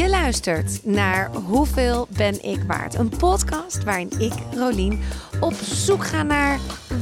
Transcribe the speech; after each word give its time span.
Je 0.00 0.08
luistert 0.08 0.84
naar 0.84 1.30
Hoeveel 1.34 2.06
ben 2.16 2.44
ik 2.44 2.62
waard? 2.66 2.94
Een 2.94 3.08
podcast 3.08 3.84
waarin 3.84 4.10
ik, 4.18 4.32
Rolien, 4.54 5.00
op 5.40 5.54
zoek 5.54 6.04
ga 6.04 6.22
naar 6.22 6.58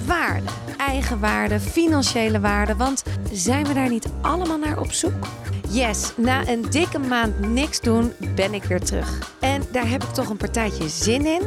waarde. 0.07 0.47
Eigen 0.77 1.21
waarde, 1.21 1.61
financiële 1.61 2.41
waarde. 2.41 2.77
Want 2.77 3.03
zijn 3.33 3.67
we 3.67 3.75
daar 3.75 3.89
niet 3.89 4.07
allemaal 4.21 4.59
naar 4.59 4.81
op 4.81 4.93
zoek? 4.93 5.27
Yes, 5.69 6.13
na 6.17 6.49
een 6.49 6.63
dikke 6.71 6.99
maand 6.99 7.49
niks 7.49 7.81
doen 7.81 8.13
ben 8.35 8.55
ik 8.55 8.65
weer 8.65 8.81
terug. 8.81 9.35
En 9.41 9.63
daar 9.73 9.89
heb 9.89 10.03
ik 10.03 10.11
toch 10.11 10.29
een 10.29 10.37
partijtje 10.37 10.89
zin 10.89 11.27
in. 11.27 11.43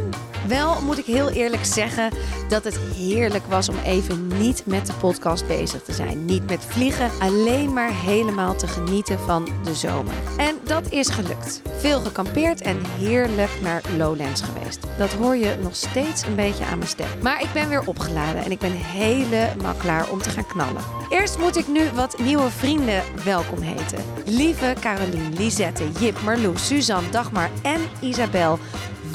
Wel 0.47 0.81
moet 0.81 0.97
ik 0.97 1.05
heel 1.05 1.29
eerlijk 1.29 1.65
zeggen 1.65 2.11
dat 2.49 2.63
het 2.63 2.77
heerlijk 2.77 3.45
was 3.45 3.69
om 3.69 3.75
even 3.85 4.27
niet 4.27 4.65
met 4.65 4.85
de 4.85 4.93
podcast 4.93 5.47
bezig 5.47 5.81
te 5.81 5.93
zijn. 5.93 6.25
Niet 6.25 6.49
met 6.49 6.65
vliegen, 6.65 7.09
alleen 7.19 7.73
maar 7.73 7.91
helemaal 7.93 8.55
te 8.55 8.67
genieten 8.67 9.19
van 9.19 9.47
de 9.63 9.75
zomer. 9.75 10.13
En 10.37 10.55
dat 10.63 10.91
is 10.91 11.09
gelukt. 11.09 11.61
Veel 11.77 11.99
gekampeerd 11.99 12.61
en 12.61 12.77
heerlijk 12.97 13.49
naar 13.61 13.81
Lowlands 13.97 14.41
geweest. 14.41 14.79
Dat 14.97 15.13
hoor 15.13 15.35
je 15.35 15.55
nog 15.61 15.75
steeds 15.75 16.25
een 16.25 16.35
beetje 16.35 16.65
aan 16.65 16.77
mijn 16.77 16.89
stem. 16.89 17.07
Maar 17.21 17.41
ik 17.41 17.53
ben 17.53 17.69
weer 17.69 17.87
opgeladen 17.87 18.43
en 18.43 18.51
ik 18.51 18.59
ben 18.59 18.71
helemaal 18.71 19.73
klaar 19.73 20.09
om 20.09 20.21
te 20.21 20.29
gaan 20.29 20.47
knallen. 20.47 20.83
Eerst 21.09 21.37
moet 21.37 21.57
ik 21.57 21.67
nu 21.67 21.89
wat 21.93 22.19
nieuwe 22.19 22.49
vrienden 22.49 23.03
welkom 23.23 23.61
heten. 23.61 24.03
Lieve 24.25 24.75
Caroline, 24.79 25.29
Lisette, 25.29 25.91
Jip, 25.99 26.21
Marloes, 26.21 26.67
Suzanne, 26.67 27.09
Dagmar 27.09 27.49
en 27.61 27.81
Isabel, 27.99 28.59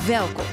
welkom. 0.06 0.44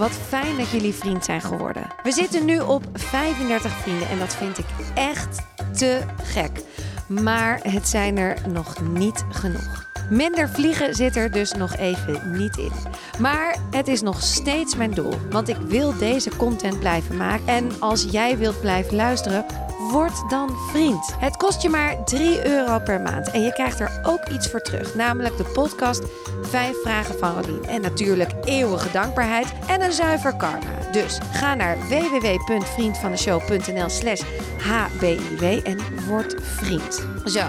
Wat 0.00 0.10
fijn 0.10 0.56
dat 0.56 0.70
jullie 0.70 0.94
vriend 0.94 1.24
zijn 1.24 1.40
geworden. 1.40 1.86
We 2.02 2.12
zitten 2.12 2.44
nu 2.44 2.60
op 2.60 2.84
35 2.92 3.72
vrienden 3.72 4.08
en 4.08 4.18
dat 4.18 4.34
vind 4.34 4.58
ik 4.58 4.64
echt 4.94 5.46
te 5.72 6.00
gek. 6.22 6.60
Maar 7.06 7.60
het 7.62 7.88
zijn 7.88 8.18
er 8.18 8.48
nog 8.48 8.80
niet 8.82 9.24
genoeg. 9.30 9.89
Minder 10.10 10.48
vliegen 10.48 10.94
zit 10.94 11.16
er 11.16 11.30
dus 11.30 11.52
nog 11.52 11.76
even 11.76 12.38
niet 12.38 12.56
in. 12.56 12.72
Maar 13.18 13.56
het 13.70 13.88
is 13.88 14.00
nog 14.00 14.22
steeds 14.22 14.76
mijn 14.76 14.90
doel, 14.90 15.14
want 15.30 15.48
ik 15.48 15.56
wil 15.56 15.98
deze 15.98 16.36
content 16.36 16.78
blijven 16.78 17.16
maken. 17.16 17.46
En 17.46 17.70
als 17.78 18.06
jij 18.10 18.38
wilt 18.38 18.60
blijven 18.60 18.96
luisteren, 18.96 19.44
word 19.90 20.30
dan 20.30 20.56
vriend. 20.70 21.14
Het 21.18 21.36
kost 21.36 21.62
je 21.62 21.68
maar 21.68 22.04
3 22.04 22.46
euro 22.46 22.78
per 22.78 23.00
maand 23.00 23.30
en 23.30 23.42
je 23.42 23.52
krijgt 23.52 23.80
er 23.80 24.00
ook 24.02 24.28
iets 24.28 24.48
voor 24.48 24.60
terug, 24.60 24.94
namelijk 24.94 25.36
de 25.36 25.44
podcast 25.44 26.02
5 26.42 26.76
vragen 26.82 27.18
van 27.18 27.40
Rolien. 27.40 27.64
En 27.64 27.80
natuurlijk 27.80 28.32
eeuwige 28.44 28.90
dankbaarheid 28.92 29.46
en 29.66 29.82
een 29.82 29.92
zuiver 29.92 30.36
karma. 30.36 30.90
Dus 30.92 31.18
ga 31.32 31.54
naar 31.54 31.78
www.vriendvandeshow.nl 31.88 33.88
slash 33.88 34.22
hbiw 34.58 35.60
en 35.62 35.78
word 36.08 36.34
vriend. 36.42 37.06
Zo, 37.24 37.46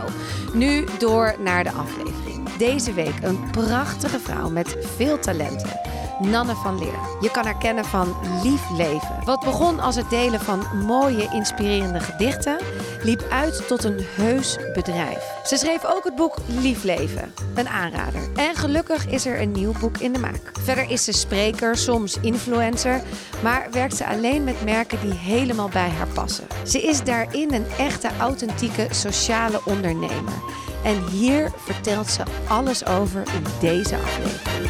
nu 0.54 0.86
door 0.98 1.36
naar 1.40 1.64
de 1.64 1.72
aflevering. 1.72 2.31
Deze 2.62 2.94
week 2.94 3.16
een 3.22 3.50
prachtige 3.52 4.20
vrouw 4.20 4.50
met 4.50 4.78
veel 4.96 5.20
talenten. 5.20 5.80
Nanne 6.20 6.56
van 6.56 6.80
Leer. 6.80 7.00
Je 7.22 7.32
kan 7.32 7.46
haar 7.46 7.58
kennen 7.58 7.86
van 7.86 8.16
Lief 8.44 8.70
Leven. 8.78 9.24
Wat 9.26 9.40
begon 9.40 9.80
als 9.80 9.96
het 9.96 10.10
delen 10.10 10.40
van 10.40 10.66
mooie, 10.86 11.30
inspirerende 11.34 12.00
gedichten, 12.00 12.58
liep 13.04 13.26
uit 13.30 13.68
tot 13.68 13.84
een 13.84 14.00
heus 14.00 14.58
bedrijf. 14.74 15.32
Ze 15.44 15.58
schreef 15.58 15.86
ook 15.86 16.04
het 16.04 16.16
boek 16.16 16.36
Lief 16.48 16.84
Leven, 16.84 17.34
een 17.56 17.68
aanrader. 17.68 18.22
En 18.36 18.56
gelukkig 18.56 19.08
is 19.08 19.26
er 19.26 19.42
een 19.42 19.52
nieuw 19.52 19.74
boek 19.80 19.98
in 19.98 20.14
de 20.14 20.20
maak. 20.20 20.52
Verder 20.64 20.90
is 20.90 21.04
ze 21.04 21.12
spreker, 21.12 21.78
soms 21.78 22.18
influencer, 22.20 23.02
maar 23.44 23.68
werkt 23.72 23.96
ze 23.96 24.08
alleen 24.08 24.44
met 24.44 24.64
merken 24.64 25.00
die 25.02 25.14
helemaal 25.14 25.70
bij 25.70 25.90
haar 25.90 26.08
passen. 26.14 26.48
Ze 26.66 26.82
is 26.82 27.04
daarin 27.04 27.54
een 27.54 27.66
echte, 27.78 28.10
authentieke, 28.20 28.88
sociale 28.90 29.62
ondernemer. 29.66 30.34
En 30.84 31.08
hier 31.08 31.52
vertelt 31.56 32.08
ze 32.08 32.24
alles 32.48 32.86
over 32.86 33.24
in 33.34 33.44
deze 33.60 33.96
aflevering. 33.96 34.70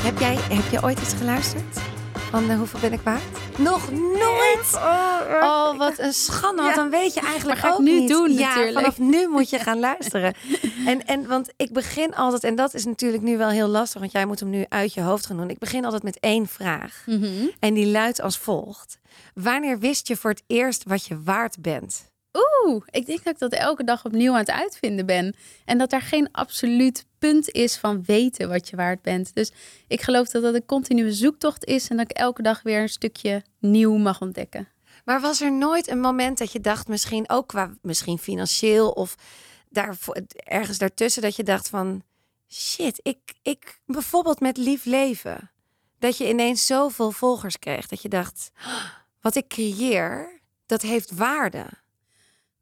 Heb 0.00 0.18
jij, 0.18 0.34
heb 0.34 0.70
je 0.70 0.82
ooit 0.82 1.00
iets 1.00 1.14
geluisterd? 1.14 1.78
Van 2.30 2.50
uh, 2.50 2.56
hoeveel 2.56 2.80
ben 2.80 2.92
ik 2.92 3.00
waard? 3.00 3.58
Nog 3.58 3.92
nooit! 3.92 4.74
Oh, 5.42 5.78
wat 5.78 5.98
een 5.98 6.12
schande. 6.12 6.62
Want 6.62 6.74
dan 6.74 6.90
weet 6.90 7.14
je 7.14 7.20
eigenlijk 7.20 7.58
ga 7.58 7.68
ik 7.68 7.74
ook 7.74 7.80
nu 7.80 8.00
niet. 8.00 8.08
doen, 8.08 8.32
ja, 8.32 8.48
natuurlijk. 8.48 8.78
vanaf 8.78 8.98
nu 8.98 9.28
moet 9.28 9.50
je 9.50 9.58
gaan 9.58 9.78
luisteren. 9.78 10.34
En, 10.86 11.06
en 11.06 11.26
want 11.26 11.52
ik 11.56 11.72
begin 11.72 12.14
altijd, 12.14 12.44
en 12.44 12.54
dat 12.54 12.74
is 12.74 12.84
natuurlijk 12.84 13.22
nu 13.22 13.36
wel 13.36 13.48
heel 13.48 13.66
lastig, 13.66 14.00
want 14.00 14.12
jij 14.12 14.26
moet 14.26 14.40
hem 14.40 14.50
nu 14.50 14.64
uit 14.68 14.94
je 14.94 15.00
hoofd 15.00 15.26
gaan 15.26 15.36
doen. 15.36 15.50
Ik 15.50 15.58
begin 15.58 15.84
altijd 15.84 16.02
met 16.02 16.20
één 16.20 16.46
vraag. 16.46 17.02
Mhm. 17.06 17.46
En 17.58 17.74
die 17.74 17.86
luidt 17.86 18.20
als 18.20 18.38
volgt. 18.38 18.98
Wanneer 19.34 19.78
wist 19.78 20.08
je 20.08 20.16
voor 20.16 20.30
het 20.30 20.42
eerst 20.46 20.84
wat 20.84 21.04
je 21.04 21.22
waard 21.22 21.60
bent? 21.60 22.10
Oeh, 22.32 22.82
ik 22.90 23.06
denk 23.06 23.24
dat 23.24 23.32
ik 23.32 23.38
dat 23.38 23.52
elke 23.52 23.84
dag 23.84 24.04
opnieuw 24.04 24.32
aan 24.32 24.38
het 24.38 24.50
uitvinden 24.50 25.06
ben. 25.06 25.34
En 25.64 25.78
dat 25.78 25.92
er 25.92 26.02
geen 26.02 26.28
absoluut 26.32 27.06
punt 27.18 27.50
is 27.50 27.76
van 27.76 28.04
weten 28.04 28.48
wat 28.48 28.68
je 28.68 28.76
waard 28.76 29.02
bent. 29.02 29.34
Dus 29.34 29.52
ik 29.86 30.02
geloof 30.02 30.28
dat 30.28 30.42
dat 30.42 30.54
een 30.54 30.66
continue 30.66 31.12
zoektocht 31.12 31.64
is 31.64 31.88
en 31.88 31.96
dat 31.96 32.10
ik 32.10 32.16
elke 32.16 32.42
dag 32.42 32.62
weer 32.62 32.80
een 32.80 32.88
stukje 32.88 33.42
nieuw 33.58 33.96
mag 33.96 34.20
ontdekken. 34.20 34.68
Maar 35.04 35.20
was 35.20 35.40
er 35.40 35.52
nooit 35.52 35.88
een 35.88 36.00
moment 36.00 36.38
dat 36.38 36.52
je 36.52 36.60
dacht, 36.60 36.88
misschien 36.88 37.28
ook 37.28 37.46
qua 37.46 37.74
misschien 37.82 38.18
financieel 38.18 38.90
of 38.90 39.14
daar, 39.70 39.96
ergens 40.34 40.78
daartussen, 40.78 41.22
dat 41.22 41.36
je 41.36 41.42
dacht 41.42 41.68
van 41.68 42.02
shit, 42.48 43.00
ik, 43.02 43.18
ik 43.42 43.80
bijvoorbeeld 43.86 44.40
met 44.40 44.56
lief 44.56 44.84
leven, 44.84 45.50
dat 45.98 46.16
je 46.16 46.28
ineens 46.28 46.66
zoveel 46.66 47.10
volgers 47.10 47.58
kreeg 47.58 47.86
dat 47.86 48.02
je 48.02 48.08
dacht, 48.08 48.50
"Oh, 48.66 48.84
wat 49.20 49.34
ik 49.34 49.48
creëer, 49.48 50.40
dat 50.66 50.82
heeft 50.82 51.14
waarde. 51.14 51.66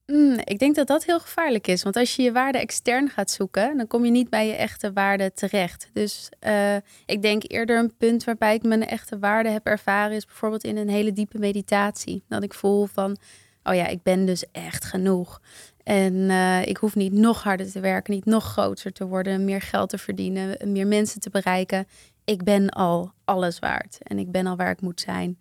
Mm, 0.06 0.39
ik 0.44 0.59
denk 0.59 0.75
dat 0.75 0.87
dat 0.87 1.05
heel 1.05 1.21
gevaarlijk 1.21 1.67
is. 1.67 1.83
Want 1.83 1.97
als 1.97 2.17
je 2.17 2.22
je 2.22 2.33
waarde 2.33 2.59
extern 2.59 3.09
gaat 3.09 3.31
zoeken, 3.31 3.77
dan 3.77 3.87
kom 3.87 4.05
je 4.05 4.11
niet 4.11 4.31
bij 4.31 4.47
je 4.47 4.55
echte 4.55 4.93
waarde 4.93 5.33
terecht. 5.33 5.91
Dus 5.93 6.28
eh, 6.39 6.77
ik 7.06 7.22
denk 7.22 7.43
eerder 7.47 7.78
een 7.78 7.97
punt 7.97 8.25
waarbij 8.25 8.55
ik 8.55 8.62
mijn 8.62 8.87
echte 8.87 9.19
waarde 9.19 9.49
heb 9.49 9.67
ervaren, 9.67 10.17
is 10.17 10.25
bijvoorbeeld 10.25 10.65
in 10.65 10.77
een 10.77 10.89
hele 10.89 11.12
diepe 11.12 11.39
meditatie. 11.39 12.22
Dat 12.28 12.43
ik 12.43 12.55
voel 12.55 12.87
van, 12.87 13.17
oh 13.62 13.75
ja, 13.75 13.87
ik 13.87 14.03
ben 14.03 14.27
dus 14.27 14.44
echt 14.53 14.84
genoeg. 14.84 15.41
En 15.83 16.31
eh, 16.31 16.67
ik 16.67 16.77
hoef 16.77 16.94
niet 16.94 17.12
nog 17.12 17.43
harder 17.43 17.71
te 17.71 17.81
werken, 17.81 18.15
niet 18.15 18.25
nog 18.25 18.44
groter 18.44 18.93
te 18.93 19.06
worden, 19.06 19.44
meer 19.44 19.61
geld 19.61 19.88
te 19.88 19.99
verdienen, 19.99 20.73
meer 20.73 20.87
mensen 20.87 21.21
te 21.21 21.31
bereiken. 21.31 21.87
Ik 22.25 22.44
ben 22.44 22.69
al 22.69 23.12
alles 23.25 23.59
waard 23.59 23.99
en 24.03 24.19
ik 24.19 24.31
ben 24.31 24.47
al 24.47 24.56
waar 24.56 24.71
ik 24.71 24.81
moet 24.81 25.00
zijn. 25.00 25.38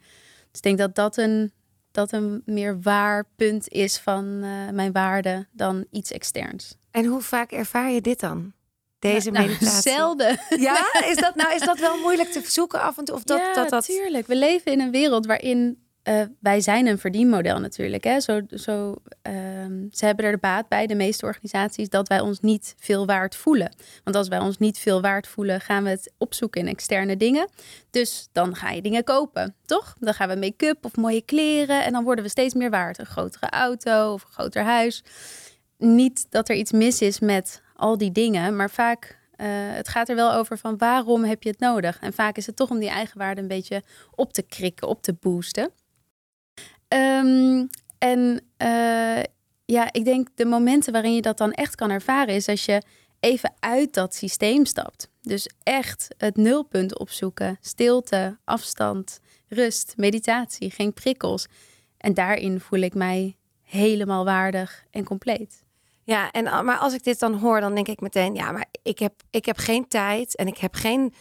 Dus 0.52 0.58
ik 0.58 0.62
denk 0.62 0.78
dat 0.78 0.96
dat 0.96 1.18
een, 1.18 1.52
dat 1.95 2.11
een 2.11 2.41
meer 2.45 2.81
waar 2.81 3.25
punt 3.35 3.69
is 3.69 3.97
van 3.97 4.39
eh, 4.44 4.73
mijn 4.73 4.91
waarde 4.91 5.47
dan 5.51 5.85
iets 5.91 6.11
externs. 6.11 6.78
En 6.91 7.06
hoe 7.06 7.22
vaak 7.22 7.51
ervaar 7.51 7.91
je 7.91 8.01
dit 8.01 8.19
dan? 8.19 8.53
Deze 9.00 9.31
Nou, 9.31 9.45
meditatie? 9.47 9.91
Zelden. 9.91 10.39
Ja, 10.50 10.85
is 11.05 11.16
dat 11.16 11.35
nou 11.35 11.53
is 11.53 11.61
dat 11.61 11.79
wel 11.79 11.97
moeilijk 12.05 12.31
te 12.31 12.41
zoeken 12.45 12.81
af 12.81 12.97
en 12.97 13.05
toe? 13.05 13.16
Of 13.16 13.23
dat, 13.23 13.39
ja, 13.39 13.53
dat, 13.53 13.69
dat... 13.69 13.85
tuurlijk. 13.85 14.28
We 14.28 14.35
leven 14.35 14.72
in 14.72 14.81
een 14.81 14.91
wereld 14.91 15.25
waarin 15.25 15.84
eh, 16.05 16.21
wij 16.39 16.61
zijn 16.61 16.88
een 16.88 16.99
verdienmodel 16.99 17.59
natuurlijk. 17.59 18.03
Hè? 18.03 18.19
Zo, 18.19 18.41
zo, 18.49 18.95
ehm, 19.21 19.88
ze 19.91 20.05
hebben 20.05 20.25
er 20.25 20.31
de 20.31 20.38
baat 20.38 20.67
bij, 20.67 20.88
de 20.88 20.95
meeste 20.95 21.25
organisaties, 21.25 21.89
dat 21.89 22.07
wij 22.07 22.19
ons 22.19 22.39
niet 22.39 22.75
veel 22.79 23.05
waard 23.05 23.35
voelen. 23.35 23.75
Want 24.03 24.16
als 24.16 24.27
wij 24.27 24.39
ons 24.39 24.57
niet 24.57 24.79
veel 24.79 25.01
waard 25.01 25.27
voelen, 25.27 25.61
gaan 25.61 25.83
we 25.83 25.89
het 25.89 26.11
opzoeken 26.17 26.61
in 26.61 26.67
externe 26.67 27.17
dingen. 27.17 27.49
Dus 27.89 28.27
dan 28.31 28.55
ga 28.55 28.69
je 28.69 28.81
dingen 28.81 29.03
kopen, 29.03 29.55
toch? 29.66 29.95
Dan 29.99 30.13
gaan 30.13 30.29
we 30.29 30.35
make-up 30.35 30.85
of 30.85 30.95
mooie 30.95 31.21
kleren 31.21 31.83
en 31.83 31.91
dan 31.91 32.03
worden 32.03 32.23
we 32.23 32.29
steeds 32.29 32.53
meer 32.53 32.69
waard. 32.69 32.99
Een 32.99 33.05
grotere 33.05 33.49
auto 33.49 34.13
of 34.13 34.23
een 34.23 34.31
groter 34.31 34.63
huis. 34.63 35.03
Niet 35.77 36.27
dat 36.29 36.49
er 36.49 36.55
iets 36.55 36.72
mis 36.72 37.01
is 37.01 37.19
met 37.19 37.61
al 37.75 37.97
die 37.97 38.11
dingen, 38.11 38.55
maar 38.55 38.69
vaak 38.69 39.17
uh, 39.37 39.47
het 39.49 39.87
gaat 39.87 40.09
er 40.09 40.16
wel 40.16 40.33
over 40.33 40.57
van 40.57 40.77
waarom 40.77 41.23
heb 41.23 41.43
je 41.43 41.49
het 41.49 41.59
nodig? 41.59 41.99
En 41.99 42.13
vaak 42.13 42.37
is 42.37 42.45
het 42.45 42.55
toch 42.55 42.69
om 42.69 42.79
die 42.79 42.89
eigenwaarde 42.89 43.41
een 43.41 43.47
beetje 43.47 43.83
op 44.16 44.33
te 44.33 44.41
krikken, 44.41 44.87
op 44.87 45.01
te 45.01 45.13
boosten. 45.13 45.72
Um, 46.95 47.69
en 47.97 48.41
uh, 48.64 49.23
ja, 49.66 49.91
ik 49.91 50.05
denk 50.05 50.28
de 50.35 50.46
momenten 50.46 50.93
waarin 50.93 51.16
je 51.16 51.22
dat 51.22 51.37
dan 51.37 51.52
echt 51.52 51.75
kan 51.75 51.90
ervaren 51.90 52.35
is 52.35 52.47
als 52.47 52.66
je 52.66 52.81
even 53.20 53.53
uit 53.59 53.93
dat 53.93 54.16
systeem 54.16 54.66
stapt. 54.66 55.09
Dus 55.22 55.49
echt 55.64 56.08
het 56.17 56.35
nulpunt 56.35 56.99
opzoeken, 56.99 57.58
stilte, 57.61 58.37
afstand, 58.43 59.20
rust, 59.47 59.93
meditatie, 59.97 60.72
geen 60.72 60.93
prikkels. 60.93 61.47
En 61.97 62.14
daarin 62.14 62.59
voel 62.59 62.79
ik 62.79 62.93
mij 62.93 63.35
helemaal 63.61 64.25
waardig 64.25 64.85
en 64.91 65.03
compleet. 65.03 65.64
Ja, 66.03 66.31
en, 66.31 66.43
maar 66.43 66.78
als 66.78 66.93
ik 66.93 67.03
dit 67.03 67.20
dan 67.20 67.34
hoor, 67.34 67.59
dan 67.59 67.75
denk 67.75 67.87
ik 67.87 68.02
meteen, 68.02 68.35
ja, 68.35 68.52
maar 68.52 68.66
ik 68.84 68.99
heb, 68.99 69.14
ik 69.29 69.46
heb 69.46 69.58
geen 69.58 69.87
tijd 69.87 70.35
en 70.35 70.47
ik 70.47 70.58
heb 70.58 70.73
geen, 70.73 71.14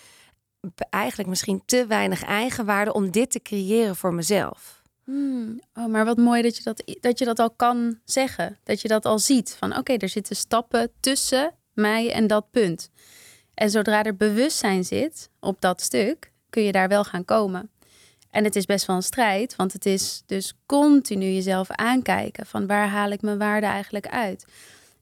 eigenlijk 0.90 1.28
misschien 1.28 1.62
te 1.66 1.86
weinig 1.86 2.22
eigenwaarde 2.22 2.92
om 2.92 3.10
dit 3.10 3.30
te 3.30 3.42
creëren 3.42 3.96
voor 3.96 4.14
mezelf. 4.14 4.82
Hmm. 5.04 5.60
Oh, 5.74 5.86
maar 5.86 6.04
wat 6.04 6.16
mooi 6.16 6.42
dat 6.42 6.56
je 6.56 6.62
dat, 6.62 6.84
dat 7.00 7.18
je 7.18 7.24
dat 7.24 7.38
al 7.38 7.50
kan 7.50 7.98
zeggen. 8.04 8.58
Dat 8.62 8.80
je 8.80 8.88
dat 8.88 9.04
al 9.04 9.18
ziet. 9.18 9.56
Van 9.58 9.76
oké, 9.76 9.92
er 9.92 10.08
zitten 10.08 10.36
stappen 10.36 10.90
tussen 11.00 11.54
mij 11.72 12.12
en 12.12 12.26
dat 12.26 12.50
punt. 12.50 12.90
En 13.54 13.70
zodra 13.70 14.02
er 14.02 14.16
bewustzijn 14.16 14.84
zit 14.84 15.30
op 15.40 15.60
dat 15.60 15.80
stuk, 15.80 16.32
kun 16.50 16.62
je 16.62 16.72
daar 16.72 16.88
wel 16.88 17.04
gaan 17.04 17.24
komen. 17.24 17.70
En 18.30 18.44
het 18.44 18.56
is 18.56 18.64
best 18.64 18.86
wel 18.86 18.96
een 18.96 19.02
strijd, 19.02 19.56
want 19.56 19.72
het 19.72 19.86
is 19.86 20.22
dus 20.26 20.54
continu 20.66 21.26
jezelf 21.26 21.70
aankijken 21.70 22.46
van 22.46 22.66
waar 22.66 22.88
haal 22.88 23.10
ik 23.10 23.22
mijn 23.22 23.38
waarde 23.38 23.66
eigenlijk 23.66 24.06
uit. 24.06 24.44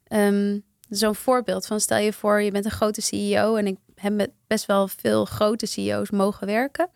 Ehm, 0.04 0.58
zo'n 0.88 1.14
voorbeeld 1.14 1.66
van 1.66 1.80
stel 1.80 1.98
je 1.98 2.12
voor, 2.12 2.42
je 2.42 2.50
bent 2.50 2.64
een 2.64 2.70
grote 2.70 3.00
CEO 3.00 3.56
en 3.56 3.66
ik 3.66 3.76
heb 3.94 4.12
met 4.12 4.30
best 4.46 4.66
wel 4.66 4.88
veel 4.88 5.24
grote 5.24 5.66
CEO's 5.66 6.10
mogen 6.10 6.46
werken. 6.46 6.88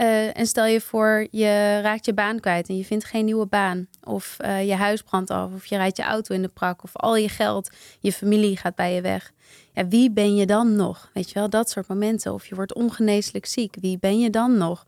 Uh, 0.00 0.38
en 0.38 0.46
stel 0.46 0.66
je 0.66 0.80
voor, 0.80 1.26
je 1.30 1.80
raakt 1.82 2.04
je 2.04 2.14
baan 2.14 2.40
kwijt 2.40 2.68
en 2.68 2.76
je 2.76 2.84
vindt 2.84 3.04
geen 3.04 3.24
nieuwe 3.24 3.46
baan. 3.46 3.86
Of 4.02 4.36
uh, 4.40 4.68
je 4.68 4.74
huis 4.74 5.02
brandt 5.02 5.30
af, 5.30 5.52
of 5.54 5.66
je 5.66 5.76
rijdt 5.76 5.96
je 5.96 6.02
auto 6.02 6.34
in 6.34 6.42
de 6.42 6.48
prak, 6.48 6.82
of 6.82 6.96
al 6.96 7.16
je 7.16 7.28
geld, 7.28 7.70
je 8.00 8.12
familie 8.12 8.56
gaat 8.56 8.74
bij 8.74 8.94
je 8.94 9.00
weg. 9.00 9.32
Ja, 9.72 9.88
wie 9.88 10.10
ben 10.10 10.34
je 10.34 10.46
dan 10.46 10.76
nog? 10.76 11.10
Weet 11.14 11.28
je 11.28 11.34
wel, 11.34 11.50
dat 11.50 11.70
soort 11.70 11.88
momenten. 11.88 12.32
Of 12.32 12.46
je 12.46 12.54
wordt 12.54 12.74
ongeneeslijk 12.74 13.46
ziek, 13.46 13.76
wie 13.80 13.98
ben 13.98 14.20
je 14.20 14.30
dan 14.30 14.56
nog? 14.56 14.86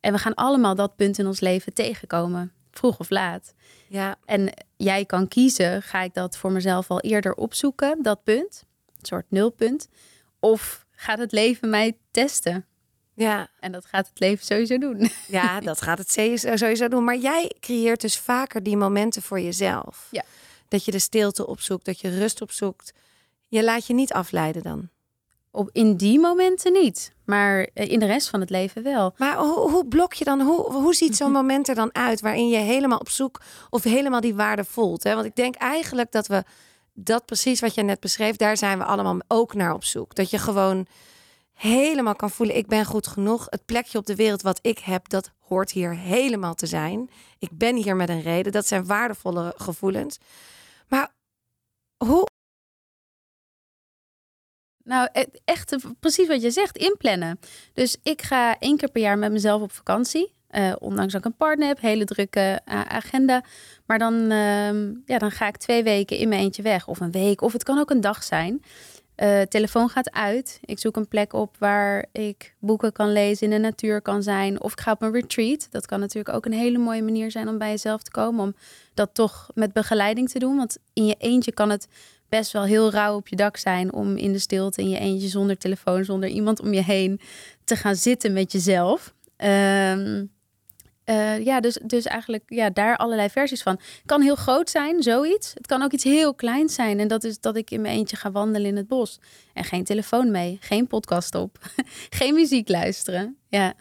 En 0.00 0.12
we 0.12 0.18
gaan 0.18 0.34
allemaal 0.34 0.74
dat 0.74 0.96
punt 0.96 1.18
in 1.18 1.26
ons 1.26 1.40
leven 1.40 1.74
tegenkomen, 1.74 2.52
vroeg 2.70 2.98
of 2.98 3.10
laat. 3.10 3.54
Ja. 3.88 4.16
En 4.24 4.52
jij 4.76 5.04
kan 5.04 5.28
kiezen, 5.28 5.82
ga 5.82 6.02
ik 6.02 6.14
dat 6.14 6.36
voor 6.36 6.52
mezelf 6.52 6.90
al 6.90 7.00
eerder 7.00 7.34
opzoeken, 7.34 8.02
dat 8.02 8.24
punt, 8.24 8.64
een 8.98 9.06
soort 9.06 9.26
nulpunt. 9.28 9.88
Of 10.40 10.86
gaat 10.90 11.18
het 11.18 11.32
leven 11.32 11.70
mij 11.70 11.96
testen? 12.10 12.66
Ja. 13.16 13.48
En 13.60 13.72
dat 13.72 13.86
gaat 13.86 14.08
het 14.08 14.20
leven 14.20 14.44
sowieso 14.44 14.78
doen. 14.78 15.10
Ja, 15.28 15.60
dat 15.60 15.82
gaat 15.82 15.98
het 15.98 16.10
sowieso 16.54 16.88
doen. 16.88 17.04
Maar 17.04 17.16
jij 17.16 17.52
creëert 17.60 18.00
dus 18.00 18.18
vaker 18.18 18.62
die 18.62 18.76
momenten 18.76 19.22
voor 19.22 19.40
jezelf. 19.40 20.08
Ja. 20.10 20.22
Dat 20.68 20.84
je 20.84 20.90
de 20.90 20.98
stilte 20.98 21.46
opzoekt, 21.46 21.84
dat 21.84 22.00
je 22.00 22.18
rust 22.18 22.42
opzoekt. 22.42 22.92
Je 23.48 23.64
laat 23.64 23.86
je 23.86 23.94
niet 23.94 24.12
afleiden 24.12 24.62
dan. 24.62 24.88
Op, 25.50 25.70
in 25.72 25.96
die 25.96 26.18
momenten 26.18 26.72
niet, 26.72 27.12
maar 27.24 27.68
eh, 27.74 27.90
in 27.90 27.98
de 27.98 28.06
rest 28.06 28.28
van 28.28 28.40
het 28.40 28.50
leven 28.50 28.82
wel. 28.82 29.14
Maar 29.16 29.36
hoe, 29.36 29.70
hoe 29.70 29.86
blok 29.86 30.12
je 30.12 30.24
dan, 30.24 30.40
hoe, 30.40 30.72
hoe 30.72 30.94
ziet 30.94 31.16
zo'n 31.16 31.32
moment 31.40 31.68
er 31.68 31.74
dan 31.74 31.94
uit 31.94 32.20
waarin 32.20 32.48
je 32.48 32.56
helemaal 32.56 32.98
op 32.98 33.08
zoek 33.08 33.40
of 33.70 33.82
helemaal 33.82 34.20
die 34.20 34.34
waarde 34.34 34.64
voelt? 34.64 35.02
Hè? 35.02 35.14
Want 35.14 35.26
ik 35.26 35.36
denk 35.36 35.54
eigenlijk 35.54 36.12
dat 36.12 36.26
we 36.26 36.44
dat 36.92 37.24
precies 37.26 37.60
wat 37.60 37.74
je 37.74 37.82
net 37.82 38.00
beschreef, 38.00 38.36
daar 38.36 38.56
zijn 38.56 38.78
we 38.78 38.84
allemaal 38.84 39.18
ook 39.28 39.54
naar 39.54 39.74
op 39.74 39.84
zoek. 39.84 40.14
Dat 40.14 40.30
je 40.30 40.38
gewoon 40.38 40.86
helemaal 41.56 42.16
kan 42.16 42.30
voelen, 42.30 42.56
ik 42.56 42.66
ben 42.66 42.84
goed 42.84 43.06
genoeg. 43.06 43.46
Het 43.50 43.64
plekje 43.64 43.98
op 43.98 44.06
de 44.06 44.14
wereld 44.14 44.42
wat 44.42 44.58
ik 44.62 44.78
heb, 44.78 45.08
dat 45.08 45.30
hoort 45.38 45.70
hier 45.70 45.96
helemaal 45.96 46.54
te 46.54 46.66
zijn. 46.66 47.10
Ik 47.38 47.50
ben 47.52 47.76
hier 47.76 47.96
met 47.96 48.08
een 48.08 48.22
reden. 48.22 48.52
Dat 48.52 48.66
zijn 48.66 48.86
waardevolle 48.86 49.54
gevoelens. 49.56 50.18
Maar 50.88 51.12
hoe. 52.04 52.26
Nou, 54.84 55.08
echt 55.44 55.76
precies 56.00 56.26
wat 56.28 56.42
je 56.42 56.50
zegt, 56.50 56.76
inplannen. 56.76 57.38
Dus 57.72 57.96
ik 58.02 58.22
ga 58.22 58.58
één 58.58 58.76
keer 58.76 58.90
per 58.90 59.02
jaar 59.02 59.18
met 59.18 59.32
mezelf 59.32 59.62
op 59.62 59.72
vakantie. 59.72 60.34
Uh, 60.50 60.72
ondanks 60.78 61.12
dat 61.12 61.20
ik 61.20 61.26
een 61.26 61.36
partner 61.36 61.68
heb, 61.68 61.80
hele 61.80 62.04
drukke 62.04 62.60
uh, 62.68 62.80
agenda. 62.80 63.44
Maar 63.86 63.98
dan, 63.98 64.14
uh, 64.14 64.92
ja, 65.04 65.18
dan 65.18 65.30
ga 65.30 65.46
ik 65.46 65.56
twee 65.56 65.82
weken 65.82 66.18
in 66.18 66.28
mijn 66.28 66.40
eentje 66.40 66.62
weg. 66.62 66.88
Of 66.88 67.00
een 67.00 67.10
week, 67.10 67.40
of 67.40 67.52
het 67.52 67.62
kan 67.62 67.78
ook 67.78 67.90
een 67.90 68.00
dag 68.00 68.22
zijn. 68.22 68.62
Uh, 69.22 69.42
telefoon 69.42 69.88
gaat 69.88 70.10
uit. 70.10 70.58
Ik 70.64 70.78
zoek 70.78 70.96
een 70.96 71.08
plek 71.08 71.32
op 71.32 71.56
waar 71.58 72.06
ik 72.12 72.54
boeken 72.58 72.92
kan 72.92 73.12
lezen, 73.12 73.46
in 73.46 73.52
de 73.52 73.58
natuur 73.58 74.02
kan 74.02 74.22
zijn. 74.22 74.60
Of 74.62 74.72
ik 74.72 74.80
ga 74.80 74.92
op 74.92 75.02
een 75.02 75.12
retreat. 75.12 75.66
Dat 75.70 75.86
kan 75.86 76.00
natuurlijk 76.00 76.36
ook 76.36 76.44
een 76.44 76.52
hele 76.52 76.78
mooie 76.78 77.02
manier 77.02 77.30
zijn 77.30 77.48
om 77.48 77.58
bij 77.58 77.70
jezelf 77.70 78.02
te 78.02 78.10
komen. 78.10 78.44
Om 78.44 78.54
dat 78.94 79.10
toch 79.12 79.50
met 79.54 79.72
begeleiding 79.72 80.28
te 80.28 80.38
doen. 80.38 80.56
Want 80.56 80.78
in 80.92 81.06
je 81.06 81.14
eentje 81.18 81.52
kan 81.52 81.70
het 81.70 81.88
best 82.28 82.52
wel 82.52 82.64
heel 82.64 82.90
rauw 82.90 83.16
op 83.16 83.28
je 83.28 83.36
dak 83.36 83.56
zijn 83.56 83.92
om 83.92 84.16
in 84.16 84.32
de 84.32 84.38
stilte 84.38 84.80
in 84.80 84.88
je 84.88 84.98
eentje 84.98 85.28
zonder 85.28 85.58
telefoon, 85.58 86.04
zonder 86.04 86.28
iemand 86.28 86.60
om 86.60 86.72
je 86.72 86.82
heen 86.82 87.20
te 87.64 87.76
gaan 87.76 87.96
zitten 87.96 88.32
met 88.32 88.52
jezelf. 88.52 89.14
Um, 89.36 90.34
uh, 91.10 91.44
ja, 91.44 91.60
dus, 91.60 91.78
dus 91.82 92.04
eigenlijk 92.04 92.42
ja, 92.46 92.70
daar 92.70 92.96
allerlei 92.96 93.28
versies 93.28 93.62
van. 93.62 93.72
Het 93.72 94.02
kan 94.06 94.22
heel 94.22 94.36
groot 94.36 94.70
zijn, 94.70 95.02
zoiets. 95.02 95.52
Het 95.54 95.66
kan 95.66 95.82
ook 95.82 95.92
iets 95.92 96.04
heel 96.04 96.34
kleins 96.34 96.74
zijn. 96.74 97.00
En 97.00 97.08
dat 97.08 97.24
is 97.24 97.40
dat 97.40 97.56
ik 97.56 97.70
in 97.70 97.80
mijn 97.80 97.96
eentje 97.96 98.16
ga 98.16 98.30
wandelen 98.30 98.68
in 98.68 98.76
het 98.76 98.88
bos. 98.88 99.20
En 99.52 99.64
geen 99.64 99.84
telefoon 99.84 100.30
mee, 100.30 100.56
geen 100.60 100.86
podcast 100.86 101.34
op, 101.34 101.58
geen 102.18 102.34
muziek 102.34 102.68
luisteren. 102.68 103.36
Ja. 103.48 103.74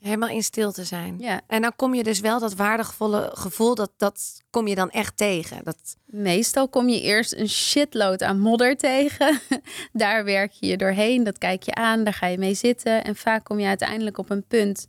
Helemaal 0.00 0.28
in 0.28 0.42
stilte 0.42 0.84
zijn. 0.84 1.14
Ja. 1.18 1.40
En 1.46 1.62
dan 1.62 1.72
kom 1.76 1.94
je 1.94 2.02
dus 2.02 2.20
wel 2.20 2.38
dat 2.40 2.54
waardevolle 2.54 3.30
gevoel, 3.34 3.74
dat, 3.74 3.90
dat 3.96 4.42
kom 4.50 4.66
je 4.66 4.74
dan 4.74 4.90
echt 4.90 5.16
tegen. 5.16 5.64
Dat... 5.64 5.76
Meestal 6.04 6.68
kom 6.68 6.88
je 6.88 7.00
eerst 7.00 7.34
een 7.34 7.48
shitload 7.48 8.22
aan 8.22 8.40
modder 8.40 8.76
tegen. 8.76 9.40
daar 9.92 10.24
werk 10.24 10.52
je 10.52 10.66
je 10.66 10.76
doorheen, 10.76 11.24
dat 11.24 11.38
kijk 11.38 11.62
je 11.62 11.74
aan, 11.74 12.04
daar 12.04 12.12
ga 12.12 12.26
je 12.26 12.38
mee 12.38 12.54
zitten. 12.54 13.04
En 13.04 13.16
vaak 13.16 13.44
kom 13.44 13.58
je 13.58 13.66
uiteindelijk 13.66 14.18
op 14.18 14.30
een 14.30 14.44
punt 14.46 14.86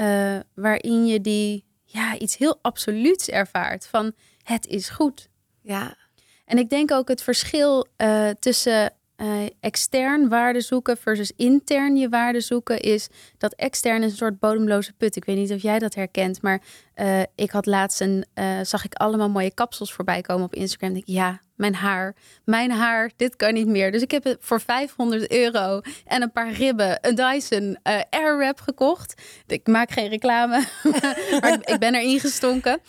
uh, 0.00 0.38
waarin 0.54 1.06
je 1.06 1.20
die 1.20 1.64
ja, 1.84 2.18
iets 2.18 2.36
heel 2.36 2.58
absoluuts 2.62 3.28
ervaart 3.28 3.86
van 3.86 4.12
het 4.42 4.66
is 4.66 4.88
goed. 4.88 5.28
Ja. 5.62 5.96
En 6.44 6.58
ik 6.58 6.70
denk 6.70 6.90
ook 6.90 7.08
het 7.08 7.22
verschil 7.22 7.86
uh, 7.96 8.30
tussen 8.30 8.92
uh, 9.16 9.46
extern 9.60 10.28
waarde 10.28 10.60
zoeken 10.60 10.96
versus 10.96 11.32
intern 11.36 11.96
je 11.96 12.08
waarde 12.08 12.40
zoeken 12.40 12.80
is 12.80 13.08
dat 13.38 13.54
extern 13.54 14.02
een 14.02 14.10
soort 14.10 14.38
bodemloze 14.38 14.92
put. 14.92 15.16
Ik 15.16 15.24
weet 15.24 15.36
niet 15.36 15.52
of 15.52 15.62
jij 15.62 15.78
dat 15.78 15.94
herkent, 15.94 16.42
maar 16.42 16.60
uh, 16.96 17.20
ik 17.34 17.50
had 17.50 17.66
laatst 17.66 18.00
een, 18.00 18.24
uh, 18.34 18.60
zag 18.62 18.84
ik 18.84 18.94
allemaal 18.94 19.30
mooie 19.30 19.54
kapsels 19.54 19.92
voorbij 19.92 20.20
komen 20.20 20.44
op 20.44 20.54
Instagram. 20.54 21.02
Ja, 21.04 21.40
mijn 21.54 21.74
haar, 21.74 22.14
mijn 22.44 22.70
haar, 22.70 23.10
dit 23.16 23.36
kan 23.36 23.54
niet 23.54 23.66
meer. 23.66 23.92
Dus 23.92 24.02
ik 24.02 24.10
heb 24.10 24.36
voor 24.40 24.60
500 24.60 25.30
euro 25.30 25.80
en 26.04 26.22
een 26.22 26.32
paar 26.32 26.52
ribben 26.52 26.98
een 27.00 27.14
Dyson 27.14 27.78
Airwrap 28.10 28.60
gekocht. 28.60 29.22
Ik 29.46 29.66
maak 29.66 29.90
geen 29.90 30.08
reclame, 30.08 30.64
maar 31.40 31.58
ik 31.64 31.76
ben 31.78 31.94
erin 31.94 32.20
gestonken. 32.20 32.80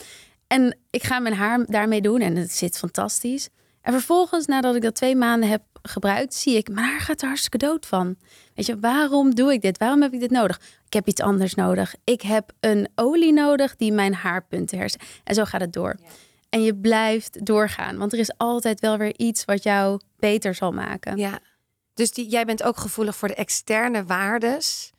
En 0.47 0.77
ik 0.89 1.03
ga 1.03 1.19
mijn 1.19 1.35
haar 1.35 1.65
daarmee 1.65 2.01
doen 2.01 2.21
en 2.21 2.35
het 2.35 2.51
zit 2.51 2.77
fantastisch. 2.77 3.49
En 3.81 3.93
vervolgens, 3.93 4.45
nadat 4.45 4.75
ik 4.75 4.81
dat 4.81 4.95
twee 4.95 5.15
maanden 5.15 5.49
heb 5.49 5.61
gebruikt, 5.87 6.33
zie 6.33 6.57
ik, 6.57 6.69
mijn 6.69 6.87
haar 6.87 6.99
gaat 6.99 7.21
er 7.21 7.27
hartstikke 7.27 7.57
dood 7.57 7.85
van. 7.85 8.17
Weet 8.53 8.65
je, 8.65 8.79
waarom 8.79 9.35
doe 9.35 9.53
ik 9.53 9.61
dit? 9.61 9.77
Waarom 9.77 10.01
heb 10.01 10.13
ik 10.13 10.19
dit 10.19 10.31
nodig? 10.31 10.61
Ik 10.85 10.93
heb 10.93 11.07
iets 11.07 11.21
anders 11.21 11.55
nodig. 11.55 11.95
Ik 12.03 12.21
heb 12.21 12.51
een 12.59 12.89
olie 12.95 13.33
nodig 13.33 13.75
die 13.75 13.91
mijn 13.91 14.13
haarpunten 14.13 14.77
hersen. 14.77 14.99
En 15.23 15.35
zo 15.35 15.43
gaat 15.43 15.61
het 15.61 15.73
door. 15.73 15.95
En 16.49 16.63
je 16.63 16.75
blijft 16.75 17.45
doorgaan, 17.45 17.97
want 17.97 18.13
er 18.13 18.19
is 18.19 18.37
altijd 18.37 18.79
wel 18.79 18.97
weer 18.97 19.17
iets 19.17 19.45
wat 19.45 19.63
jou 19.63 19.99
beter 20.17 20.55
zal 20.55 20.71
maken. 20.71 21.17
Ja. 21.17 21.39
Dus 21.93 22.11
die, 22.11 22.27
jij 22.27 22.45
bent 22.45 22.63
ook 22.63 22.77
gevoelig 22.77 23.15
voor 23.15 23.27
de 23.27 23.35
externe 23.35 24.03
waardes 24.03 24.93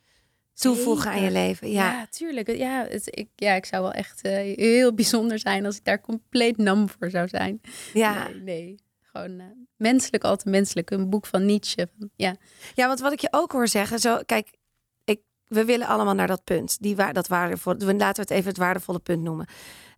toevoegen 0.53 1.11
aan 1.11 1.21
je 1.21 1.31
leven. 1.31 1.71
Ja, 1.71 1.91
ja 1.91 2.07
tuurlijk. 2.09 2.57
Ja, 2.57 2.85
het, 2.89 3.17
ik, 3.17 3.27
ja, 3.35 3.53
ik 3.53 3.65
zou 3.65 3.81
wel 3.81 3.91
echt 3.91 4.25
uh, 4.25 4.31
heel 4.55 4.93
bijzonder 4.93 5.39
zijn 5.39 5.65
als 5.65 5.77
ik 5.77 5.83
daar 5.83 6.01
compleet 6.01 6.57
nam 6.57 6.89
voor 6.89 7.09
zou 7.09 7.27
zijn. 7.27 7.61
Ja. 7.93 8.27
Nee, 8.27 8.41
nee. 8.41 8.75
Gewoon 9.17 9.39
uh, 9.39 9.45
menselijk, 9.75 10.23
altijd 10.23 10.55
menselijk. 10.55 10.91
Een 10.91 11.09
boek 11.09 11.25
van 11.25 11.45
Nietzsche. 11.45 11.89
Ja, 12.15 12.35
ja 12.75 12.87
want 12.87 12.99
wat 12.99 13.11
ik 13.11 13.19
je 13.19 13.27
ook 13.31 13.51
hoor 13.51 13.67
zeggen, 13.67 13.99
zo, 13.99 14.19
kijk, 14.25 14.49
ik, 15.03 15.19
we 15.47 15.65
willen 15.65 15.87
allemaal 15.87 16.15
naar 16.15 16.27
dat 16.27 16.43
punt. 16.43 16.77
Die, 16.81 16.95
waar, 16.95 17.13
dat 17.13 17.27
waardevolle, 17.27 17.77
laten 17.77 18.15
we 18.15 18.21
het 18.21 18.29
even 18.31 18.49
het 18.49 18.57
waardevolle 18.57 18.99
punt 18.99 19.23
noemen. 19.23 19.47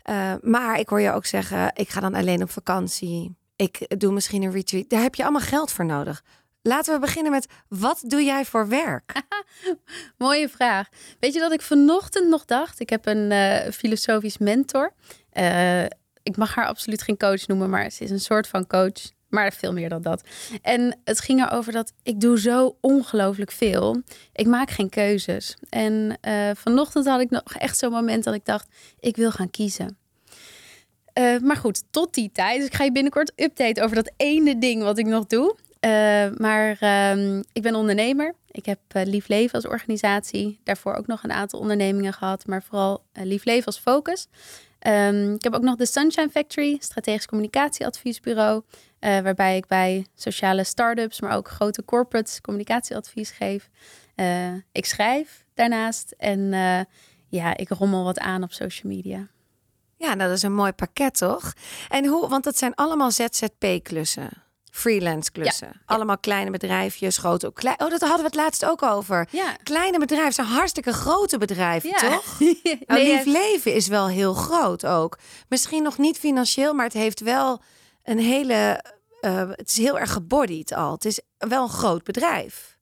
Uh, 0.09 0.33
maar 0.41 0.79
ik 0.79 0.89
hoor 0.89 1.01
je 1.01 1.11
ook 1.11 1.25
zeggen, 1.25 1.71
ik 1.73 1.89
ga 1.89 1.99
dan 1.99 2.15
alleen 2.15 2.41
op 2.41 2.49
vakantie. 2.49 3.35
Ik 3.55 3.99
doe 3.99 4.13
misschien 4.13 4.43
een 4.43 4.51
retreat. 4.51 4.89
Daar 4.89 5.01
heb 5.01 5.15
je 5.15 5.23
allemaal 5.23 5.41
geld 5.41 5.71
voor 5.71 5.85
nodig. 5.85 6.23
Laten 6.61 6.93
we 6.93 6.99
beginnen 6.99 7.31
met 7.31 7.47
wat 7.67 8.03
doe 8.07 8.23
jij 8.23 8.45
voor 8.45 8.67
werk? 8.67 9.21
Mooie 10.17 10.49
vraag. 10.49 10.89
Weet 11.19 11.33
je 11.33 11.39
dat 11.39 11.51
ik 11.51 11.61
vanochtend 11.61 12.27
nog 12.27 12.45
dacht? 12.45 12.79
Ik 12.79 12.89
heb 12.89 13.05
een 13.05 13.31
uh, 13.31 13.71
filosofisch 13.71 14.37
mentor. 14.37 14.93
Uh, 15.33 15.83
ik 16.29 16.37
mag 16.37 16.55
haar 16.55 16.67
absoluut 16.67 17.01
geen 17.01 17.17
coach 17.17 17.47
noemen, 17.47 17.69
maar 17.69 17.91
ze 17.91 18.03
is 18.03 18.09
een 18.09 18.19
soort 18.19 18.47
van 18.47 18.67
coach. 18.67 19.17
Maar 19.29 19.53
veel 19.53 19.73
meer 19.73 19.89
dan 19.89 20.01
dat. 20.01 20.23
En 20.61 20.99
het 21.03 21.19
ging 21.19 21.45
erover 21.45 21.71
dat 21.73 21.93
ik 22.03 22.19
doe 22.19 22.39
zo 22.39 22.77
ongelooflijk 22.81 23.51
veel. 23.51 24.01
Ik 24.33 24.47
maak 24.47 24.69
geen 24.69 24.89
keuzes. 24.89 25.57
En 25.69 26.17
uh, 26.27 26.49
vanochtend 26.53 27.05
had 27.05 27.21
ik 27.21 27.29
nog 27.29 27.53
echt 27.57 27.77
zo'n 27.77 27.91
moment 27.91 28.23
dat 28.23 28.33
ik 28.33 28.45
dacht, 28.45 28.67
ik 28.99 29.15
wil 29.15 29.31
gaan 29.31 29.49
kiezen. 29.49 29.97
Uh, 31.19 31.39
maar 31.39 31.55
goed, 31.55 31.83
tot 31.91 32.13
die 32.13 32.31
tijd. 32.33 32.57
Dus 32.57 32.67
ik 32.67 32.73
ga 32.73 32.83
je 32.83 32.91
binnenkort 32.91 33.31
updaten 33.35 33.83
over 33.83 33.95
dat 33.95 34.11
ene 34.17 34.57
ding 34.57 34.83
wat 34.83 34.97
ik 34.97 35.05
nog 35.05 35.25
doe. 35.25 35.55
Uh, 35.85 36.37
maar 36.37 36.77
uh, 36.81 37.35
ik 37.37 37.61
ben 37.61 37.75
ondernemer. 37.75 38.35
Ik 38.51 38.65
heb 38.65 38.79
Lief 38.91 39.27
Leven 39.27 39.53
als 39.53 39.67
organisatie. 39.67 40.59
Daarvoor 40.63 40.93
ook 40.93 41.07
nog 41.07 41.23
een 41.23 41.31
aantal 41.31 41.59
ondernemingen 41.59 42.13
gehad. 42.13 42.45
Maar 42.45 42.63
vooral 42.63 43.03
Lief 43.13 43.45
Leven 43.45 43.65
als 43.65 43.79
focus. 43.79 44.27
Um, 44.87 45.33
ik 45.33 45.43
heb 45.43 45.53
ook 45.53 45.61
nog 45.61 45.75
de 45.75 45.85
Sunshine 45.85 46.29
Factory, 46.29 46.77
strategisch 46.79 47.25
communicatieadviesbureau. 47.25 48.63
waarbij 48.99 49.57
ik 49.57 49.67
bij 49.67 50.05
sociale 50.15 50.63
start-ups, 50.63 51.21
maar 51.21 51.35
ook 51.35 51.49
grote 51.49 51.85
corporates 51.85 52.41
communicatieadvies 52.41 53.31
geef. 53.31 53.69
ik 54.71 54.85
schrijf 54.85 55.45
daarnaast. 55.53 56.13
En 56.17 56.39
ja, 57.27 57.57
ik 57.57 57.69
rommel 57.69 58.03
wat 58.03 58.19
aan 58.19 58.43
op 58.43 58.51
social 58.51 58.93
media. 58.93 59.27
Ja, 59.95 60.07
nou, 60.13 60.29
dat 60.29 60.37
is 60.37 60.43
een 60.43 60.53
mooi 60.53 60.71
pakket, 60.71 61.17
toch? 61.17 61.53
En 61.89 62.05
hoe, 62.05 62.27
want 62.27 62.45
het 62.45 62.57
zijn 62.57 62.75
allemaal 62.75 63.11
ZZP-klussen. 63.11 64.29
Freelance 64.71 65.31
klussen. 65.31 65.81
Allemaal 65.85 66.17
kleine 66.17 66.51
bedrijfjes, 66.51 67.17
grote. 67.17 67.51
Klein, 67.53 67.79
oh, 67.81 67.89
dat 67.89 67.99
hadden 68.01 68.17
we 68.19 68.25
het 68.25 68.35
laatst 68.35 68.65
ook 68.65 68.83
over. 68.83 69.27
Ja. 69.31 69.55
Kleine 69.63 69.99
bedrijven 69.99 70.33
zijn 70.33 70.47
hartstikke 70.47 70.93
grote 70.93 71.37
bedrijven, 71.37 71.89
Ja. 71.89 71.95
toch? 72.09 72.39
nee, 72.39 72.79
Nou, 72.87 73.03
lief 73.03 73.25
leven 73.25 73.73
is 73.73 73.87
wel 73.87 74.07
heel 74.07 74.33
groot 74.33 74.85
ook. 74.85 75.17
Misschien 75.47 75.83
nog 75.83 75.97
niet 75.97 76.17
financieel, 76.17 76.73
maar 76.73 76.85
het 76.85 76.93
heeft 76.93 77.19
wel 77.19 77.61
een 78.03 78.19
hele. 78.19 78.83
eh, 79.21 79.49
het 79.49 79.69
is 79.69 79.77
heel 79.77 79.99
erg 79.99 80.11
gebodied 80.13 80.73
al. 80.73 80.91
Het 80.91 81.05
is 81.05 81.21
wel 81.37 81.63
een 81.63 81.69
groot 81.69 82.03
bedrijf. 82.03 82.77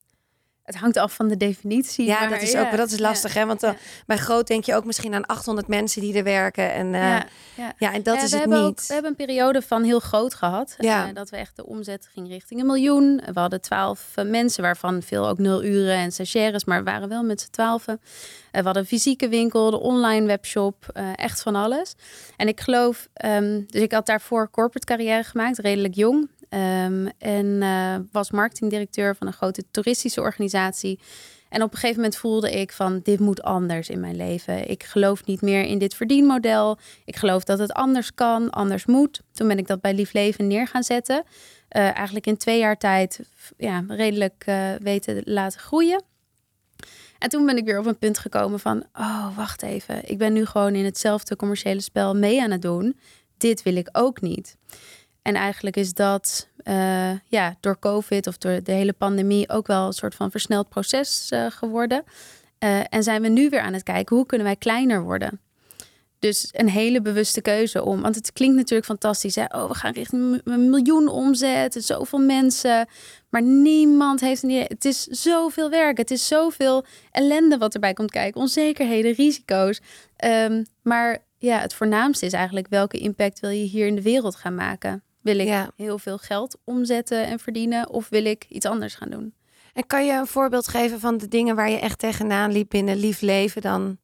Het 0.68 0.76
hangt 0.76 0.96
af 0.96 1.14
van 1.14 1.28
de 1.28 1.36
definitie. 1.36 2.06
Ja, 2.06 2.20
maar 2.20 2.28
dat 2.28 2.42
is 2.42 2.52
ja, 2.52 2.60
ook 2.60 2.76
dat 2.76 2.90
is 2.90 2.98
lastig, 2.98 3.34
hè? 3.34 3.46
Want 3.46 3.60
ja. 3.60 3.76
bij 4.06 4.16
groot 4.16 4.46
denk 4.46 4.64
je 4.64 4.74
ook 4.74 4.84
misschien 4.84 5.14
aan 5.14 5.26
800 5.26 5.68
mensen 5.68 6.00
die 6.00 6.14
er 6.14 6.24
werken. 6.24 6.72
En, 6.72 6.94
eh, 6.94 7.00
ja, 7.54 7.72
ja, 7.78 7.92
en 7.92 8.02
dat 8.02 8.16
is 8.16 8.30
we 8.30 8.36
het 8.36 8.38
hebben 8.38 8.64
niet. 8.64 8.68
Ook, 8.68 8.86
we 8.86 8.92
hebben 8.92 9.10
een 9.10 9.16
periode 9.16 9.62
van 9.62 9.82
heel 9.82 10.00
groot 10.00 10.34
gehad. 10.34 10.74
Ja. 10.78 11.08
Eh, 11.08 11.14
dat 11.14 11.30
we 11.30 11.36
echt 11.36 11.56
de 11.56 11.66
omzet 11.66 12.08
ging 12.12 12.28
richting 12.28 12.60
een 12.60 12.66
miljoen. 12.66 13.22
We 13.32 13.40
hadden 13.40 13.60
twaalf 13.60 14.12
eh, 14.14 14.24
mensen, 14.24 14.62
waarvan 14.62 15.02
veel 15.02 15.28
ook 15.28 15.38
nul 15.38 15.64
uren 15.64 15.96
en 15.96 16.12
stagiaires, 16.12 16.64
maar 16.64 16.78
we 16.78 16.90
waren 16.90 17.08
wel 17.08 17.22
met 17.22 17.40
z'n 17.40 17.50
twaalfen. 17.50 18.00
Eh, 18.50 18.60
we 18.60 18.64
hadden 18.64 18.82
een 18.82 18.88
fysieke 18.88 19.28
winkel, 19.28 19.70
de 19.70 19.80
online 19.80 20.26
webshop, 20.26 20.90
eh, 20.92 21.10
echt 21.14 21.42
van 21.42 21.54
alles. 21.54 21.94
En 22.36 22.48
ik 22.48 22.60
geloof, 22.60 23.08
ehm, 23.12 23.60
dus 23.66 23.82
ik 23.82 23.92
had 23.92 24.06
daarvoor 24.06 24.50
corporate 24.50 24.86
carrière 24.86 25.24
gemaakt, 25.24 25.58
redelijk 25.58 25.94
jong. 25.94 26.28
Ehm, 26.48 27.08
en 27.18 27.62
eh, 27.62 27.96
was 28.12 28.30
marketingdirecteur 28.30 29.16
van 29.16 29.26
een 29.26 29.32
grote 29.32 29.64
toeristische 29.70 30.20
organisatie. 30.20 30.98
En 31.48 31.62
op 31.62 31.72
een 31.72 31.78
gegeven 31.78 31.96
moment 31.96 32.16
voelde 32.16 32.50
ik 32.50 32.72
van 32.72 33.00
dit 33.02 33.20
moet 33.20 33.42
anders 33.42 33.88
in 33.88 34.00
mijn 34.00 34.16
leven. 34.16 34.70
Ik 34.70 34.82
geloof 34.82 35.24
niet 35.24 35.40
meer 35.40 35.62
in 35.64 35.78
dit 35.78 35.94
verdienmodel. 35.94 36.78
Ik 37.04 37.16
geloof 37.16 37.44
dat 37.44 37.58
het 37.58 37.72
anders 37.72 38.14
kan, 38.14 38.50
anders 38.50 38.86
moet. 38.86 39.20
Toen 39.32 39.48
ben 39.48 39.58
ik 39.58 39.66
dat 39.66 39.80
bij 39.80 39.94
Lief 39.94 40.12
Leven 40.12 40.46
neer 40.46 40.66
gaan 40.66 40.82
zetten. 40.82 41.24
Eh, 41.68 41.82
eigenlijk 41.82 42.26
in 42.26 42.36
twee 42.36 42.58
jaar 42.58 42.78
tijd 42.78 43.20
ja, 43.56 43.84
redelijk 43.88 44.42
eh, 44.46 44.70
weten 44.78 45.22
laten 45.24 45.60
groeien. 45.60 46.02
En 47.18 47.28
toen 47.28 47.46
ben 47.46 47.56
ik 47.56 47.64
weer 47.64 47.78
op 47.78 47.86
een 47.86 47.98
punt 47.98 48.18
gekomen 48.18 48.60
van, 48.60 48.84
oh 48.92 49.36
wacht 49.36 49.62
even, 49.62 50.08
ik 50.08 50.18
ben 50.18 50.32
nu 50.32 50.46
gewoon 50.46 50.74
in 50.74 50.84
hetzelfde 50.84 51.36
commerciële 51.36 51.80
spel 51.80 52.14
mee 52.14 52.42
aan 52.42 52.50
het 52.50 52.62
doen. 52.62 52.98
Dit 53.36 53.62
wil 53.62 53.76
ik 53.76 53.88
ook 53.92 54.20
niet. 54.20 54.56
En 55.28 55.34
eigenlijk 55.34 55.76
is 55.76 55.94
dat 55.94 56.48
eh, 56.62 57.10
ja, 57.26 57.56
door 57.60 57.78
COVID 57.78 58.26
of 58.26 58.38
door 58.38 58.62
de 58.62 58.72
hele 58.72 58.92
pandemie 58.92 59.48
ook 59.48 59.66
wel 59.66 59.86
een 59.86 59.92
soort 59.92 60.14
van 60.14 60.30
versneld 60.30 60.68
proces 60.68 61.30
eh, 61.30 61.46
geworden. 61.50 62.04
Eh, 62.58 62.80
en 62.88 63.02
zijn 63.02 63.22
we 63.22 63.28
nu 63.28 63.48
weer 63.48 63.60
aan 63.60 63.72
het 63.72 63.82
kijken 63.82 64.16
hoe 64.16 64.26
kunnen 64.26 64.46
wij 64.46 64.56
kleiner 64.56 65.02
worden. 65.02 65.40
Dus 66.18 66.48
een 66.52 66.68
hele 66.68 67.02
bewuste 67.02 67.40
keuze 67.40 67.84
om. 67.84 68.00
Want 68.00 68.14
het 68.14 68.32
klinkt 68.32 68.56
natuurlijk 68.56 68.86
fantastisch. 68.86 69.34
Hè? 69.34 69.44
Oh, 69.48 69.68
we 69.68 69.74
gaan 69.74 69.92
richting 69.92 70.40
een 70.44 70.70
miljoen 70.70 71.08
omzet. 71.08 71.76
Zoveel 71.78 72.18
mensen. 72.18 72.88
Maar 73.28 73.42
niemand 73.42 74.20
heeft 74.20 74.42
een. 74.42 74.50
Het 74.50 74.84
is 74.84 75.04
zoveel 75.04 75.70
werk. 75.70 75.96
Het 75.96 76.10
is 76.10 76.26
zoveel 76.26 76.84
ellende 77.10 77.58
wat 77.58 77.74
erbij 77.74 77.92
komt 77.92 78.10
kijken. 78.10 78.40
Onzekerheden, 78.40 79.12
risico's. 79.12 79.80
Ehm, 80.16 80.64
maar 80.82 81.18
ja, 81.38 81.58
het 81.58 81.74
voornaamste 81.74 82.26
is 82.26 82.32
eigenlijk 82.32 82.68
welke 82.68 82.98
impact 82.98 83.40
wil 83.40 83.50
je 83.50 83.64
hier 83.64 83.86
in 83.86 83.94
de 83.94 84.02
wereld 84.02 84.36
gaan 84.36 84.54
maken? 84.54 85.02
Wil 85.28 85.38
ik 85.38 85.46
Ja. 85.46 85.70
heel 85.76 85.98
veel 85.98 86.18
geld 86.18 86.56
omzetten 86.64 87.26
en 87.26 87.38
verdienen? 87.38 87.90
Of 87.90 88.08
wil 88.08 88.24
ik 88.24 88.46
iets 88.48 88.66
anders 88.66 88.94
gaan 88.94 89.10
doen? 89.10 89.34
En 89.72 89.86
kan 89.86 90.06
je 90.06 90.12
een 90.12 90.26
voorbeeld 90.26 90.68
geven 90.68 91.00
van 91.00 91.18
de 91.18 91.28
dingen 91.28 91.56
waar 91.56 91.70
je 91.70 91.78
echt 91.78 91.98
tegenaan 91.98 92.52
liep 92.52 92.68
binnen 92.70 92.96
lief 92.96 93.20
leven 93.20 93.62
dan? 93.62 93.98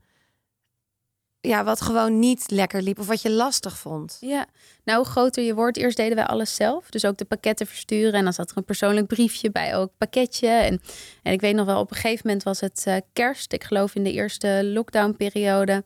Ja, 1.40 1.64
wat 1.64 1.80
gewoon 1.80 2.18
niet 2.18 2.50
lekker 2.50 2.82
liep 2.82 2.98
of 2.98 3.06
wat 3.06 3.22
je 3.22 3.30
lastig 3.30 3.78
vond. 3.78 4.16
Ja, 4.20 4.46
nou 4.84 4.98
hoe 4.98 5.06
groter 5.06 5.42
je 5.42 5.54
wordt, 5.54 5.76
eerst 5.76 5.96
deden 5.96 6.16
wij 6.16 6.26
alles 6.26 6.54
zelf. 6.54 6.90
Dus 6.90 7.04
ook 7.04 7.16
de 7.16 7.24
pakketten 7.24 7.66
versturen. 7.66 8.12
En 8.12 8.24
dan 8.24 8.32
zat 8.32 8.50
er 8.50 8.56
een 8.56 8.64
persoonlijk 8.64 9.06
briefje 9.06 9.50
bij, 9.50 9.76
ook 9.76 9.90
pakketje. 9.98 10.48
En, 10.48 10.80
en 11.22 11.32
ik 11.32 11.40
weet 11.40 11.54
nog 11.54 11.66
wel, 11.66 11.80
op 11.80 11.90
een 11.90 11.96
gegeven 11.96 12.26
moment 12.26 12.44
was 12.44 12.60
het 12.60 12.82
eh, 12.86 12.96
kerst. 13.12 13.52
Ik 13.52 13.64
geloof 13.64 13.94
in 13.94 14.04
de 14.04 14.12
eerste 14.12 14.60
lockdownperiode. 14.64 15.84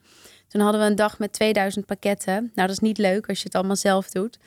Toen 0.49 0.61
hadden 0.61 0.81
we 0.81 0.87
een 0.87 0.97
dag 0.97 1.19
met 1.19 1.33
2000 1.33 1.87
pakketten. 1.87 2.35
Nou, 2.35 2.51
dat 2.55 2.71
is 2.71 2.79
niet 2.79 2.99
leuk 2.99 3.29
als 3.29 3.39
je 3.39 3.45
het 3.45 3.55
allemaal 3.55 3.77
zelf 3.77 4.09
doet. 4.11 4.39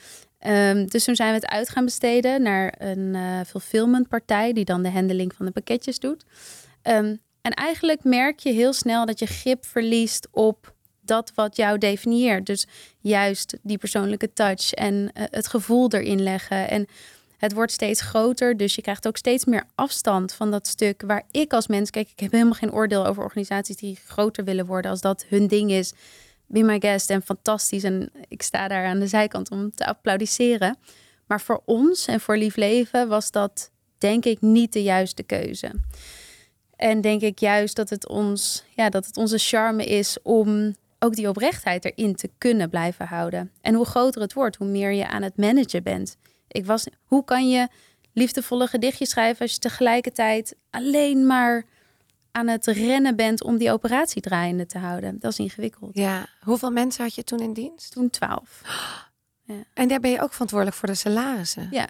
Ehm, 0.42 0.86
dus 0.86 1.04
toen 1.04 1.16
zijn 1.16 1.30
we 1.30 1.36
het 1.36 1.48
uit 1.48 1.70
gaan 1.70 1.86
besteden 1.86 2.42
naar 2.42 2.76
een 2.78 3.16
eh 3.16 3.40
fulfillment 3.48 4.08
partij... 4.08 4.54
die 4.54 4.66
dan 4.66 4.84
de 4.84 4.90
handeling 4.90 5.34
van 5.34 5.46
de 5.46 5.52
pakketjes 5.52 6.00
doet. 6.00 6.26
Ehm, 6.82 7.16
en 7.42 7.52
eigenlijk 7.52 8.04
merk 8.04 8.40
je 8.40 8.52
heel 8.52 8.74
snel 8.74 9.06
dat 9.06 9.20
je 9.20 9.26
grip 9.26 9.66
verliest 9.66 10.28
op 10.32 10.74
dat 11.02 11.32
wat 11.36 11.56
jou 11.56 11.78
definieert. 11.78 12.46
Dus 12.46 12.68
juist 13.00 13.58
die 13.62 13.78
persoonlijke 13.78 14.34
touch 14.34 14.74
en 14.74 15.12
eh, 15.14 15.24
het 15.30 15.48
gevoel 15.48 15.92
erin 15.92 16.24
leggen. 16.24 16.70
En 16.70 16.86
het 17.38 17.54
wordt 17.54 17.72
steeds 17.72 18.02
groter, 18.02 18.58
dus 18.58 18.76
je 18.76 18.82
krijgt 18.82 19.08
ook 19.08 19.18
steeds 19.18 19.46
meer 19.46 19.64
afstand 19.76 20.34
van 20.34 20.52
dat 20.52 20.68
stuk 20.68 21.04
waar 21.06 21.24
ik 21.32 21.54
als 21.54 21.68
mens, 21.68 21.90
kijk, 21.90 22.10
ik 22.10 22.20
heb 22.20 22.32
helemaal 22.32 22.54
geen 22.54 22.74
oordeel 22.74 23.06
over 23.06 23.24
organisaties 23.24 23.76
die 23.76 24.00
groter 24.06 24.44
willen 24.44 24.66
worden 24.66 24.92
als 24.92 25.02
dat 25.02 25.26
hun 25.30 25.48
ding 25.48 25.72
is. 25.72 25.94
Be 26.52 26.64
my 26.64 26.80
guest 26.80 27.10
en 27.10 27.22
fantastisch. 27.22 27.84
En 27.84 28.12
ik 28.28 28.42
sta 28.42 28.68
daar 28.68 28.86
aan 28.86 29.00
de 29.00 29.08
zijkant 29.08 29.52
om 29.52 29.72
te 29.72 29.86
applaudisseren. 29.86 30.78
Maar 31.28 31.42
voor 31.42 31.62
ons 31.66 32.06
en 32.08 32.20
voor 32.20 32.38
Lief 32.38 32.56
Leven 32.56 33.08
was 33.08 33.32
dat 33.32 33.72
denk 33.98 34.26
ik 34.26 34.42
niet 34.42 34.74
de 34.74 34.84
juiste 34.84 35.24
keuze. 35.24 35.72
En 36.76 37.02
denk 37.02 37.22
ik 37.22 37.40
juist 37.40 37.76
dat 37.76 37.90
het 37.90 38.08
ons, 38.08 38.64
ja, 38.76 38.90
dat 38.90 39.06
het 39.06 39.18
onze 39.18 39.38
charme 39.38 39.86
is 39.86 40.18
om 40.24 40.76
ook 41.00 41.16
die 41.16 41.30
oprechtheid 41.30 41.86
erin 41.86 42.16
te 42.16 42.30
kunnen 42.38 42.70
blijven 42.70 43.06
houden. 43.06 43.52
En 43.62 43.74
hoe 43.74 43.86
groter 43.86 44.22
het 44.22 44.34
wordt, 44.34 44.56
hoe 44.56 44.68
meer 44.68 44.92
je 44.92 45.08
aan 45.08 45.22
het 45.22 45.38
managen 45.38 45.84
bent. 45.84 46.18
Ik 46.48 46.66
was, 46.66 46.86
hoe 47.04 47.24
kan 47.24 47.50
je 47.50 47.68
liefdevolle 48.14 48.68
gedichtjes 48.68 49.10
schrijven 49.10 49.42
als 49.42 49.54
je 49.54 49.60
tegelijkertijd 49.60 50.56
alleen 50.70 51.26
maar 51.26 51.66
aan 52.32 52.48
het 52.48 52.66
rennen 52.66 53.16
bent 53.16 53.44
om 53.44 53.58
die 53.58 53.72
operatie 53.72 54.22
draaiende 54.22 54.66
te 54.66 54.78
houden? 54.78 55.20
Dat 55.20 55.32
is 55.32 55.40
ingewikkeld. 55.40 55.96
Ja, 55.96 56.28
hoeveel 56.42 56.72
mensen 56.72 57.04
had 57.04 57.16
je 57.16 57.24
toen 57.24 57.40
in 57.40 57.54
dienst? 57.54 57.92
Toen 57.92 58.10
twaalf. 58.10 58.62
En 59.74 59.88
daar 59.88 60.00
ben 60.00 60.12
je 60.12 60.22
ook 60.22 60.32
verantwoordelijk 60.32 60.78
voor 60.78 60.88
de 60.88 60.96
salarissen. 60.96 61.68
Ja. 61.72 61.88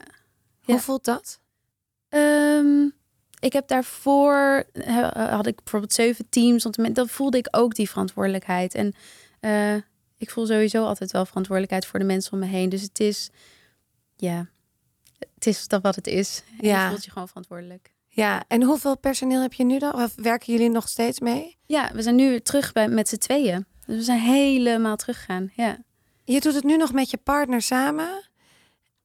Hoe 0.64 0.76
ja. 0.76 0.82
voelt 0.82 1.06
dat? 1.06 1.40
Ehm, 2.10 2.84
ik 3.40 3.54
heb 3.54 3.68
daarvoor 3.68 4.66
eh, 4.74 5.30
had 5.30 5.48
ik 5.48 5.56
bijvoorbeeld 5.56 5.94
zeven 5.94 6.30
teams. 6.30 6.64
Want 6.64 6.96
dan 6.96 7.08
voelde 7.08 7.38
ik 7.38 7.48
ook 7.52 7.76
die 7.76 7.90
verantwoordelijkheid. 7.90 8.76
En 8.76 8.94
eh, 9.40 9.76
ik 10.18 10.30
voel 10.30 10.46
sowieso 10.46 10.86
altijd 10.86 11.12
wel 11.12 11.26
verantwoordelijkheid 11.26 11.86
voor 11.86 12.00
de 12.00 12.06
mensen 12.06 12.34
om 12.34 12.40
me 12.40 12.46
heen. 12.46 12.70
Dus 12.70 12.82
het 12.82 13.00
is, 13.00 13.30
ja, 14.16 14.48
het 15.36 15.46
is 15.46 15.68
dat 15.68 15.82
wat 15.82 15.96
het 15.96 16.08
is. 16.08 16.44
En 16.60 16.68
Ja. 16.68 16.84
je 16.84 16.90
voelt 16.90 17.06
je 17.06 17.12
gewoon 17.12 17.28
verantwoordelijk. 17.28 17.92
Ja, 18.14 18.44
en 18.48 18.64
hoeveel 18.64 18.98
personeel 18.98 19.42
heb 19.42 19.54
je 19.54 19.64
nu 19.64 19.80
dan? 19.80 19.94
Of 19.94 20.14
werken 20.16 20.54
jullie 20.54 20.70
nog 20.70 20.88
steeds 20.88 21.20
mee? 21.20 21.58
Ja, 21.66 21.92
we 21.94 22.02
zijn 22.02 22.16
nu 22.16 22.30
weer 22.30 22.44
terug 22.44 22.72
bij, 22.72 22.88
met 22.88 23.10
z'n 23.10 23.18
tweeën. 23.18 23.66
Dus 23.86 23.96
we 23.96 24.04
zijn 24.04 24.20
helemaal 24.20 24.96
teruggegaan. 24.96 25.52
Ja. 25.56 25.78
Je 26.24 26.40
doet 26.40 26.54
het 26.54 26.64
nu 26.64 26.78
nog 26.78 26.94
met 26.94 27.10
je 27.10 27.18
partner 27.18 27.62
samen. 27.62 28.30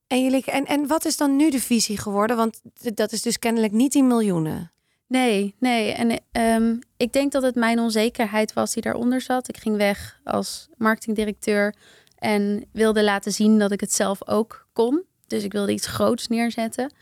En, 0.06 0.22
jullie, 0.22 0.44
en, 0.44 0.64
en 0.64 0.86
wat 0.86 1.04
is 1.04 1.16
dan 1.16 1.36
nu 1.36 1.50
de 1.50 1.60
visie 1.60 1.98
geworden? 1.98 2.36
Want 2.36 2.60
dat 2.94 3.12
is 3.12 3.22
dus 3.22 3.38
kennelijk 3.38 3.72
niet 3.72 3.92
die 3.92 4.02
miljoenen. 4.02 4.72
Nee, 5.06 5.54
nee. 5.58 5.92
En 5.92 6.20
ehm, 6.32 6.76
ik 6.96 7.12
denk 7.12 7.32
dat 7.32 7.42
het 7.42 7.54
mijn 7.54 7.78
onzekerheid 7.78 8.52
was 8.52 8.72
die 8.72 8.82
daaronder 8.82 9.20
zat. 9.20 9.48
Ik 9.48 9.56
ging 9.56 9.76
weg 9.76 10.20
als 10.24 10.68
marketingdirecteur 10.76 11.74
en 12.18 12.64
wilde 12.72 13.04
laten 13.04 13.32
zien 13.32 13.58
dat 13.58 13.72
ik 13.72 13.80
het 13.80 13.92
zelf 13.92 14.28
ook 14.28 14.66
kon. 14.72 15.04
Dus 15.26 15.44
ik 15.44 15.52
wilde 15.52 15.72
iets 15.72 15.86
groots 15.86 16.28
neerzetten. 16.28 16.92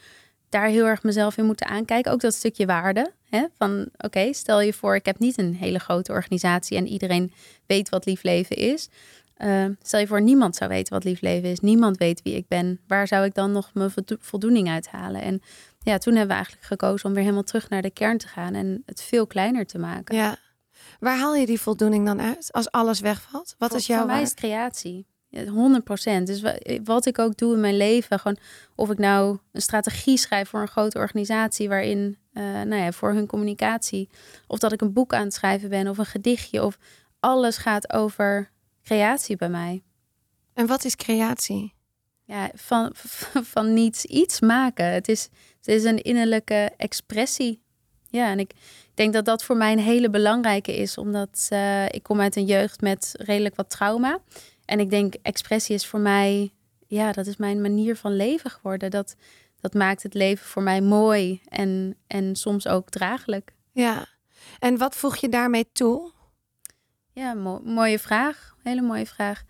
Daar 0.54 0.66
heel 0.66 0.86
erg 0.86 1.02
mezelf 1.02 1.36
in 1.36 1.44
moeten 1.44 1.66
aankijken. 1.66 2.12
Ook 2.12 2.20
dat 2.20 2.34
stukje 2.34 2.66
waarde. 2.66 3.12
Hè? 3.28 3.46
Van 3.56 3.88
oké, 3.96 4.32
stel 4.32 4.60
je 4.60 4.72
voor, 4.72 4.94
ik 4.94 5.06
heb 5.06 5.18
niet 5.18 5.38
een 5.38 5.54
hele 5.54 5.78
grote 5.78 6.12
organisatie 6.12 6.76
en 6.76 6.86
iedereen 6.86 7.32
weet 7.66 7.88
wat 7.88 8.06
lief 8.06 8.22
leven 8.22 8.56
is. 8.56 8.88
Uh, 9.38 9.64
stel 9.82 10.00
je 10.00 10.06
voor, 10.06 10.20
niemand 10.20 10.56
zou 10.56 10.70
weten 10.70 10.92
wat 10.92 11.04
lief 11.04 11.20
leven 11.20 11.50
is. 11.50 11.60
Niemand 11.60 11.96
weet 11.96 12.22
wie 12.22 12.34
ik 12.34 12.48
ben. 12.48 12.80
Waar 12.86 13.06
zou 13.06 13.24
ik 13.24 13.34
dan 13.34 13.52
nog 13.52 13.70
mijn 13.72 13.90
voldo- 13.90 14.16
voldoening 14.20 14.68
uithalen? 14.68 15.22
En 15.22 15.42
ja, 15.80 15.98
toen 15.98 16.12
hebben 16.12 16.30
we 16.30 16.34
eigenlijk 16.34 16.66
gekozen 16.66 17.06
om 17.08 17.14
weer 17.14 17.22
helemaal 17.22 17.44
terug 17.44 17.68
naar 17.68 17.82
de 17.82 17.90
kern 17.90 18.18
te 18.18 18.28
gaan 18.28 18.54
en 18.54 18.82
het 18.86 19.02
veel 19.02 19.26
kleiner 19.26 19.66
te 19.66 19.78
maken. 19.78 20.16
Ja. 20.16 20.36
Waar 21.00 21.18
haal 21.18 21.34
je 21.34 21.46
die 21.46 21.60
voldoening 21.60 22.06
dan 22.06 22.20
uit 22.20 22.52
als 22.52 22.70
alles 22.70 23.00
wegvalt? 23.00 23.54
Wat 23.58 23.68
Voor- 23.68 23.78
is 23.78 23.86
jouw 23.86 23.98
Voor 23.98 24.06
mij 24.06 24.22
is 24.22 24.34
creatie. 24.34 25.06
Ja, 25.34 25.44
100 25.44 25.84
procent. 25.84 26.26
Dus 26.26 26.40
wa- 26.40 26.58
wat 26.84 27.06
ik 27.06 27.18
ook 27.18 27.36
doe 27.36 27.54
in 27.54 27.60
mijn 27.60 27.76
leven, 27.76 28.18
gewoon 28.18 28.38
of 28.74 28.90
ik 28.90 28.98
nou 28.98 29.38
een 29.52 29.62
strategie 29.62 30.16
schrijf 30.18 30.48
voor 30.48 30.60
een 30.60 30.68
grote 30.68 30.98
organisatie 30.98 31.68
waarin, 31.68 32.18
eh, 32.32 32.42
nou 32.42 32.74
ja, 32.74 32.92
voor 32.92 33.12
hun 33.12 33.26
communicatie, 33.26 34.08
of 34.46 34.58
dat 34.58 34.72
ik 34.72 34.80
een 34.80 34.92
boek 34.92 35.14
aan 35.14 35.24
het 35.24 35.34
schrijven 35.34 35.68
ben 35.68 35.88
of 35.88 35.98
een 35.98 36.06
gedichtje, 36.06 36.64
of 36.64 36.78
alles 37.20 37.56
gaat 37.56 37.92
over 37.92 38.50
creatie 38.82 39.36
bij 39.36 39.48
mij. 39.48 39.82
En 40.54 40.66
wat 40.66 40.84
is 40.84 40.96
creatie? 40.96 41.74
Ja, 42.24 42.50
van, 42.54 42.90
van 43.54 43.74
niets 43.74 44.04
iets 44.04 44.40
maken. 44.40 44.86
Het 44.86 45.08
is, 45.08 45.28
het 45.56 45.66
is 45.68 45.84
een 45.84 46.02
innerlijke 46.02 46.70
expressie. 46.76 47.62
Ja, 48.10 48.30
en 48.30 48.38
ik 48.38 48.50
denk 48.94 49.12
dat 49.12 49.24
dat 49.24 49.44
voor 49.44 49.56
mij 49.56 49.72
een 49.72 49.78
hele 49.78 50.10
belangrijke 50.10 50.76
is, 50.76 50.98
omdat 50.98 51.46
eh, 51.50 51.84
ik 51.88 52.02
kom 52.02 52.20
uit 52.20 52.36
een 52.36 52.44
jeugd 52.44 52.80
met 52.80 53.10
redelijk 53.12 53.56
wat 53.56 53.70
trauma. 53.70 54.18
En 54.64 54.80
ik 54.80 54.90
denk, 54.90 55.14
expressie 55.22 55.74
is 55.74 55.86
voor 55.86 56.00
mij, 56.00 56.52
ja, 56.86 57.12
dat 57.12 57.26
is 57.26 57.36
mijn 57.36 57.60
manier 57.60 57.96
van 57.96 58.16
leven 58.16 58.50
geworden. 58.50 58.90
Dat, 58.90 59.16
dat 59.60 59.74
maakt 59.74 60.02
het 60.02 60.14
leven 60.14 60.46
voor 60.46 60.62
mij 60.62 60.80
mooi 60.80 61.40
en, 61.48 61.96
en 62.06 62.36
soms 62.36 62.66
ook 62.66 62.90
draaglijk. 62.90 63.54
Ja. 63.72 64.06
En 64.58 64.78
wat 64.78 64.96
voeg 64.96 65.16
je 65.16 65.28
daarmee 65.28 65.68
toe? 65.72 66.12
Ja, 67.12 67.34
mooie 67.64 67.98
vraag. 67.98 68.56
Hele 68.62 68.82
mooie 68.82 69.06
vraag. 69.06 69.42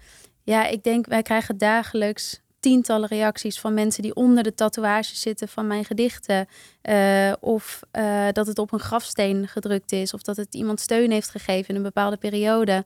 Ja, 0.43 0.67
ik 0.67 0.83
denk 0.83 1.07
wij 1.07 1.23
krijgen 1.23 1.59
dagelijks 1.59 2.43
tientallen 2.61 3.09
reacties 3.09 3.61
van 3.61 3.75
mensen 3.75 4.03
die 4.03 4.15
onder 4.15 4.43
de 4.43 4.55
tatoeages 4.55 5.21
zitten 5.21 5.49
van 5.49 5.67
mijn 5.67 5.85
gedichten. 5.85 6.49
Uh, 6.83 7.33
of 7.41 7.81
uh, 7.93 8.29
dat 8.33 8.47
het 8.47 8.59
op 8.59 8.73
een 8.73 8.81
grafsteen 8.81 9.49
gedrukt 9.49 9.93
is. 9.93 10.15
Of 10.15 10.23
dat 10.23 10.37
het 10.37 10.55
iemand 10.55 10.81
steun 10.81 11.11
heeft 11.11 11.31
gegeven 11.31 11.69
in 11.69 11.77
een 11.77 11.83
bepaalde 11.83 12.17
periode. 12.17 12.85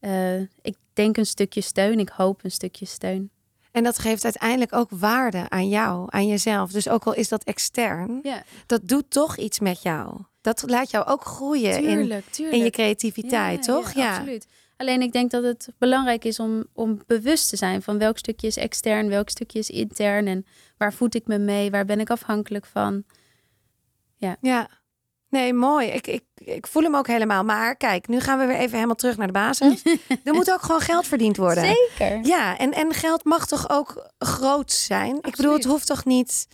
Uh, 0.00 0.40
ik 0.40 0.76
denk 0.92 1.16
een 1.16 1.26
stukje 1.26 1.60
steun. 1.60 1.98
Ik 1.98 2.08
hoop 2.08 2.44
een 2.44 2.50
stukje 2.50 2.86
steun. 2.86 3.30
En 3.70 3.84
dat 3.84 3.98
geeft 3.98 4.24
uiteindelijk 4.24 4.72
ook 4.72 4.90
waarde 4.90 5.48
aan 5.48 5.68
jou, 5.68 6.06
aan 6.08 6.26
jezelf. 6.26 6.70
Dus 6.70 6.88
ook 6.88 7.04
al 7.04 7.14
is 7.14 7.28
dat 7.28 7.44
extern, 7.44 8.20
ja. 8.22 8.42
dat 8.66 8.88
doet 8.88 9.10
toch 9.10 9.36
iets 9.36 9.60
met 9.60 9.82
jou. 9.82 10.20
Dat 10.40 10.62
laat 10.66 10.90
jou 10.90 11.06
ook 11.06 11.24
groeien 11.24 11.82
tuurlijk, 11.82 12.26
in, 12.26 12.32
tuurlijk. 12.32 12.56
in 12.56 12.64
je 12.64 12.70
creativiteit, 12.70 13.66
ja, 13.66 13.72
toch? 13.72 13.92
Ja, 13.92 14.16
absoluut. 14.16 14.46
Alleen 14.76 15.02
ik 15.02 15.12
denk 15.12 15.30
dat 15.30 15.42
het 15.42 15.68
belangrijk 15.78 16.24
is 16.24 16.38
om, 16.38 16.64
om 16.72 17.00
bewust 17.06 17.48
te 17.48 17.56
zijn 17.56 17.82
van 17.82 17.98
welk 17.98 18.18
stukje 18.18 18.46
is 18.46 18.56
extern, 18.56 19.08
welk 19.08 19.28
stukje 19.28 19.58
is 19.58 19.70
intern 19.70 20.26
en 20.26 20.46
waar 20.76 20.92
voed 20.92 21.14
ik 21.14 21.26
me 21.26 21.38
mee, 21.38 21.70
waar 21.70 21.84
ben 21.84 22.00
ik 22.00 22.10
afhankelijk 22.10 22.66
van. 22.66 23.04
Ja. 24.16 24.36
Ja. 24.40 24.68
Nee, 25.30 25.52
mooi. 25.52 25.86
Ik, 25.86 26.06
ik, 26.06 26.22
ik 26.34 26.66
voel 26.66 26.82
hem 26.82 26.96
ook 26.96 27.06
helemaal. 27.06 27.44
Maar 27.44 27.76
kijk, 27.76 28.08
nu 28.08 28.20
gaan 28.20 28.38
we 28.38 28.46
weer 28.46 28.56
even 28.56 28.74
helemaal 28.74 28.94
terug 28.94 29.16
naar 29.16 29.26
de 29.26 29.32
basis. 29.32 29.82
er 30.24 30.34
moet 30.34 30.52
ook 30.52 30.62
gewoon 30.62 30.80
geld 30.80 31.06
verdiend 31.06 31.36
worden. 31.36 31.64
Zeker. 31.64 32.20
Ja, 32.22 32.58
en, 32.58 32.72
en 32.72 32.94
geld 32.94 33.24
mag 33.24 33.46
toch 33.46 33.70
ook 33.70 34.10
groot 34.18 34.72
zijn? 34.72 35.16
Ik 35.22 35.36
bedoel, 35.36 35.52
het 35.52 35.64
hoeft 35.64 35.86
toch 35.86 36.04
niet 36.04 36.46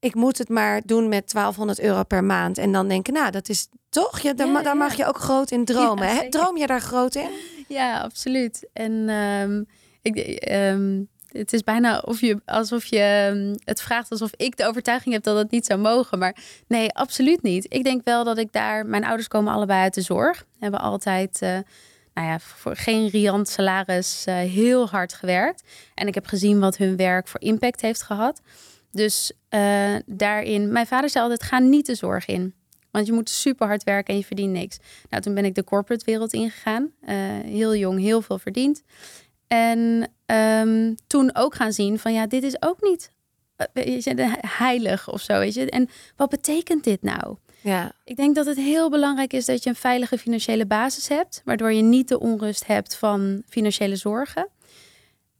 ik 0.00 0.14
moet 0.14 0.38
het 0.38 0.48
maar 0.48 0.82
doen 0.84 1.08
met 1.08 1.32
1200 1.32 1.80
euro 1.80 2.02
per 2.02 2.24
maand. 2.24 2.58
En 2.58 2.72
dan 2.72 2.88
denken, 2.88 3.12
nou, 3.12 3.30
dat 3.30 3.48
is 3.48 3.68
toch, 3.88 4.18
je, 4.18 4.34
daar, 4.34 4.62
daar 4.62 4.76
mag 4.76 4.94
je 4.94 5.06
ook 5.06 5.18
groot 5.18 5.50
in 5.50 5.64
dromen. 5.64 6.14
Ja, 6.14 6.28
Droom 6.28 6.56
je 6.56 6.66
daar 6.66 6.80
groot 6.80 7.14
in? 7.14 7.30
Ja, 7.68 8.00
absoluut. 8.00 8.68
En 8.72 8.92
um, 9.08 9.66
ik, 10.02 10.46
um, 10.52 11.08
het 11.28 11.52
is 11.52 11.62
bijna 11.62 11.98
of 11.98 12.20
je, 12.20 12.40
alsof 12.44 12.84
je 12.84 13.30
um, 13.32 13.54
het 13.64 13.80
vraagt 13.80 14.10
alsof 14.10 14.30
ik 14.36 14.56
de 14.56 14.66
overtuiging 14.66 15.14
heb 15.14 15.22
dat 15.22 15.36
het 15.36 15.50
niet 15.50 15.66
zou 15.66 15.80
mogen. 15.80 16.18
Maar 16.18 16.36
nee, 16.66 16.92
absoluut 16.92 17.42
niet. 17.42 17.66
Ik 17.68 17.84
denk 17.84 18.04
wel 18.04 18.24
dat 18.24 18.38
ik 18.38 18.52
daar, 18.52 18.86
mijn 18.86 19.04
ouders 19.04 19.28
komen 19.28 19.52
allebei 19.52 19.80
uit 19.80 19.94
de 19.94 20.00
zorg. 20.00 20.46
Hebben 20.58 20.80
altijd. 20.80 21.42
Uh, 21.42 21.58
nou 22.14 22.28
ja, 22.28 22.38
voor 22.38 22.76
geen 22.76 23.08
riant 23.08 23.48
salaris 23.48 24.24
uh, 24.28 24.34
heel 24.34 24.88
hard 24.88 25.12
gewerkt. 25.12 25.62
En 25.94 26.06
ik 26.06 26.14
heb 26.14 26.26
gezien 26.26 26.60
wat 26.60 26.76
hun 26.76 26.96
werk 26.96 27.28
voor 27.28 27.40
impact 27.40 27.80
heeft 27.80 28.02
gehad. 28.02 28.40
Dus 28.90 29.32
uh, 29.50 29.94
daarin, 30.06 30.72
mijn 30.72 30.86
vader 30.86 31.10
zei 31.10 31.24
altijd: 31.24 31.42
ga 31.42 31.58
niet 31.58 31.86
de 31.86 31.94
zorg 31.94 32.26
in. 32.26 32.54
Want 32.90 33.06
je 33.06 33.12
moet 33.12 33.30
super 33.30 33.66
hard 33.66 33.84
werken 33.84 34.12
en 34.12 34.20
je 34.20 34.26
verdient 34.26 34.52
niks. 34.52 34.78
Nou, 35.10 35.22
toen 35.22 35.34
ben 35.34 35.44
ik 35.44 35.54
de 35.54 35.64
corporate 35.64 36.04
wereld 36.04 36.32
ingegaan. 36.32 36.90
Heel 37.44 37.74
jong, 37.76 38.00
heel 38.00 38.22
veel 38.22 38.38
verdiend. 38.38 38.82
En 39.46 40.08
um, 40.26 40.94
toen 41.06 41.34
ook 41.34 41.54
gaan 41.54 41.72
zien 41.72 41.98
van 41.98 42.12
ja, 42.12 42.26
dit 42.26 42.42
is 42.42 42.62
ook 42.62 42.82
niet 42.82 43.10
weet 43.72 44.04
je, 44.04 44.36
heilig 44.40 45.10
of 45.10 45.20
zo. 45.20 45.38
Weet 45.38 45.54
je? 45.54 45.70
En 45.70 45.88
wat 46.16 46.30
betekent 46.30 46.84
dit 46.84 47.02
nou? 47.02 47.36
Ja. 47.60 47.92
Ik 48.04 48.16
denk 48.16 48.34
dat 48.34 48.46
het 48.46 48.56
heel 48.56 48.90
belangrijk 48.90 49.32
is 49.32 49.44
dat 49.44 49.62
je 49.62 49.68
een 49.68 49.76
veilige 49.76 50.18
financiële 50.18 50.66
basis 50.66 51.08
hebt, 51.08 51.42
waardoor 51.44 51.72
je 51.72 51.82
niet 51.82 52.08
de 52.08 52.20
onrust 52.20 52.66
hebt 52.66 52.96
van 52.96 53.42
financiële 53.48 53.96
zorgen. 53.96 54.48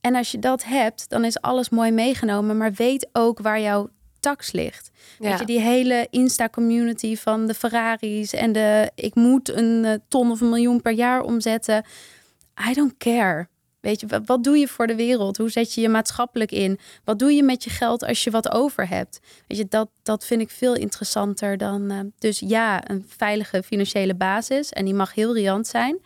En 0.01 0.15
als 0.15 0.31
je 0.31 0.39
dat 0.39 0.65
hebt, 0.65 1.09
dan 1.09 1.25
is 1.25 1.41
alles 1.41 1.69
mooi 1.69 1.91
meegenomen. 1.91 2.57
Maar 2.57 2.73
weet 2.73 3.09
ook 3.13 3.39
waar 3.39 3.61
jouw 3.61 3.89
tax 4.21 4.53
ligt. 4.53 4.91
Ja. 5.19 5.31
Weet 5.31 5.39
je, 5.39 5.47
die 5.47 5.61
hele 5.61 6.07
Insta-community 6.11 7.17
van 7.17 7.47
de 7.47 7.55
Ferraris 7.55 8.33
en 8.33 8.53
de 8.53 8.91
ik 8.95 9.15
moet 9.15 9.49
een 9.49 9.85
eh, 9.85 9.95
ton 10.09 10.31
of 10.31 10.41
een 10.41 10.49
miljoen 10.49 10.83
per 10.83 10.93
jaar 10.93 11.21
omzetten. 11.21 11.85
I 12.71 12.73
don't 12.73 12.97
care. 12.99 13.49
Weet 13.87 14.01
je, 14.01 14.21
wat 14.25 14.45
doe 14.45 14.59
je 14.59 14.69
voor 14.69 14.87
de 14.87 14.95
wereld? 14.95 15.37
Hoe 15.37 15.51
zet 15.51 15.75
je 15.75 15.81
je 15.81 15.89
maatschappelijk 15.89 16.53
in? 16.53 16.79
Wat 17.05 17.19
doe 17.19 17.33
je 17.33 17.43
met 17.43 17.65
je 17.65 17.71
geld 17.71 18.05
als 18.05 18.25
je 18.25 18.31
wat 18.31 18.51
over 18.51 18.89
hebt? 18.89 19.21
Weet 19.47 19.59
je, 19.59 19.67
dat, 19.69 19.89
dat 20.03 20.25
vind 20.25 20.41
ik 20.41 20.51
veel 20.51 20.75
interessanter 20.75 21.57
dan. 21.57 21.93
Uh, 21.93 21.99
dus 22.19 22.39
ja, 22.39 22.91
een 22.91 23.05
veilige 23.09 23.63
financiële 23.63 24.15
basis. 24.15 24.71
En 24.71 24.85
die 24.85 24.95
mag 24.95 25.15
heel 25.15 25.35
riant 25.35 25.67
zijn. 25.67 25.99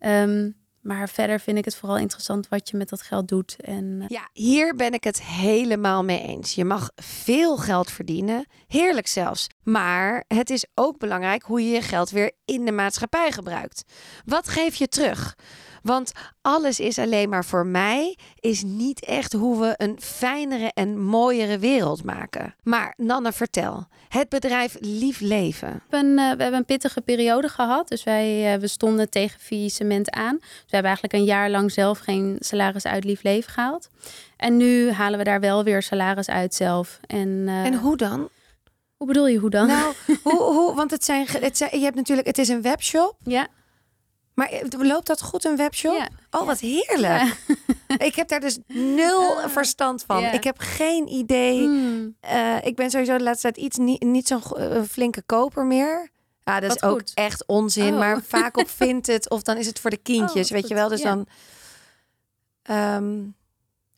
Um, 0.00 0.56
maar 0.82 1.08
verder 1.08 1.40
vind 1.40 1.58
ik 1.58 1.64
het 1.64 1.76
vooral 1.76 1.98
interessant 1.98 2.48
wat 2.48 2.68
je 2.70 2.76
met 2.76 2.88
dat 2.88 3.02
geld 3.02 3.28
doet. 3.28 3.56
En, 3.60 3.84
uh... 3.84 4.04
Ja, 4.08 4.28
hier 4.32 4.74
ben 4.74 4.92
ik 4.92 5.04
het 5.04 5.22
helemaal 5.22 6.04
mee 6.04 6.20
eens. 6.20 6.54
Je 6.54 6.64
mag 6.64 6.90
veel 6.96 7.56
geld 7.56 7.90
verdienen, 7.90 8.46
heerlijk 8.66 9.06
zelfs. 9.06 9.46
Maar 9.62 10.24
het 10.26 10.50
is 10.50 10.66
ook 10.74 10.98
belangrijk 10.98 11.42
hoe 11.42 11.64
je 11.64 11.70
je 11.70 11.82
geld 11.82 12.10
weer 12.10 12.32
in 12.44 12.64
de 12.64 12.72
maatschappij 12.72 13.32
gebruikt. 13.32 13.82
Wat 14.24 14.48
geef 14.48 14.74
je 14.74 14.88
terug? 14.88 15.34
Want 15.82 16.12
alles 16.42 16.80
is 16.80 16.98
alleen 16.98 17.28
maar 17.28 17.44
voor 17.44 17.66
mij, 17.66 18.16
is 18.40 18.62
niet 18.62 19.04
echt 19.04 19.32
hoe 19.32 19.60
we 19.60 19.74
een 19.76 19.96
fijnere 20.00 20.70
en 20.74 21.00
mooiere 21.00 21.58
wereld 21.58 22.04
maken. 22.04 22.54
Maar 22.62 22.94
Nanne, 22.96 23.32
vertel. 23.32 23.86
Het 24.08 24.28
bedrijf 24.28 24.76
Lief 24.80 25.20
Leven. 25.20 25.82
We 25.88 25.96
hebben, 25.96 26.12
uh, 26.12 26.16
we 26.16 26.42
hebben 26.42 26.54
een 26.54 26.64
pittige 26.64 27.00
periode 27.00 27.48
gehad. 27.48 27.88
Dus 27.88 28.04
wij 28.04 28.54
uh, 28.54 28.60
we 28.60 28.66
stonden 28.66 29.10
tegen 29.10 29.40
faillissement 29.40 30.10
aan. 30.10 30.36
Dus 30.38 30.48
we 30.48 30.74
hebben 30.74 30.90
eigenlijk 30.90 31.14
een 31.14 31.24
jaar 31.24 31.50
lang 31.50 31.72
zelf 31.72 31.98
geen 31.98 32.36
salaris 32.38 32.86
uit 32.86 33.04
Lief 33.04 33.22
Leven 33.22 33.52
gehaald. 33.52 33.88
En 34.36 34.56
nu 34.56 34.90
halen 34.90 35.18
we 35.18 35.24
daar 35.24 35.40
wel 35.40 35.64
weer 35.64 35.82
salaris 35.82 36.28
uit 36.28 36.54
zelf. 36.54 37.00
En, 37.06 37.28
uh, 37.28 37.64
en 37.64 37.74
hoe 37.74 37.96
dan? 37.96 38.28
Hoe 38.96 39.06
bedoel 39.06 39.26
je 39.26 39.38
hoe 39.38 39.50
dan? 39.50 39.66
Nou, 39.66 39.94
hoe, 40.22 40.42
hoe, 40.42 40.74
want 40.74 40.90
het 40.90 41.04
zijn, 41.04 41.26
het 41.30 41.56
zijn, 41.56 41.78
je 41.78 41.84
hebt 41.84 41.96
natuurlijk, 41.96 42.26
het 42.26 42.38
is 42.38 42.48
een 42.48 42.62
webshop. 42.62 43.16
Ja. 43.22 43.48
Maar 44.34 44.62
loopt 44.78 45.06
dat 45.06 45.22
goed, 45.22 45.44
een 45.44 45.56
webshop? 45.56 45.96
Ja. 45.96 46.08
Oh, 46.30 46.46
wat 46.46 46.60
heerlijk. 46.60 47.36
Ja. 47.46 47.56
Ik 48.06 48.14
heb 48.14 48.28
daar 48.28 48.40
dus 48.40 48.58
nul 48.66 49.38
uh, 49.38 49.46
verstand 49.46 50.04
van. 50.06 50.24
Ik 50.24 50.44
heb 50.44 50.58
geen 50.58 51.08
idee. 51.08 51.62
Hmm. 51.62 52.16
Uh, 52.24 52.56
ik 52.64 52.76
ben 52.76 52.90
sowieso 52.90 53.16
de 53.16 53.22
laatste 53.22 53.52
tijd 53.52 53.64
iets 53.64 53.78
niet, 53.78 54.02
niet 54.02 54.26
zo'n 54.26 54.42
uh, 54.56 54.82
flinke 54.82 55.22
koper 55.22 55.66
meer. 55.66 56.10
Ja, 56.44 56.60
dat 56.60 56.68
wat 56.68 56.82
is 56.82 56.88
ook 56.88 56.98
goed. 56.98 57.12
echt 57.14 57.46
onzin. 57.46 57.92
Oh. 57.92 57.98
Maar 57.98 58.22
vaak 58.22 58.56
op 58.56 58.68
vindt 58.82 59.06
het 59.06 59.30
of 59.30 59.42
dan 59.42 59.56
is 59.56 59.66
het 59.66 59.80
voor 59.80 59.90
de 59.90 59.96
kindjes, 59.96 60.46
oh, 60.46 60.52
weet 60.52 60.60
goed. 60.60 60.68
je 60.68 60.74
wel. 60.74 60.88
Dus 60.88 61.02
ja. 61.02 61.14
dan. 61.14 61.26
Um, 62.76 63.34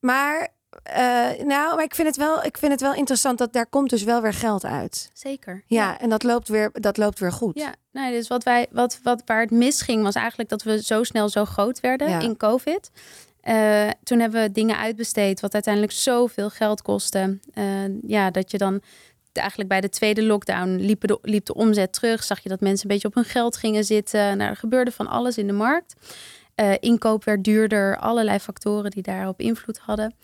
maar 0.00 0.53
uh, 0.88 1.46
nou, 1.46 1.74
maar 1.74 1.84
ik 1.84 1.94
vind, 1.94 2.08
het 2.08 2.16
wel, 2.16 2.44
ik 2.44 2.58
vind 2.58 2.72
het 2.72 2.80
wel 2.80 2.94
interessant 2.94 3.38
dat 3.38 3.52
daar 3.52 3.66
komt 3.66 3.90
dus 3.90 4.02
wel 4.02 4.22
weer 4.22 4.32
geld 4.32 4.64
uit. 4.64 5.10
Zeker. 5.12 5.62
Ja, 5.66 5.82
ja. 5.82 6.00
en 6.00 6.08
dat 6.08 6.22
loopt 6.22 6.48
weer, 6.48 6.70
dat 6.72 6.96
loopt 6.96 7.18
weer 7.18 7.32
goed. 7.32 7.58
Ja, 7.58 7.74
nou, 7.92 8.12
dus 8.12 8.28
wat 8.28 8.42
wij, 8.42 8.66
wat, 8.70 9.00
wat, 9.02 9.22
waar 9.26 9.40
het 9.40 9.50
misging 9.50 10.02
was 10.02 10.14
eigenlijk 10.14 10.48
dat 10.48 10.62
we 10.62 10.82
zo 10.82 11.02
snel 11.02 11.28
zo 11.28 11.44
groot 11.44 11.80
werden 11.80 12.08
Ja. 12.08 12.20
in 12.20 12.36
COVID. 12.36 12.90
Uh, 13.44 13.88
toen 14.02 14.20
hebben 14.20 14.42
we 14.42 14.52
dingen 14.52 14.78
uitbesteed 14.78 15.40
wat 15.40 15.54
uiteindelijk 15.54 15.92
zoveel 15.92 16.50
geld 16.50 16.82
kostte. 16.82 17.38
Uh, 17.54 17.64
ja, 18.02 18.30
dat 18.30 18.50
je 18.50 18.58
dan 18.58 18.80
eigenlijk 19.32 19.68
bij 19.68 19.80
de 19.80 19.88
tweede 19.88 20.22
lockdown 20.22 20.76
liep 20.76 21.06
de, 21.06 21.18
liep 21.22 21.44
de 21.44 21.54
omzet 21.54 21.92
terug. 21.92 22.24
Zag 22.24 22.40
je 22.40 22.48
dat 22.48 22.60
mensen 22.60 22.86
een 22.86 22.92
beetje 22.92 23.08
op 23.08 23.14
hun 23.14 23.24
geld 23.24 23.56
gingen 23.56 23.84
zitten. 23.84 24.36
Nou, 24.36 24.50
er 24.50 24.56
gebeurde 24.56 24.90
van 24.90 25.06
alles 25.06 25.38
in 25.38 25.46
de 25.46 25.52
markt. 25.52 25.94
Uh, 26.60 26.72
inkoop 26.80 27.24
werd 27.24 27.44
duurder, 27.44 27.98
allerlei 27.98 28.38
factoren 28.38 28.90
die 28.90 29.02
daarop 29.02 29.40
invloed 29.40 29.78
hadden. 29.78 30.14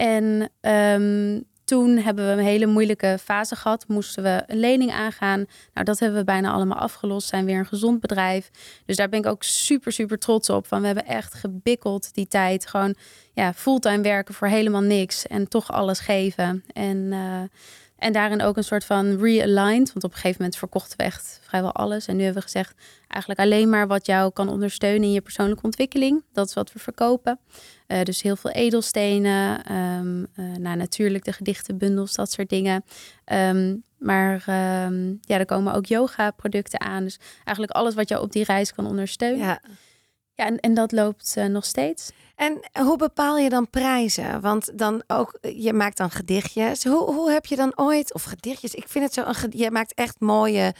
En 0.00 0.50
um, 0.60 1.44
toen 1.64 1.96
hebben 1.96 2.26
we 2.26 2.32
een 2.32 2.46
hele 2.46 2.66
moeilijke 2.66 3.18
fase 3.22 3.56
gehad. 3.56 3.84
Moesten 3.88 4.22
we 4.22 4.42
een 4.46 4.58
lening 4.58 4.92
aangaan. 4.92 5.44
Nou, 5.74 5.84
dat 5.86 5.98
hebben 5.98 6.18
we 6.18 6.24
bijna 6.24 6.50
allemaal 6.50 6.78
afgelost. 6.78 7.28
Zijn 7.28 7.44
weer 7.44 7.58
een 7.58 7.66
gezond 7.66 8.00
bedrijf. 8.00 8.50
Dus 8.86 8.96
daar 8.96 9.08
ben 9.08 9.18
ik 9.18 9.26
ook 9.26 9.42
super, 9.42 9.92
super 9.92 10.18
trots 10.18 10.50
op. 10.50 10.66
Van 10.66 10.80
we 10.80 10.86
hebben 10.86 11.06
echt 11.06 11.34
gebikkeld 11.34 12.14
die 12.14 12.28
tijd. 12.28 12.66
Gewoon 12.66 12.94
ja, 13.32 13.54
fulltime 13.54 14.02
werken 14.02 14.34
voor 14.34 14.48
helemaal 14.48 14.80
niks. 14.80 15.26
En 15.26 15.48
toch 15.48 15.72
alles 15.72 15.98
geven. 15.98 16.64
En, 16.72 16.96
uh, 16.96 17.42
en 18.00 18.12
daarin 18.12 18.42
ook 18.42 18.56
een 18.56 18.64
soort 18.64 18.84
van 18.84 19.18
realigned. 19.18 19.92
Want 19.92 20.04
op 20.04 20.10
een 20.10 20.16
gegeven 20.16 20.36
moment 20.38 20.56
verkochten 20.56 20.96
we 20.96 21.04
echt 21.04 21.40
vrijwel 21.42 21.72
alles. 21.72 22.06
En 22.06 22.16
nu 22.16 22.22
hebben 22.22 22.42
we 22.42 22.48
gezegd, 22.48 22.74
eigenlijk 23.08 23.40
alleen 23.40 23.68
maar 23.68 23.86
wat 23.86 24.06
jou 24.06 24.32
kan 24.32 24.48
ondersteunen 24.48 25.02
in 25.02 25.12
je 25.12 25.20
persoonlijke 25.20 25.62
ontwikkeling. 25.62 26.24
Dat 26.32 26.46
is 26.46 26.54
wat 26.54 26.72
we 26.72 26.78
verkopen. 26.78 27.38
Uh, 27.88 28.02
dus 28.02 28.22
heel 28.22 28.36
veel 28.36 28.50
edelstenen, 28.50 29.72
um, 29.76 30.26
nou, 30.58 30.76
natuurlijk 30.76 31.24
de 31.24 31.32
gedichtenbundels, 31.32 32.14
dat 32.14 32.32
soort 32.32 32.48
dingen. 32.48 32.84
Um, 33.32 33.82
maar 33.98 34.32
um, 34.86 35.18
ja, 35.20 35.38
er 35.38 35.44
komen 35.44 35.74
ook 35.74 35.86
yoga-producten 35.86 36.80
aan. 36.80 37.04
Dus 37.04 37.18
eigenlijk 37.44 37.76
alles 37.76 37.94
wat 37.94 38.08
jou 38.08 38.22
op 38.22 38.32
die 38.32 38.44
reis 38.44 38.74
kan 38.74 38.86
ondersteunen. 38.86 39.46
Ja. 39.46 39.60
Ja, 40.40 40.46
en, 40.46 40.60
en 40.60 40.74
dat 40.74 40.92
loopt 40.92 41.34
uh, 41.38 41.44
nog 41.44 41.64
steeds. 41.64 42.10
En 42.36 42.60
hoe 42.72 42.96
bepaal 42.96 43.38
je 43.38 43.48
dan 43.48 43.70
prijzen? 43.70 44.40
Want 44.40 44.78
dan 44.78 45.02
ook, 45.06 45.38
je 45.40 45.72
maakt 45.72 45.96
dan 45.96 46.10
gedichtjes. 46.10 46.84
Hoe, 46.84 47.14
hoe 47.14 47.30
heb 47.30 47.46
je 47.46 47.56
dan 47.56 47.72
ooit, 47.76 48.14
of 48.14 48.22
gedichtjes, 48.22 48.74
ik 48.74 48.88
vind 48.88 49.04
het 49.04 49.14
zo, 49.14 49.24
een, 49.26 49.52
je 49.56 49.70
maakt 49.70 49.94
echt 49.94 50.20
mooie, 50.20 50.74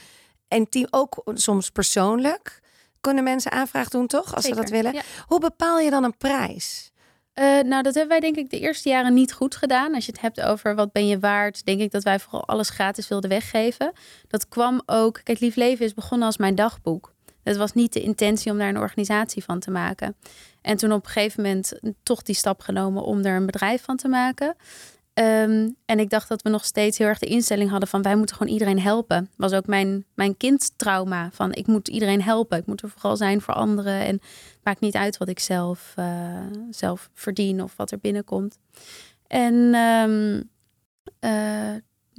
intiem, 0.47 0.87
ook 0.89 1.21
soms 1.33 1.69
persoonlijk. 1.69 2.59
Kunnen 3.01 3.23
mensen 3.23 3.51
aanvraag 3.51 3.89
doen, 3.89 4.07
toch? 4.07 4.35
Als 4.35 4.45
Zeker, 4.45 4.57
ze 4.57 4.63
dat 4.63 4.81
willen. 4.81 4.93
Ja. 4.93 5.01
Hoe 5.27 5.39
bepaal 5.39 5.79
je 5.79 5.89
dan 5.89 6.03
een 6.03 6.17
prijs? 6.17 6.91
Uh, 7.35 7.45
nou, 7.45 7.83
dat 7.83 7.93
hebben 7.93 8.07
wij 8.07 8.19
denk 8.19 8.35
ik 8.35 8.49
de 8.49 8.59
eerste 8.59 8.89
jaren 8.89 9.13
niet 9.13 9.33
goed 9.33 9.55
gedaan. 9.55 9.93
Als 9.95 10.05
je 10.05 10.11
het 10.11 10.21
hebt 10.21 10.41
over 10.41 10.75
wat 10.75 10.91
ben 10.91 11.07
je 11.07 11.19
waard, 11.19 11.65
denk 11.65 11.81
ik 11.81 11.91
dat 11.91 12.03
wij 12.03 12.19
vooral 12.19 12.47
alles 12.47 12.69
gratis 12.69 13.07
wilden 13.07 13.29
weggeven. 13.29 13.91
Dat 14.27 14.47
kwam 14.47 14.81
ook, 14.85 15.19
kijk, 15.23 15.39
Lief 15.39 15.55
Leven 15.55 15.85
is 15.85 15.93
begonnen 15.93 16.27
als 16.27 16.37
mijn 16.37 16.55
dagboek. 16.55 17.13
Het 17.43 17.57
was 17.57 17.73
niet 17.73 17.93
de 17.93 18.01
intentie 18.01 18.51
om 18.51 18.57
daar 18.57 18.69
een 18.69 18.77
organisatie 18.77 19.43
van 19.43 19.59
te 19.59 19.71
maken. 19.71 20.15
En 20.61 20.77
toen 20.77 20.91
op 20.91 21.05
een 21.05 21.11
gegeven 21.11 21.43
moment 21.43 21.79
toch 22.03 22.21
die 22.21 22.35
stap 22.35 22.61
genomen 22.61 23.03
om 23.03 23.25
er 23.25 23.35
een 23.35 23.45
bedrijf 23.45 23.83
van 23.83 23.97
te 23.97 24.07
maken. 24.07 24.55
Ehm, 25.13 25.69
en 25.85 25.99
ik 25.99 26.09
dacht 26.09 26.29
dat 26.29 26.41
we 26.41 26.49
nog 26.49 26.65
steeds 26.65 26.97
heel 26.97 27.07
erg 27.07 27.19
de 27.19 27.25
instelling 27.25 27.69
hadden 27.69 27.89
van 27.89 28.01
wij 28.01 28.15
moeten 28.15 28.35
gewoon 28.35 28.53
iedereen 28.53 28.79
helpen. 28.79 29.29
Was 29.37 29.53
ook 29.53 29.67
mijn, 29.67 30.05
mijn 30.13 30.37
kindtrauma 30.37 31.29
van 31.31 31.53
ik 31.53 31.67
moet 31.67 31.87
iedereen 31.87 32.21
helpen. 32.21 32.57
Ik 32.57 32.65
moet 32.65 32.81
er 32.81 32.89
vooral 32.89 33.17
zijn 33.17 33.41
voor 33.41 33.53
anderen. 33.53 33.99
En 33.99 34.13
het 34.13 34.59
maakt 34.63 34.79
niet 34.79 34.95
uit 34.95 35.17
wat 35.17 35.27
ik 35.27 35.39
zelf, 35.39 35.93
uh, 35.99 36.37
zelf 36.69 37.09
verdien 37.13 37.63
of 37.63 37.75
wat 37.75 37.91
er 37.91 37.99
binnenkomt. 37.99 38.57
En 39.27 39.75
um, 39.75 40.49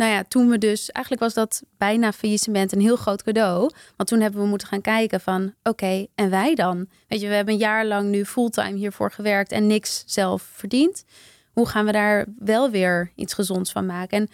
nou 0.03 0.15
ja, 0.15 0.25
toen 0.29 0.49
we 0.49 0.59
dus, 0.59 0.91
eigenlijk 0.91 1.25
was 1.25 1.35
dat 1.35 1.63
bijna 1.79 2.13
faillissement 2.13 2.73
een 2.73 2.81
heel 2.81 2.97
groot 2.97 3.23
cadeau. 3.23 3.71
Want 3.97 4.09
toen 4.09 4.21
hebben 4.21 4.41
we 4.41 4.47
moeten 4.47 4.69
gaan 4.69 4.81
kijken 4.81 5.21
van, 5.21 5.55
oké, 5.63 6.07
en 6.15 6.31
wij 6.31 6.55
dan? 6.55 6.87
Weet 7.09 7.21
je, 7.21 7.29
we 7.29 7.35
hebben 7.35 7.55
een 7.55 7.61
jaar 7.61 7.87
lang 7.87 8.09
nu 8.09 8.25
fulltime 8.25 8.77
hiervoor 8.77 9.11
gewerkt 9.11 9.53
en 9.53 9.67
niks 9.67 10.03
zelf 10.07 10.43
verdiend. 10.43 11.05
Hoe 11.53 11.69
gaan 11.69 11.85
we 11.85 11.93
daar 11.93 12.27
wel 12.39 12.71
weer 12.71 13.13
iets 13.15 13.35
gezonds 13.35 13.73
van 13.73 13.87
maken? 13.87 14.19
En 14.19 14.29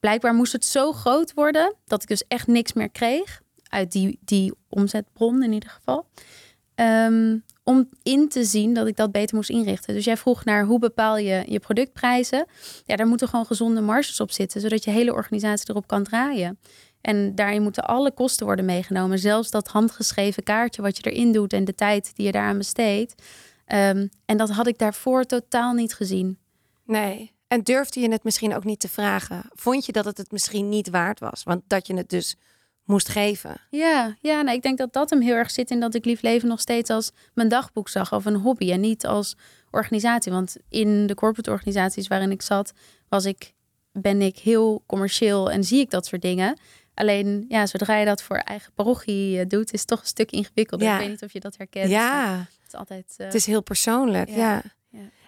blijkbaar 0.00 0.34
moest 0.34 0.52
het 0.52 0.64
zo 0.64 0.92
groot 0.92 1.34
worden 1.34 1.74
dat 1.84 2.02
ik 2.02 2.08
dus 2.08 2.24
echt 2.28 2.46
niks 2.46 2.72
meer 2.72 2.90
kreeg 2.90 3.42
uit 3.68 3.92
die, 3.92 4.18
die 4.24 4.52
omzetbron 4.68 5.42
in 5.42 5.52
ieder 5.52 5.70
geval. 5.70 6.06
Um, 6.74 7.44
om 7.68 7.88
in 8.02 8.28
te 8.28 8.44
zien 8.44 8.74
dat 8.74 8.86
ik 8.86 8.96
dat 8.96 9.12
beter 9.12 9.36
moest 9.36 9.50
inrichten. 9.50 9.94
Dus 9.94 10.04
jij 10.04 10.16
vroeg 10.16 10.44
naar 10.44 10.64
hoe 10.64 10.78
bepaal 10.78 11.16
je 11.16 11.44
je 11.46 11.58
productprijzen. 11.58 12.46
Ja, 12.84 12.96
daar 12.96 13.06
moeten 13.06 13.28
gewoon 13.28 13.46
gezonde 13.46 13.80
marges 13.80 14.20
op 14.20 14.30
zitten, 14.30 14.60
zodat 14.60 14.84
je 14.84 14.90
hele 14.90 15.12
organisatie 15.12 15.70
erop 15.70 15.86
kan 15.86 16.02
draaien. 16.02 16.58
En 17.00 17.34
daarin 17.34 17.62
moeten 17.62 17.84
alle 17.84 18.12
kosten 18.12 18.46
worden 18.46 18.64
meegenomen. 18.64 19.18
Zelfs 19.18 19.50
dat 19.50 19.68
handgeschreven 19.68 20.42
kaartje 20.42 20.82
wat 20.82 20.96
je 20.96 21.10
erin 21.10 21.32
doet 21.32 21.52
en 21.52 21.64
de 21.64 21.74
tijd 21.74 22.10
die 22.14 22.26
je 22.26 22.32
daaraan 22.32 22.58
besteedt. 22.58 23.14
Um, 23.72 24.08
en 24.24 24.36
dat 24.36 24.50
had 24.50 24.66
ik 24.66 24.78
daarvoor 24.78 25.24
totaal 25.24 25.72
niet 25.72 25.94
gezien. 25.94 26.38
Nee. 26.84 27.32
En 27.48 27.62
durfde 27.62 28.00
je 28.00 28.10
het 28.10 28.24
misschien 28.24 28.54
ook 28.54 28.64
niet 28.64 28.80
te 28.80 28.88
vragen? 28.88 29.50
Vond 29.54 29.86
je 29.86 29.92
dat 29.92 30.04
het 30.04 30.18
het 30.18 30.32
misschien 30.32 30.68
niet 30.68 30.90
waard 30.90 31.20
was? 31.20 31.42
Want 31.42 31.62
dat 31.66 31.86
je 31.86 31.96
het 31.96 32.08
dus 32.08 32.36
moest 32.86 33.08
geven. 33.08 33.60
Ja, 33.70 34.16
ja 34.20 34.42
nou, 34.42 34.56
ik 34.56 34.62
denk 34.62 34.78
dat 34.78 34.92
dat 34.92 35.10
hem 35.10 35.20
heel 35.20 35.34
erg 35.34 35.50
zit 35.50 35.70
in 35.70 35.80
dat 35.80 35.94
ik 35.94 36.04
Lief 36.04 36.22
Leven 36.22 36.48
nog 36.48 36.60
steeds 36.60 36.90
als 36.90 37.10
mijn 37.34 37.48
dagboek 37.48 37.88
zag 37.88 38.12
of 38.12 38.24
een 38.24 38.34
hobby 38.34 38.72
en 38.72 38.80
niet 38.80 39.06
als 39.06 39.36
organisatie. 39.70 40.32
Want 40.32 40.56
in 40.68 41.06
de 41.06 41.14
corporate 41.14 41.50
organisaties 41.50 42.08
waarin 42.08 42.30
ik 42.30 42.42
zat, 42.42 42.72
was 43.08 43.24
ik, 43.24 43.54
ben 43.92 44.22
ik 44.22 44.38
heel 44.38 44.82
commercieel 44.86 45.50
en 45.50 45.64
zie 45.64 45.80
ik 45.80 45.90
dat 45.90 46.06
soort 46.06 46.22
dingen. 46.22 46.58
Alleen, 46.94 47.44
ja, 47.48 47.66
zodra 47.66 47.96
je 47.96 48.04
dat 48.04 48.22
voor 48.22 48.36
eigen 48.36 48.72
parochie 48.72 49.40
eh, 49.40 49.46
doet, 49.48 49.72
is 49.72 49.80
het 49.80 49.88
toch 49.88 50.00
een 50.00 50.06
stuk 50.06 50.30
ingewikkelder. 50.30 50.86
Ja. 50.86 50.94
Ik 50.94 51.00
weet 51.00 51.08
niet 51.08 51.22
of 51.22 51.32
je 51.32 51.40
dat 51.40 51.56
herkent. 51.56 51.90
Ja. 51.90 52.38
Het 52.38 52.66
is 52.66 52.74
altijd. 52.74 53.14
Uh... 53.18 53.26
Het 53.26 53.34
is 53.34 53.46
heel 53.46 53.62
persoonlijk. 53.62 54.28
ja. 54.28 54.62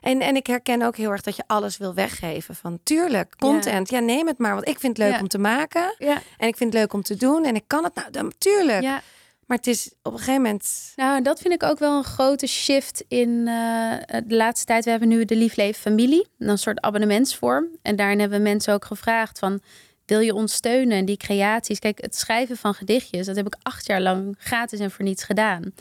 En, 0.00 0.20
en 0.20 0.36
ik 0.36 0.46
herken 0.46 0.82
ook 0.82 0.96
heel 0.96 1.10
erg 1.10 1.20
dat 1.20 1.36
je 1.36 1.42
alles 1.46 1.76
wil 1.76 1.94
weggeven. 1.94 2.54
Van 2.54 2.78
tuurlijk, 2.82 3.34
content. 3.38 3.90
Ja, 3.90 3.98
neem 3.98 4.26
het 4.26 4.38
maar. 4.38 4.54
Want 4.54 4.68
ik 4.68 4.78
vind 4.78 4.96
het 4.96 5.06
leuk 5.06 5.20
om 5.20 5.28
te 5.28 5.38
maken. 5.38 5.94
Ja. 5.98 6.22
En 6.36 6.48
ik 6.48 6.56
vind 6.56 6.72
het 6.72 6.82
leuk 6.82 6.92
om 6.92 7.02
te 7.02 7.16
doen. 7.16 7.44
En 7.44 7.54
ik 7.54 7.64
kan 7.66 7.84
het 7.84 7.94
nou, 7.94 8.10
dan, 8.10 8.32
tuurlijk. 8.38 8.82
Ja. 8.82 9.02
Maar 9.46 9.56
het 9.56 9.66
is 9.66 9.90
op 10.02 10.12
een 10.12 10.18
gegeven 10.18 10.42
moment. 10.42 10.92
Nou, 10.96 11.22
dat 11.22 11.40
vind 11.40 11.54
ik 11.54 11.62
ook 11.62 11.78
wel 11.78 11.96
een 11.96 12.04
grote 12.04 12.46
shift 12.46 13.04
in 13.08 13.48
eh, 13.48 13.92
de 14.26 14.34
laatste 14.34 14.66
tijd. 14.66 14.84
We 14.84 14.90
hebben 14.90 15.08
nu 15.08 15.24
de 15.24 15.36
Liefleven 15.36 15.80
Familie, 15.80 16.26
een 16.38 16.58
soort 16.58 16.80
abonnementsvorm. 16.80 17.68
En 17.82 17.96
daarin 17.96 18.20
hebben 18.20 18.42
mensen 18.42 18.74
ook 18.74 18.84
gevraagd 18.84 19.38
van. 19.38 19.60
Wil 20.08 20.20
je 20.20 20.34
ons 20.34 20.52
steunen 20.52 21.04
die 21.04 21.16
creaties? 21.16 21.78
Kijk, 21.78 22.00
het 22.00 22.16
schrijven 22.16 22.56
van 22.56 22.74
gedichtjes, 22.74 23.26
dat 23.26 23.36
heb 23.36 23.46
ik 23.46 23.56
acht 23.62 23.86
jaar 23.86 24.00
lang 24.00 24.34
gratis 24.38 24.78
en 24.78 24.90
voor 24.90 25.04
niets 25.04 25.24
gedaan. 25.24 25.72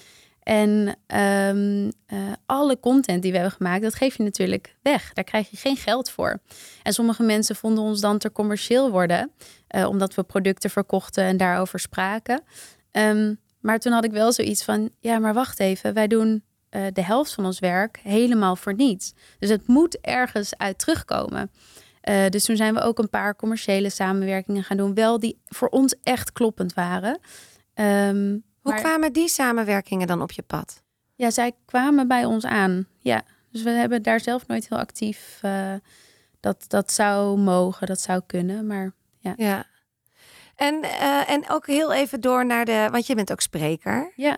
En 0.47 0.97
um, 1.47 1.91
alle 2.45 2.79
content 2.79 3.21
die 3.21 3.31
we 3.31 3.37
hebben 3.37 3.55
gemaakt, 3.55 3.81
dat 3.81 3.95
geef 3.95 4.17
je 4.17 4.23
natuurlijk 4.23 4.75
weg. 4.81 5.13
Daar 5.13 5.23
krijg 5.23 5.49
je 5.49 5.57
geen 5.57 5.77
geld 5.77 6.09
voor. 6.09 6.39
En 6.83 6.93
sommige 6.93 7.23
mensen 7.23 7.55
vonden 7.55 7.83
ons 7.83 8.01
dan 8.01 8.17
te 8.17 8.31
commercieel 8.31 8.91
worden, 8.91 9.31
uh, 9.75 9.87
omdat 9.87 10.15
we 10.15 10.23
producten 10.23 10.69
verkochten 10.69 11.23
en 11.23 11.37
daarover 11.37 11.79
spraken. 11.79 12.43
Um, 12.91 13.39
maar 13.61 13.79
toen 13.79 13.91
had 13.91 14.03
ik 14.03 14.11
wel 14.11 14.31
zoiets 14.31 14.63
van: 14.63 14.89
ja, 14.99 15.19
maar 15.19 15.33
wacht 15.33 15.59
even, 15.59 15.93
wij 15.93 16.07
doen 16.07 16.43
uh, 16.71 16.85
de 16.93 17.03
helft 17.03 17.33
van 17.33 17.45
ons 17.45 17.59
werk 17.59 17.99
helemaal 18.03 18.55
voor 18.55 18.73
niets. 18.73 19.13
Dus 19.39 19.49
het 19.49 19.67
moet 19.67 19.99
ergens 20.01 20.57
uit 20.57 20.79
terugkomen. 20.79 21.51
dus 22.29 22.43
toen 22.43 22.55
zijn 22.55 22.73
we 22.73 22.81
ook 22.81 22.99
een 22.99 23.09
paar 23.09 23.35
commerciële 23.35 23.89
samenwerkingen 23.89 24.63
gaan 24.63 24.77
doen, 24.77 24.93
wel 24.93 25.19
die 25.19 25.39
voor 25.45 25.67
ons 25.69 25.95
echt 26.03 26.31
kloppend 26.31 26.73
waren. 26.73 27.19
Um, 27.75 28.45
hoe 28.71 28.81
kwamen 28.81 29.13
die 29.13 29.27
samenwerkingen 29.27 30.07
dan 30.07 30.21
op 30.21 30.31
je 30.31 30.41
pad? 30.41 30.83
Ja, 31.15 31.31
zij 31.31 31.51
kwamen 31.65 32.07
bij 32.07 32.25
ons 32.25 32.45
aan. 32.45 32.87
Ja, 32.99 33.23
dus 33.51 33.63
we 33.63 33.69
hebben 33.69 34.03
daar 34.03 34.19
zelf 34.19 34.47
nooit 34.47 34.69
heel 34.69 34.77
actief. 34.77 35.39
Uh, 35.45 35.73
dat, 36.39 36.65
dat 36.67 36.91
zou 36.91 37.37
mogen, 37.37 37.87
dat 37.87 38.01
zou 38.01 38.21
kunnen, 38.25 38.67
maar 38.67 38.91
ja. 39.19 39.33
Ja. 39.37 39.65
En, 40.55 40.83
uh, 40.83 41.29
en 41.29 41.49
ook 41.49 41.67
heel 41.67 41.93
even 41.93 42.21
door 42.21 42.45
naar 42.45 42.65
de, 42.65 42.87
want 42.91 43.07
je 43.07 43.15
bent 43.15 43.31
ook 43.31 43.41
spreker. 43.41 44.11
Ja. 44.15 44.37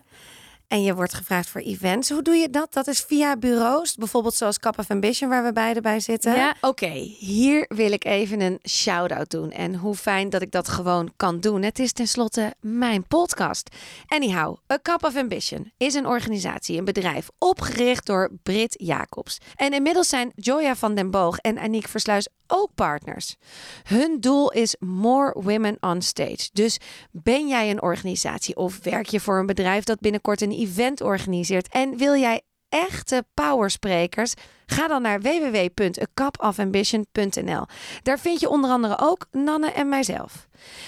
En 0.69 0.83
je 0.83 0.95
wordt 0.95 1.13
gevraagd 1.13 1.49
voor 1.49 1.61
events. 1.61 2.09
Hoe 2.09 2.21
doe 2.21 2.35
je 2.35 2.49
dat? 2.49 2.73
Dat 2.73 2.87
is 2.87 2.99
via 2.99 3.37
bureaus, 3.37 3.95
bijvoorbeeld 3.95 4.33
zoals 4.33 4.59
Cup 4.59 4.79
of 4.79 4.89
Ambition, 4.89 5.29
waar 5.29 5.43
we 5.43 5.53
beide 5.53 5.81
bij 5.81 5.99
zitten. 5.99 6.35
Ja. 6.35 6.55
Oké, 6.61 6.91
hier 7.17 7.65
wil 7.67 7.91
ik 7.91 8.05
even 8.05 8.41
een 8.41 8.59
shout-out 8.69 9.29
doen. 9.29 9.51
En 9.51 9.75
hoe 9.75 9.95
fijn 9.95 10.29
dat 10.29 10.41
ik 10.41 10.51
dat 10.51 10.67
gewoon 10.67 11.13
kan 11.15 11.39
doen. 11.39 11.61
Het 11.61 11.79
is 11.79 11.93
tenslotte 11.93 12.53
mijn 12.59 13.07
podcast. 13.07 13.75
Anyhow, 14.07 14.57
A 14.71 14.79
Cup 14.81 15.03
of 15.03 15.15
Ambition 15.15 15.71
is 15.77 15.93
een 15.93 16.07
organisatie, 16.07 16.77
een 16.77 16.85
bedrijf, 16.85 17.29
opgericht 17.37 18.05
door 18.05 18.31
Brit 18.43 18.75
Jacobs. 18.77 19.37
En 19.55 19.73
inmiddels 19.73 20.07
zijn 20.07 20.31
Joya 20.35 20.75
van 20.75 20.95
den 20.95 21.11
Boog 21.11 21.37
en 21.37 21.57
Aniek 21.57 21.87
Versluis 21.87 22.27
ook 22.51 22.69
partners. 22.75 23.35
Hun 23.83 24.17
doel 24.19 24.51
is 24.51 24.75
more 24.79 25.41
women 25.41 25.77
on 25.79 26.01
stage. 26.01 26.49
Dus 26.53 26.77
ben 27.11 27.47
jij 27.47 27.69
een 27.69 27.81
organisatie 27.81 28.55
of 28.55 28.79
werk 28.83 29.07
je 29.07 29.19
voor 29.19 29.39
een 29.39 29.45
bedrijf 29.45 29.83
dat 29.83 29.99
binnenkort 29.99 30.41
een 30.41 30.58
event 30.59 31.01
organiseert 31.01 31.67
en 31.67 31.97
wil 31.97 32.15
jij 32.15 32.41
echte 32.69 33.25
powersprekers? 33.33 34.33
Ga 34.65 34.87
dan 34.87 35.01
naar 35.01 35.21
www.acupofambition.nl. 35.21 37.65
Daar 38.03 38.19
vind 38.19 38.39
je 38.39 38.49
onder 38.49 38.69
andere 38.69 38.97
ook 38.99 39.27
Nanne 39.31 39.71
en 39.71 39.89
mijzelf. 39.89 40.47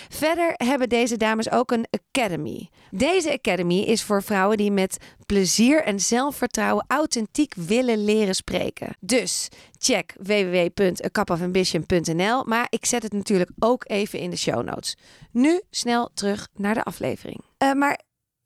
Verder 0.09 0.53
hebben 0.55 0.89
deze 0.89 1.17
dames 1.17 1.51
ook 1.51 1.71
een 1.71 1.87
academy. 1.89 2.69
Deze 2.91 3.33
academy 3.33 3.79
is 3.79 4.03
voor 4.03 4.23
vrouwen 4.23 4.57
die 4.57 4.71
met 4.71 4.97
plezier 5.25 5.83
en 5.83 5.99
zelfvertrouwen 5.99 6.85
authentiek 6.87 7.53
willen 7.55 8.03
leren 8.03 8.35
spreken. 8.35 8.95
Dus 8.99 9.47
check 9.79 10.15
www.acupofambition.nl, 10.21 12.43
maar 12.43 12.67
ik 12.69 12.85
zet 12.85 13.03
het 13.03 13.13
natuurlijk 13.13 13.51
ook 13.59 13.83
even 13.87 14.19
in 14.19 14.29
de 14.29 14.37
show 14.37 14.63
notes. 14.63 14.97
Nu 15.31 15.61
snel 15.69 16.09
terug 16.13 16.47
naar 16.55 16.73
de 16.73 16.83
aflevering. 16.83 17.41
Uh, 17.57 17.73
maar 17.73 17.99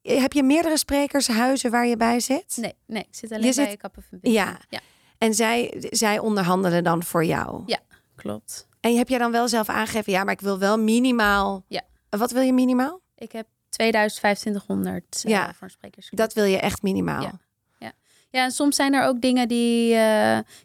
heb 0.05 0.33
je 0.33 0.43
meerdere 0.43 0.77
sprekershuizen 0.77 1.71
waar 1.71 1.87
je 1.87 1.97
bij 1.97 2.19
zit? 2.19 2.57
Nee, 2.57 2.73
nee 2.85 3.01
ik 3.01 3.15
zit 3.15 3.31
alleen 3.31 3.45
je 3.45 3.55
bij 3.55 3.69
zit... 3.69 3.83
Of 3.83 4.03
Ambition. 4.11 4.33
Ja. 4.33 4.59
ja. 4.69 4.79
En 5.17 5.33
zij, 5.33 5.73
zij 5.89 6.19
onderhandelen 6.19 6.83
dan 6.83 7.03
voor 7.03 7.25
jou? 7.25 7.63
Ja, 7.65 7.79
klopt. 8.15 8.67
En 8.79 8.97
heb 8.97 9.07
jij 9.07 9.17
dan 9.17 9.31
wel 9.31 9.47
zelf 9.47 9.69
aangegeven, 9.69 10.11
ja, 10.11 10.23
maar 10.23 10.33
ik 10.33 10.41
wil 10.41 10.59
wel 10.59 10.79
minimaal. 10.79 11.65
Ja. 11.67 11.81
Wat 12.09 12.31
wil 12.31 12.41
je 12.41 12.53
minimaal? 12.53 13.01
Ik 13.15 13.31
heb 13.31 13.47
2500 13.69 15.23
uh, 15.25 15.31
ja, 15.31 15.53
voor 15.53 15.69
sprekers. 15.69 16.09
Dat 16.11 16.33
wil 16.33 16.43
je 16.43 16.59
echt 16.59 16.81
minimaal. 16.81 17.21
Ja. 17.21 17.39
Ja. 17.79 17.91
ja, 18.29 18.43
en 18.43 18.51
soms 18.51 18.75
zijn 18.75 18.93
er 18.93 19.07
ook 19.07 19.21
dingen 19.21 19.47
die. 19.47 19.91
Uh, 19.91 19.97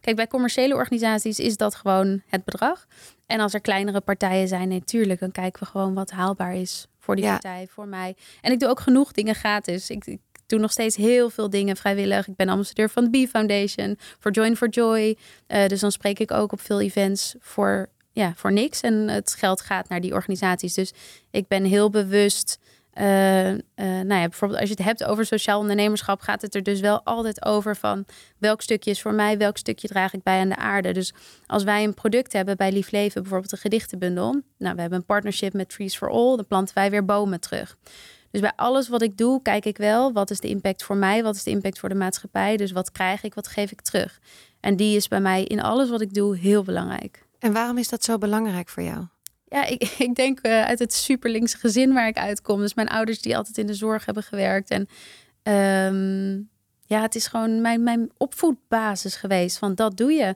kijk, 0.00 0.16
bij 0.16 0.26
commerciële 0.26 0.74
organisaties 0.74 1.38
is 1.38 1.56
dat 1.56 1.74
gewoon 1.74 2.22
het 2.26 2.44
bedrag. 2.44 2.86
En 3.26 3.40
als 3.40 3.54
er 3.54 3.60
kleinere 3.60 4.00
partijen 4.00 4.48
zijn, 4.48 4.68
natuurlijk, 4.68 5.20
dan 5.20 5.30
kijken 5.30 5.62
we 5.62 5.68
gewoon 5.68 5.94
wat 5.94 6.10
haalbaar 6.10 6.54
is 6.54 6.88
voor 7.10 7.20
die 7.20 7.30
partij, 7.30 7.66
voor 7.70 7.88
mij. 7.88 8.16
En 8.40 8.52
ik 8.52 8.60
doe 8.60 8.68
ook 8.68 8.80
genoeg 8.80 9.12
dingen 9.12 9.34
gratis. 9.34 9.90
Ik, 9.90 10.06
ik 10.06 10.20
doe 10.46 10.58
nog 10.58 10.70
steeds 10.70 10.96
heel 10.96 11.30
veel 11.30 11.50
dingen 11.50 11.76
vrijwillig. 11.76 12.28
Ik 12.28 12.36
ben 12.36 12.48
ambassadeur 12.48 12.90
van 12.90 13.10
de 13.10 13.24
B 13.24 13.28
Foundation, 13.28 13.98
voor 14.18 14.30
Join 14.30 14.56
for 14.56 14.68
Joy. 14.68 15.16
Uh, 15.48 15.66
dus 15.66 15.80
dan 15.80 15.92
spreek 15.92 16.18
ik 16.18 16.30
ook 16.30 16.52
op 16.52 16.60
veel 16.60 16.80
events 16.80 17.34
voor, 17.38 17.88
ja, 18.12 18.32
voor 18.36 18.52
niks. 18.52 18.80
En 18.80 19.08
het 19.08 19.34
geld 19.34 19.60
gaat 19.60 19.88
naar 19.88 20.00
die 20.00 20.12
organisaties. 20.12 20.74
Dus 20.74 20.92
ik 21.30 21.48
ben 21.48 21.64
heel 21.64 21.90
bewust. 21.90 22.58
Uh, 23.00 23.50
uh, 23.50 23.58
nou 23.76 24.14
ja, 24.14 24.28
bijvoorbeeld 24.28 24.60
als 24.60 24.68
je 24.68 24.74
het 24.74 24.84
hebt 24.84 25.04
over 25.04 25.26
sociaal 25.26 25.60
ondernemerschap, 25.60 26.20
gaat 26.20 26.42
het 26.42 26.54
er 26.54 26.62
dus 26.62 26.80
wel 26.80 27.04
altijd 27.04 27.44
over 27.44 27.76
van 27.76 28.04
welk 28.38 28.62
stukje 28.62 28.90
is 28.90 29.02
voor 29.02 29.14
mij, 29.14 29.38
welk 29.38 29.56
stukje 29.56 29.88
draag 29.88 30.12
ik 30.12 30.22
bij 30.22 30.40
aan 30.40 30.48
de 30.48 30.56
aarde. 30.56 30.92
Dus 30.92 31.14
als 31.46 31.64
wij 31.64 31.84
een 31.84 31.94
product 31.94 32.32
hebben 32.32 32.56
bij 32.56 32.72
Lief 32.72 32.90
Leven, 32.90 33.20
bijvoorbeeld 33.20 33.52
een 33.52 33.58
gedichtenbundel. 33.58 34.42
Nou, 34.58 34.74
we 34.74 34.80
hebben 34.80 34.98
een 34.98 35.04
partnership 35.04 35.52
met 35.52 35.68
Trees 35.68 35.96
for 35.96 36.10
All, 36.10 36.36
dan 36.36 36.46
planten 36.46 36.74
wij 36.74 36.90
weer 36.90 37.04
bomen 37.04 37.40
terug. 37.40 37.76
Dus 38.30 38.40
bij 38.40 38.52
alles 38.56 38.88
wat 38.88 39.02
ik 39.02 39.16
doe, 39.16 39.42
kijk 39.42 39.64
ik 39.64 39.76
wel 39.76 40.12
wat 40.12 40.30
is 40.30 40.40
de 40.40 40.48
impact 40.48 40.82
voor 40.82 40.96
mij, 40.96 41.22
wat 41.22 41.34
is 41.34 41.42
de 41.42 41.50
impact 41.50 41.78
voor 41.78 41.88
de 41.88 41.94
maatschappij. 41.94 42.56
Dus 42.56 42.72
wat 42.72 42.92
krijg 42.92 43.22
ik, 43.22 43.34
wat 43.34 43.48
geef 43.48 43.70
ik 43.70 43.80
terug. 43.80 44.18
En 44.60 44.76
die 44.76 44.96
is 44.96 45.08
bij 45.08 45.20
mij 45.20 45.44
in 45.44 45.62
alles 45.62 45.90
wat 45.90 46.00
ik 46.00 46.14
doe 46.14 46.36
heel 46.36 46.62
belangrijk. 46.62 47.26
En 47.38 47.52
waarom 47.52 47.78
is 47.78 47.88
dat 47.88 48.04
zo 48.04 48.18
belangrijk 48.18 48.68
voor 48.68 48.82
jou? 48.82 49.06
Ja, 49.50 49.64
ik, 49.64 49.82
ik 50.08 50.14
denk 50.14 50.46
uh, 50.46 50.64
uit 50.64 50.78
het 50.78 50.92
superlinkse 50.92 51.58
gezin 51.58 51.92
waar 51.92 52.08
ik 52.08 52.18
uitkom. 52.18 52.60
Dus 52.60 52.74
mijn 52.74 52.88
ouders 52.88 53.20
die 53.20 53.36
altijd 53.36 53.58
in 53.58 53.66
de 53.66 53.74
zorg 53.74 54.04
hebben 54.04 54.22
gewerkt. 54.22 54.70
En 54.70 54.88
um, 55.94 56.48
ja, 56.86 57.02
het 57.02 57.14
is 57.14 57.26
gewoon 57.26 57.60
mijn, 57.60 57.82
mijn 57.82 58.10
opvoedbasis 58.16 59.16
geweest. 59.16 59.58
Van 59.58 59.74
dat 59.74 59.96
doe 59.96 60.12
je. 60.12 60.34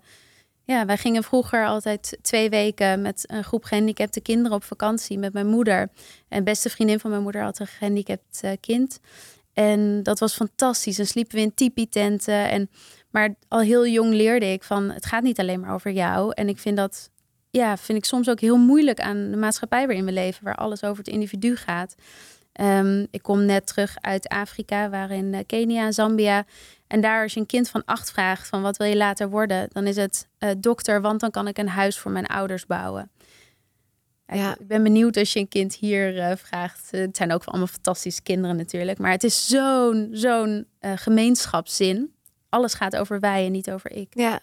Ja, 0.64 0.86
wij 0.86 0.96
gingen 0.96 1.22
vroeger 1.22 1.66
altijd 1.66 2.18
twee 2.22 2.50
weken 2.50 3.02
met 3.02 3.24
een 3.26 3.44
groep 3.44 3.64
gehandicapte 3.64 4.20
kinderen 4.20 4.56
op 4.56 4.64
vakantie 4.64 5.18
met 5.18 5.32
mijn 5.32 5.46
moeder. 5.46 5.88
En 6.28 6.44
beste 6.44 6.70
vriendin 6.70 7.00
van 7.00 7.10
mijn 7.10 7.22
moeder 7.22 7.42
had 7.42 7.58
een 7.58 7.66
gehandicapt 7.66 8.40
uh, 8.44 8.50
kind. 8.60 9.00
En 9.52 10.02
dat 10.02 10.18
was 10.18 10.34
fantastisch. 10.34 10.98
En 10.98 11.06
sliepen 11.06 11.36
we 11.36 11.42
in 11.42 11.54
tipi-tenten. 11.54 12.50
En, 12.50 12.70
maar 13.10 13.34
al 13.48 13.60
heel 13.60 13.86
jong 13.86 14.12
leerde 14.12 14.52
ik 14.52 14.62
van 14.62 14.90
het 14.90 15.06
gaat 15.06 15.22
niet 15.22 15.38
alleen 15.38 15.60
maar 15.60 15.74
over 15.74 15.90
jou. 15.90 16.32
En 16.34 16.48
ik 16.48 16.58
vind 16.58 16.76
dat 16.76 17.10
ja, 17.56 17.76
vind 17.76 17.98
ik 17.98 18.04
soms 18.04 18.28
ook 18.28 18.40
heel 18.40 18.56
moeilijk 18.56 19.00
aan 19.00 19.30
de 19.30 19.36
maatschappij 19.36 19.86
waarin 19.86 20.04
we 20.04 20.12
leven, 20.12 20.44
waar 20.44 20.54
alles 20.54 20.84
over 20.84 20.98
het 20.98 21.12
individu 21.12 21.56
gaat. 21.56 21.94
Um, 22.60 23.06
ik 23.10 23.22
kom 23.22 23.44
net 23.44 23.66
terug 23.66 23.96
uit 24.00 24.28
Afrika, 24.28 24.90
waarin 24.90 25.32
uh, 25.32 25.38
Kenia 25.46 25.84
en 25.84 25.92
Zambia. 25.92 26.44
En 26.86 27.00
daar 27.00 27.22
als 27.22 27.34
je 27.34 27.40
een 27.40 27.46
kind 27.46 27.68
van 27.68 27.84
acht 27.84 28.12
vraagt 28.12 28.48
van 28.48 28.62
wat 28.62 28.76
wil 28.76 28.86
je 28.86 28.96
later 28.96 29.28
worden, 29.28 29.68
dan 29.72 29.86
is 29.86 29.96
het 29.96 30.28
uh, 30.38 30.50
dokter, 30.58 31.00
want 31.00 31.20
dan 31.20 31.30
kan 31.30 31.48
ik 31.48 31.58
een 31.58 31.68
huis 31.68 31.98
voor 31.98 32.10
mijn 32.10 32.26
ouders 32.26 32.66
bouwen. 32.66 33.10
Ja. 34.26 34.56
Ik 34.58 34.66
ben 34.66 34.82
benieuwd 34.82 35.16
als 35.16 35.32
je 35.32 35.38
een 35.38 35.48
kind 35.48 35.74
hier 35.74 36.16
uh, 36.16 36.32
vraagt. 36.36 36.88
Het 36.90 37.16
zijn 37.16 37.32
ook 37.32 37.44
allemaal 37.44 37.66
fantastische 37.66 38.22
kinderen 38.22 38.56
natuurlijk. 38.56 38.98
Maar 38.98 39.10
het 39.10 39.24
is 39.24 39.46
zo'n 39.46 40.08
zo'n 40.12 40.66
gemeenschapszin. 40.80 42.14
Alles 42.48 42.74
gaat 42.74 42.96
over 42.96 43.20
wij 43.20 43.46
en 43.46 43.52
niet 43.52 43.70
over 43.70 43.92
ik. 43.92 44.08
Ja. 44.10 44.40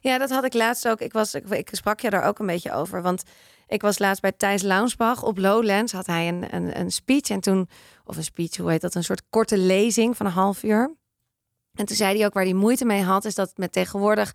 Ja, 0.00 0.18
dat 0.18 0.30
had 0.30 0.44
ik 0.44 0.54
laatst 0.54 0.88
ook. 0.88 1.00
Ik, 1.00 1.12
was, 1.12 1.34
ik, 1.34 1.68
sprak 1.72 2.00
je 2.00 2.10
daar 2.10 2.24
ook 2.24 2.38
een 2.38 2.46
beetje 2.46 2.72
over. 2.72 3.02
Want 3.02 3.22
ik 3.68 3.82
was 3.82 3.98
laatst 3.98 4.22
bij 4.22 4.32
Thijs 4.32 4.62
Launsbach 4.62 5.22
op 5.22 5.38
Lowlands. 5.38 5.92
Had 5.92 6.06
hij 6.06 6.28
een, 6.28 6.54
een, 6.54 6.80
een 6.80 6.90
speech. 6.90 7.28
En 7.28 7.40
toen, 7.40 7.68
of 8.04 8.16
een 8.16 8.24
speech, 8.24 8.56
hoe 8.56 8.70
heet 8.70 8.80
dat? 8.80 8.94
Een 8.94 9.04
soort 9.04 9.22
korte 9.30 9.58
lezing 9.58 10.16
van 10.16 10.26
een 10.26 10.32
half 10.32 10.62
uur. 10.62 10.94
En 11.74 11.86
toen 11.86 11.96
zei 11.96 12.16
hij 12.16 12.26
ook 12.26 12.34
waar 12.34 12.44
hij 12.44 12.52
moeite 12.52 12.84
mee 12.84 13.02
had, 13.02 13.24
is 13.24 13.34
dat 13.34 13.52
met 13.56 13.72
tegenwoordig 13.72 14.32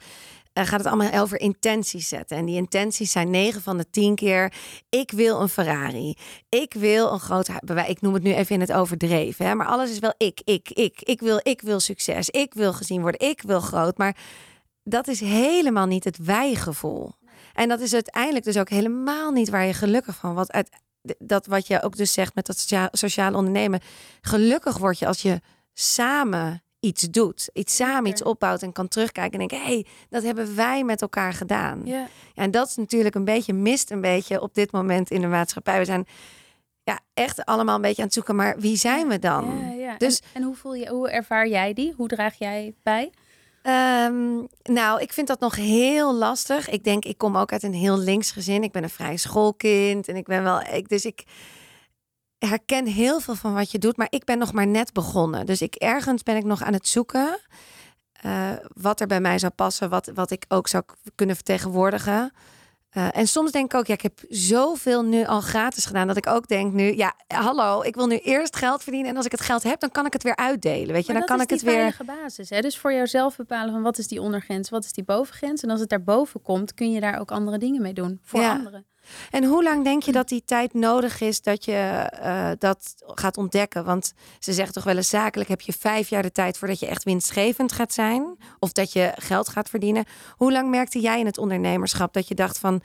uh, 0.58 0.66
gaat 0.66 0.80
het 0.80 0.88
allemaal 0.88 1.22
over 1.22 1.40
intenties 1.40 2.08
zetten. 2.08 2.38
En 2.38 2.46
die 2.46 2.56
intenties 2.56 3.12
zijn 3.12 3.30
9 3.30 3.62
van 3.62 3.78
de 3.78 3.90
10 3.90 4.16
keer: 4.16 4.54
ik 4.90 5.12
wil 5.12 5.42
een 5.42 5.50
Ferrari. 5.50 6.18
Ik 6.50 6.74
wil 6.74 7.12
een 7.12 7.20
groot. 7.20 7.50
Ik 7.88 8.02
noem 8.02 8.14
het 8.14 8.24
nu 8.24 8.34
even 8.34 8.56
in 8.56 8.62
het 8.62 8.74
overdreven. 8.74 9.46
Hè? 9.46 9.56
Maar 9.56 9.68
alles 9.68 9.92
is 9.92 10.00
wel 10.00 10.14
ik, 10.18 10.42
ik, 10.44 10.70
ik. 10.70 11.02
Ik 11.02 11.20
wil, 11.20 11.40
ik 11.44 11.62
wil 11.62 11.80
succes. 11.80 12.30
Ik 12.30 12.54
wil 12.54 12.74
gezien 12.74 13.02
worden. 13.02 13.30
Ik 13.30 13.42
wil 13.42 13.60
groot. 13.60 13.98
Maar 13.98 14.16
dat 14.88 15.08
is 15.08 15.20
helemaal 15.20 15.86
niet 15.86 16.04
het 16.04 16.18
wij-gevoel. 16.18 17.12
En 17.54 17.70
dat 17.70 17.80
is 17.80 17.94
uiteindelijk 17.94 18.46
dus 18.46 18.58
ook 18.58 18.70
helemaal 18.70 19.32
niet 19.32 19.50
waar 19.50 19.66
je 19.66 19.74
gelukkig 19.74 20.16
van 20.16 20.34
wordt. 20.34 20.52
Uit, 20.52 20.70
dat 21.18 21.46
wat 21.46 21.68
je 21.68 21.82
ook 21.82 21.98
dus 21.98 22.14
zegt 22.14 22.36
met 22.36 22.46
dat 22.46 22.90
sociale 22.92 23.38
ondernemen. 23.38 23.80
Gelukkig 24.22 24.78
word 24.78 25.00
je 25.00 25.08
als 25.08 25.22
je 25.22 25.42
samen 25.74 26.64
iets 26.80 27.02
doet. 27.02 27.50
Iets 27.54 27.76
samen 27.76 28.10
iets 28.10 28.24
opbouwt 28.24 28.62
en 28.62 28.72
kan 28.72 28.88
terugkijken 28.88 29.40
en 29.40 29.48
denken... 29.48 29.68
hé, 29.68 29.74
hey, 29.74 29.86
dat 30.10 30.24
hebben 30.24 30.56
wij 30.56 30.84
met 30.84 31.02
elkaar 31.02 31.34
gedaan. 31.34 31.82
Ja. 31.86 32.08
En 32.34 32.52
dat 32.52 32.68
is 32.68 32.76
natuurlijk 32.76 33.16
een 33.16 33.26
beetje, 33.26 33.54
mist 33.54 33.92
een 33.92 34.02
beetje 34.02 34.42
op 34.42 34.54
dit 34.54 34.72
moment 34.72 35.12
in 35.12 35.22
de 35.22 35.28
maatschappij. 35.28 35.80
We 35.80 35.86
zijn 35.86 36.06
ja, 36.84 37.00
echt 37.14 37.46
allemaal 37.46 37.76
een 37.76 37.82
beetje 37.82 38.02
aan 38.02 38.08
het 38.08 38.14
zoeken, 38.14 38.36
maar 38.36 38.60
wie 38.60 38.76
zijn 38.76 39.08
we 39.08 39.20
dan? 39.20 39.60
Ja, 39.60 39.72
ja. 39.72 39.98
Dus, 39.98 40.20
en, 40.20 40.28
en, 40.34 40.44
hoe, 40.44 40.56
voel 40.56 40.74
je, 40.74 40.90
hoe 40.90 41.10
ervaar 41.10 41.48
jij 41.48 41.74
die? 41.74 41.94
Hoe 41.98 42.08
draag 42.08 42.38
jij 42.40 42.76
bij? 42.84 43.12
Um, 43.68 44.48
nou, 44.64 45.02
ik 45.02 45.14
vind 45.14 45.28
dat 45.28 45.40
nog 45.40 45.56
heel 45.56 46.16
lastig. 46.16 46.70
Ik 46.70 46.84
denk, 46.84 47.06
ik 47.06 47.18
kom 47.18 47.38
ook 47.38 47.52
uit 47.52 47.64
een 47.64 47.74
heel 47.74 47.98
links 47.98 48.32
gezin. 48.32 48.64
Ik 48.64 48.72
ben 48.72 48.84
een 48.84 48.90
vrij 48.90 49.18
schoolkind 49.18 50.08
en 50.08 50.16
ik 50.16 50.26
ben 50.26 50.44
wel. 50.44 50.62
Dus 50.88 51.06
ik 51.06 51.24
herken 52.38 52.86
heel 52.86 53.20
veel 53.20 53.36
van 53.36 53.54
wat 53.54 53.72
je 53.72 53.80
doet, 53.80 53.98
maar 53.98 54.08
ik 54.10 54.24
ben 54.26 54.38
nog 54.38 54.54
maar 54.54 54.68
net 54.68 54.94
begonnen. 54.94 55.46
Dus 55.46 55.62
ik 55.62 55.76
ergens 55.76 56.24
ben 56.24 56.36
ik 56.36 56.44
nog 56.44 56.64
aan 56.64 56.74
het 56.74 56.88
zoeken. 56.88 57.40
Uh, 58.26 58.50
wat 58.74 59.02
er 59.02 59.08
bij 59.08 59.22
mij 59.22 59.40
zou 59.40 59.52
passen, 59.52 59.90
wat, 59.90 60.12
wat 60.14 60.32
ik 60.32 60.46
ook 60.48 60.68
zou 60.68 60.84
kunnen 61.16 61.36
vertegenwoordigen. 61.36 62.34
Uh, 62.98 63.18
en 63.18 63.28
soms 63.28 63.52
denk 63.52 63.74
ik 63.74 63.80
ook, 63.80 63.88
ja, 63.88 63.94
ik 63.94 64.02
heb 64.02 64.20
zoveel 64.30 65.04
nu 65.04 65.26
al 65.26 65.42
gratis 65.42 65.86
gedaan 65.86 66.08
dat 66.08 66.18
ik 66.18 66.28
ook 66.28 66.48
denk 66.48 66.74
nu, 66.74 66.96
ja, 66.96 67.14
hallo, 67.28 67.82
ik 67.82 67.96
wil 67.96 68.08
nu 68.08 68.18
eerst 68.18 68.56
geld 68.56 68.84
verdienen 68.84 69.10
en 69.10 69.18
als 69.18 69.26
ik 69.26 69.32
het 69.32 69.42
geld 69.42 69.64
heb, 69.64 69.80
dan 69.80 69.92
kan 69.92 70.06
ik 70.06 70.14
het 70.14 70.24
weer 70.24 70.36
uitdelen, 70.36 70.94
weet 70.94 71.06
je, 71.06 71.12
maar 71.12 71.22
dan 71.22 71.38
kan 71.38 71.42
ik 71.42 71.50
het 71.50 71.62
weer. 71.62 71.84
Dat 71.84 71.92
is 71.92 71.98
die 71.98 72.06
basis, 72.06 72.50
hè? 72.50 72.62
Dus 72.62 72.78
voor 72.78 72.94
jouzelf 72.94 73.36
bepalen 73.36 73.74
van 73.74 73.82
wat 73.82 73.98
is 73.98 74.08
die 74.08 74.22
ondergrens, 74.22 74.70
wat 74.70 74.84
is 74.84 74.92
die 74.92 75.04
bovengrens, 75.04 75.64
en 75.64 75.70
als 75.70 75.80
het 75.80 75.90
daarboven 75.90 76.42
komt, 76.42 76.74
kun 76.74 76.92
je 76.92 77.00
daar 77.00 77.20
ook 77.20 77.32
andere 77.32 77.58
dingen 77.58 77.82
mee 77.82 77.94
doen 77.94 78.20
voor 78.24 78.40
ja. 78.40 78.52
anderen. 78.52 78.86
En 79.32 79.44
hoe 79.44 79.64
lang 79.64 79.84
denk 79.84 80.04
je 80.04 80.12
dat 80.12 80.28
die 80.28 80.44
tijd 80.46 80.74
nodig 80.74 81.22
is 81.22 81.42
dat 81.42 81.66
je 81.66 82.12
uh, 82.24 82.50
dat 82.60 82.94
gaat 82.98 83.38
ontdekken? 83.38 83.86
Want 83.86 84.14
ze 84.40 84.54
zegt 84.54 84.74
toch 84.74 84.84
wel 84.84 84.96
eens 84.96 85.10
zakelijk 85.10 85.50
heb 85.50 85.62
je 85.62 85.74
vijf 85.74 86.10
jaar 86.10 86.22
de 86.22 86.32
tijd 86.32 86.58
voordat 86.58 86.80
je 86.80 86.88
echt 86.88 87.04
winstgevend 87.04 87.72
gaat 87.72 87.94
zijn. 87.94 88.38
Of 88.60 88.72
dat 88.72 88.94
je 88.94 89.12
geld 89.16 89.50
gaat 89.50 89.70
verdienen. 89.70 90.06
Hoe 90.36 90.52
lang 90.52 90.70
merkte 90.70 91.00
jij 91.00 91.20
in 91.20 91.26
het 91.26 91.38
ondernemerschap 91.38 92.14
dat 92.14 92.28
je 92.28 92.36
dacht 92.36 92.60
van... 92.60 92.82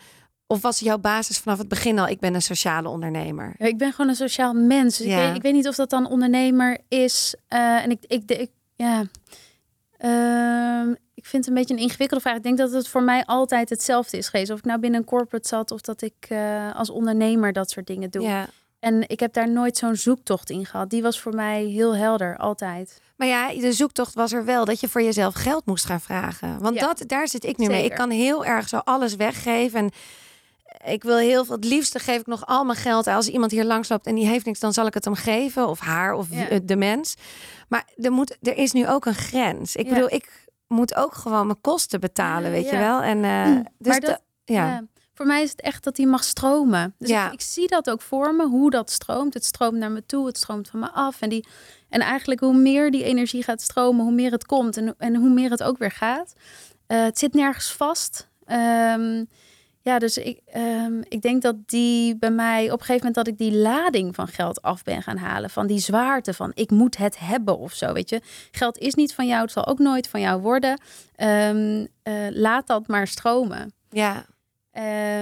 Of 0.46 0.62
was 0.62 0.78
jouw 0.78 0.98
basis 0.98 1.38
vanaf 1.38 1.58
het 1.58 1.68
begin 1.68 1.98
al, 1.98 2.08
ik 2.08 2.20
ben 2.20 2.34
een 2.34 2.42
sociale 2.42 2.88
ondernemer? 2.88 3.54
Ja, 3.58 3.66
ik 3.66 3.78
ben 3.78 3.90
gewoon 3.90 4.10
een 4.10 4.16
sociaal 4.16 4.52
mens. 4.52 4.98
Dus 4.98 5.06
ja. 5.06 5.18
ik, 5.18 5.26
weet, 5.26 5.36
ik, 5.36 5.42
weet, 5.42 5.52
niet 5.52 5.68
of 5.68 5.74
dat 5.74 5.90
dan 5.90 6.08
ondernemer 6.08 6.78
is. 6.88 7.34
Uh, 7.48 7.82
en 7.82 7.90
ik, 7.90 8.04
ik, 8.06 8.30
ik 8.30 8.50
ja... 8.76 9.04
Uh, 10.04 10.94
ik 11.20 11.26
vind 11.26 11.44
het 11.44 11.54
een 11.54 11.60
beetje 11.60 11.74
een 11.74 11.80
ingewikkelde 11.80 12.22
vraag. 12.22 12.36
Ik 12.36 12.42
denk 12.42 12.58
dat 12.58 12.72
het 12.72 12.88
voor 12.88 13.02
mij 13.02 13.24
altijd 13.24 13.70
hetzelfde 13.70 14.16
is 14.16 14.28
geweest. 14.28 14.50
Of 14.50 14.58
ik 14.58 14.64
nou 14.64 14.80
binnen 14.80 15.00
een 15.00 15.06
corporate 15.06 15.48
zat 15.48 15.70
of 15.70 15.80
dat 15.80 16.02
ik 16.02 16.26
uh, 16.28 16.76
als 16.76 16.90
ondernemer 16.90 17.52
dat 17.52 17.70
soort 17.70 17.86
dingen 17.86 18.10
doe. 18.10 18.22
Ja. 18.22 18.46
En 18.78 19.08
ik 19.08 19.20
heb 19.20 19.32
daar 19.32 19.48
nooit 19.48 19.76
zo'n 19.76 19.96
zoektocht 19.96 20.50
in 20.50 20.66
gehad. 20.66 20.90
Die 20.90 21.02
was 21.02 21.20
voor 21.20 21.34
mij 21.34 21.64
heel 21.64 21.96
helder, 21.96 22.36
altijd. 22.36 23.00
Maar 23.16 23.28
ja, 23.28 23.54
de 23.54 23.72
zoektocht 23.72 24.14
was 24.14 24.32
er 24.32 24.44
wel 24.44 24.64
dat 24.64 24.80
je 24.80 24.88
voor 24.88 25.02
jezelf 25.02 25.34
geld 25.34 25.66
moest 25.66 25.84
gaan 25.84 26.00
vragen. 26.00 26.58
Want 26.58 26.74
ja. 26.74 26.86
dat, 26.86 27.08
daar 27.08 27.28
zit 27.28 27.44
ik 27.44 27.56
nu 27.56 27.64
Zeker. 27.64 27.80
mee. 27.80 27.90
Ik 27.90 27.96
kan 27.96 28.10
heel 28.10 28.44
erg 28.44 28.68
zo 28.68 28.76
alles 28.76 29.14
weggeven. 29.14 29.78
En 29.78 29.90
ik 30.92 31.02
wil 31.02 31.16
heel 31.16 31.44
veel. 31.44 31.54
Het 31.54 31.64
liefste 31.64 31.98
geef 31.98 32.20
ik 32.20 32.26
nog 32.26 32.46
al 32.46 32.64
mijn 32.64 32.78
geld. 32.78 33.06
Als 33.06 33.28
iemand 33.28 33.50
hier 33.50 33.64
langs 33.64 33.88
loopt 33.88 34.06
en 34.06 34.14
die 34.14 34.26
heeft 34.26 34.44
niks, 34.44 34.60
dan 34.60 34.72
zal 34.72 34.86
ik 34.86 34.94
het 34.94 35.04
hem 35.04 35.14
geven. 35.14 35.68
Of 35.68 35.80
haar 35.80 36.14
of 36.14 36.26
ja. 36.30 36.58
de 36.62 36.76
mens. 36.76 37.14
Maar 37.68 37.84
er, 37.96 38.12
moet, 38.12 38.36
er 38.42 38.56
is 38.56 38.72
nu 38.72 38.88
ook 38.88 39.06
een 39.06 39.14
grens. 39.14 39.76
Ik 39.76 39.86
ja. 39.86 39.92
bedoel, 39.92 40.10
ik 40.10 40.48
moet 40.70 40.94
ook 40.94 41.14
gewoon 41.14 41.46
mijn 41.46 41.60
kosten 41.60 42.00
betalen, 42.00 42.50
weet 42.50 42.70
je 42.70 42.76
wel. 42.76 43.02
En 43.02 43.18
uh, 43.24 43.64
dus 43.78 43.92
maar 43.92 44.00
dat, 44.00 44.20
de, 44.44 44.52
ja. 44.52 44.84
Voor 45.14 45.26
mij 45.26 45.42
is 45.42 45.50
het 45.50 45.60
echt 45.60 45.84
dat 45.84 45.96
die 45.96 46.06
mag 46.06 46.24
stromen. 46.24 46.94
Dus 46.98 47.10
ik, 47.10 47.32
ik, 47.32 47.40
zie 47.40 47.68
dat 47.68 47.90
ook 47.90 48.00
voor 48.00 48.34
me, 48.34 48.46
hoe 48.46 48.70
dat 48.70 48.90
stroomt. 48.90 49.34
Het 49.34 49.44
stroomt 49.44 49.76
naar 49.76 49.90
me 49.90 50.06
toe, 50.06 50.26
het 50.26 50.36
stroomt 50.36 50.68
van 50.68 50.80
me 50.80 50.90
af. 50.90 51.20
En, 51.20 51.28
die, 51.28 51.46
en 51.88 52.00
eigenlijk 52.00 52.40
hoe 52.40 52.54
meer 52.54 52.90
die 52.90 53.04
energie 53.04 53.42
gaat 53.42 53.60
stromen, 53.60 54.04
hoe 54.04 54.14
meer 54.14 54.30
het 54.30 54.46
komt. 54.46 54.76
En, 54.76 54.94
en 54.98 55.16
hoe 55.16 55.30
meer 55.30 55.50
het 55.50 55.62
ook 55.62 55.78
weer 55.78 55.90
gaat. 55.90 56.32
Uh, 56.88 57.02
het 57.02 57.18
zit 57.18 57.34
nergens 57.34 57.72
vast. 57.72 58.28
Um, 58.46 59.28
ja, 59.82 59.98
dus 59.98 60.18
ik, 60.18 60.40
um, 60.56 61.02
ik 61.08 61.22
denk 61.22 61.42
dat 61.42 61.56
die 61.66 62.16
bij 62.16 62.30
mij 62.30 62.64
op 62.64 62.80
een 62.80 62.86
gegeven 62.86 63.06
moment 63.06 63.14
dat 63.14 63.26
ik 63.26 63.38
die 63.38 63.52
lading 63.52 64.14
van 64.14 64.28
geld 64.28 64.62
af 64.62 64.82
ben 64.82 65.02
gaan 65.02 65.16
halen. 65.16 65.50
Van 65.50 65.66
die 65.66 65.78
zwaarte 65.78 66.34
van 66.34 66.52
ik 66.54 66.70
moet 66.70 66.96
het 66.96 67.18
hebben 67.18 67.58
of 67.58 67.72
zo. 67.72 67.92
Weet 67.92 68.10
je, 68.10 68.20
geld 68.50 68.78
is 68.78 68.94
niet 68.94 69.14
van 69.14 69.26
jou, 69.26 69.42
het 69.42 69.52
zal 69.52 69.66
ook 69.66 69.78
nooit 69.78 70.08
van 70.08 70.20
jou 70.20 70.40
worden. 70.40 70.80
Um, 71.16 71.80
uh, 72.04 72.14
laat 72.30 72.66
dat 72.66 72.86
maar 72.86 73.06
stromen. 73.06 73.72
Ja. 73.90 74.26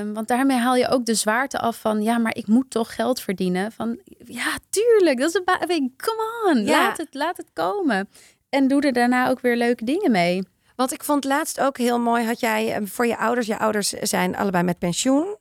Um, 0.01 0.14
want 0.14 0.29
daarmee 0.29 0.57
haal 0.57 0.77
je 0.77 0.88
ook 0.88 1.05
de 1.05 1.14
zwaarte 1.14 1.59
af 1.59 1.81
van 1.81 2.03
ja, 2.03 2.18
maar 2.18 2.37
ik 2.37 2.47
moet 2.47 2.71
toch 2.71 2.94
geld 2.94 3.21
verdienen. 3.21 3.73
Van 3.73 4.01
ja, 4.25 4.59
tuurlijk, 4.71 5.18
dat 5.18 5.29
is 5.29 5.40
een 5.68 5.94
come 5.97 6.53
on, 6.55 6.64
ja. 6.64 6.71
laat, 6.71 6.97
het, 6.97 7.14
laat 7.14 7.37
het 7.37 7.51
komen. 7.53 8.09
En 8.49 8.68
doe 8.68 8.81
er 8.83 8.92
daarna 8.92 9.29
ook 9.29 9.40
weer 9.40 9.57
leuke 9.57 9.85
dingen 9.85 10.11
mee. 10.11 10.42
Want 10.78 10.92
ik 10.92 11.04
vond 11.04 11.24
laatst 11.24 11.60
ook 11.60 11.78
heel 11.78 11.98
mooi, 11.98 12.24
had 12.24 12.40
jij 12.40 12.74
eh, 12.74 12.86
voor 12.86 13.06
je 13.06 13.16
ouders, 13.16 13.46
je 13.46 13.58
ouders 13.58 13.88
zijn 13.88 14.36
allebei 14.36 14.64
met 14.64 14.78
pensioen. 14.78 15.36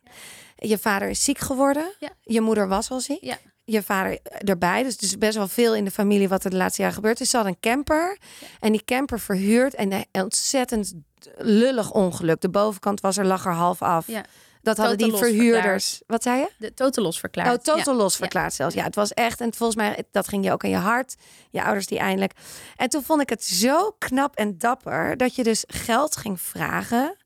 Je 0.56 0.78
vader 0.78 1.10
is 1.10 1.24
ziek 1.24 1.38
geworden. 1.38 1.94
Ja. 2.00 2.10
Je 2.22 2.42
moeder 2.42 2.68
was 2.68 2.90
al 2.92 3.00
ziek. 3.00 3.24
Ja. 3.24 3.38
Je 3.64 3.84
vader 3.84 4.20
erbij. 4.24 4.84
Dus 4.84 4.98
is 4.98 5.18
best 5.18 5.38
wel 5.38 5.48
veel 5.48 5.76
in 5.76 5.86
de 5.86 5.92
familie 5.92 6.30
wat 6.30 6.44
er 6.44 6.50
de 6.50 6.56
laatste 6.56 6.82
jaren 6.82 6.98
gebeurd 6.98 7.20
is. 7.20 7.30
Ze 7.30 7.38
had 7.38 7.46
een 7.46 7.60
camper. 7.60 8.18
Ja. 8.40 8.48
En 8.60 8.72
die 8.72 8.84
camper 8.86 9.20
verhuurd. 9.20 9.74
En 9.74 9.92
een 9.92 10.06
ontzettend 10.12 10.94
lullig 11.38 11.92
ongeluk. 11.92 12.42
De 12.42 12.50
bovenkant 12.50 13.02
was 13.02 13.18
er, 13.18 13.26
lag 13.26 13.46
er 13.46 13.52
half 13.52 13.82
af. 13.82 14.08
Ja. 14.08 14.24
Dat 14.68 14.78
hadden 14.78 14.98
die 14.98 15.18
verhuurders. 15.18 16.02
Wat 16.08 16.24
zei 16.24 16.40
je? 16.40 16.52
De 16.58 16.74
totaal 16.74 17.04
los 17.04 17.20
verklaard. 17.20 17.58
Oh, 17.58 17.64
totaal 17.64 17.94
ja. 17.94 18.00
los 18.02 18.16
verklaard 18.16 18.54
zelfs. 18.54 18.76
Ja, 18.76 18.84
het 18.84 18.96
was 18.96 19.14
echt. 19.14 19.42
En 19.42 19.54
volgens 19.54 19.78
mij, 19.78 20.04
dat 20.12 20.28
ging 20.28 20.46
je 20.46 20.52
ook 20.52 20.64
aan 20.64 20.70
je 20.70 20.76
hart. 20.76 21.16
Je 21.50 21.64
ouders 21.64 21.88
die 21.88 22.00
eindelijk. 22.00 22.32
En 22.76 22.90
toen 22.90 23.04
vond 23.04 23.22
ik 23.22 23.30
het 23.30 23.44
zo 23.44 23.96
knap 23.98 24.36
en 24.36 24.58
dapper 24.58 25.18
dat 25.18 25.36
je 25.36 25.44
dus 25.44 25.64
geld 25.68 26.18
ging 26.18 26.42
vragen 26.42 27.18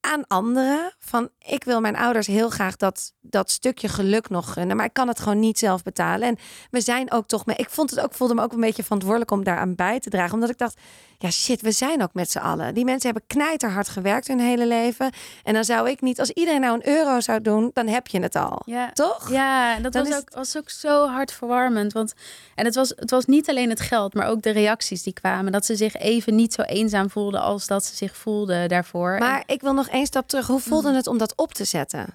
aan 0.00 0.26
anderen. 0.26 0.94
Van 0.98 1.28
ik 1.38 1.64
wil 1.64 1.80
mijn 1.80 1.96
ouders 1.96 2.26
heel 2.26 2.50
graag 2.50 2.76
dat, 2.76 3.12
dat 3.20 3.50
stukje 3.50 3.88
geluk 3.88 4.28
nog 4.28 4.52
gunnen. 4.52 4.76
Maar 4.76 4.86
ik 4.86 4.92
kan 4.92 5.08
het 5.08 5.20
gewoon 5.20 5.38
niet 5.38 5.58
zelf 5.58 5.82
betalen. 5.82 6.28
En 6.28 6.38
we 6.70 6.80
zijn 6.80 7.12
ook 7.12 7.26
toch 7.26 7.46
mee. 7.46 7.56
Ik 7.56 7.70
vond 7.70 7.90
het 7.90 8.00
ook, 8.00 8.14
voelde 8.14 8.34
me 8.34 8.42
ook 8.42 8.52
een 8.52 8.60
beetje 8.60 8.82
verantwoordelijk 8.82 9.30
om 9.30 9.44
daaraan 9.44 9.74
bij 9.74 10.00
te 10.00 10.10
dragen. 10.10 10.34
Omdat 10.34 10.50
ik 10.50 10.58
dacht, 10.58 10.80
ja 11.18 11.30
shit, 11.30 11.60
we 11.60 11.72
zijn 11.72 12.02
ook 12.02 12.14
met 12.14 12.30
z'n 12.30 12.38
allen. 12.38 12.74
Die 12.74 12.84
mensen 12.84 13.10
hebben 13.10 13.28
knijterhard 13.28 13.88
gewerkt 13.88 14.26
hun 14.26 14.40
hele 14.40 14.66
leven. 14.66 15.12
En 15.44 15.54
dan 15.54 15.64
zou 15.64 15.90
ik 15.90 16.00
niet, 16.00 16.20
als 16.20 16.30
iedereen 16.30 16.60
nou 16.60 16.74
een 16.74 16.88
euro 16.88 17.20
zou 17.20 17.40
doen, 17.40 17.70
dan 17.72 17.86
heb 17.86 18.06
je 18.06 18.20
het 18.20 18.36
al. 18.36 18.62
Ja. 18.64 18.90
Toch? 18.92 19.30
Ja, 19.30 19.78
dat 19.78 19.94
was 19.94 20.14
ook, 20.14 20.34
was 20.34 20.56
ook 20.56 20.70
zo 20.70 21.06
hartverwarmend. 21.06 21.92
Want, 21.92 22.14
en 22.54 22.64
het 22.64 22.74
was, 22.74 22.88
het 22.88 23.10
was 23.10 23.24
niet 23.24 23.48
alleen 23.48 23.70
het 23.70 23.80
geld, 23.80 24.14
maar 24.14 24.28
ook 24.28 24.42
de 24.42 24.50
reacties 24.50 25.02
die 25.02 25.12
kwamen. 25.12 25.52
Dat 25.52 25.66
ze 25.66 25.76
zich 25.76 25.96
even 25.96 26.34
niet 26.34 26.54
zo 26.54 26.62
eenzaam 26.62 27.10
voelden 27.10 27.40
als 27.40 27.66
dat 27.66 27.84
ze 27.84 27.96
zich 27.96 28.16
voelden 28.16 28.68
daarvoor. 28.68 29.18
Maar 29.18 29.42
ik 29.46 29.60
wil 29.60 29.72
nog 29.72 29.88
één 29.88 30.06
stap 30.06 30.28
terug. 30.28 30.46
Hoe 30.46 30.60
voelde 30.60 30.88
mhm. 30.88 30.96
het 30.96 31.06
om 31.06 31.18
dat 31.18 31.36
op 31.36 31.54
te 31.54 31.64
zetten? 31.64 32.06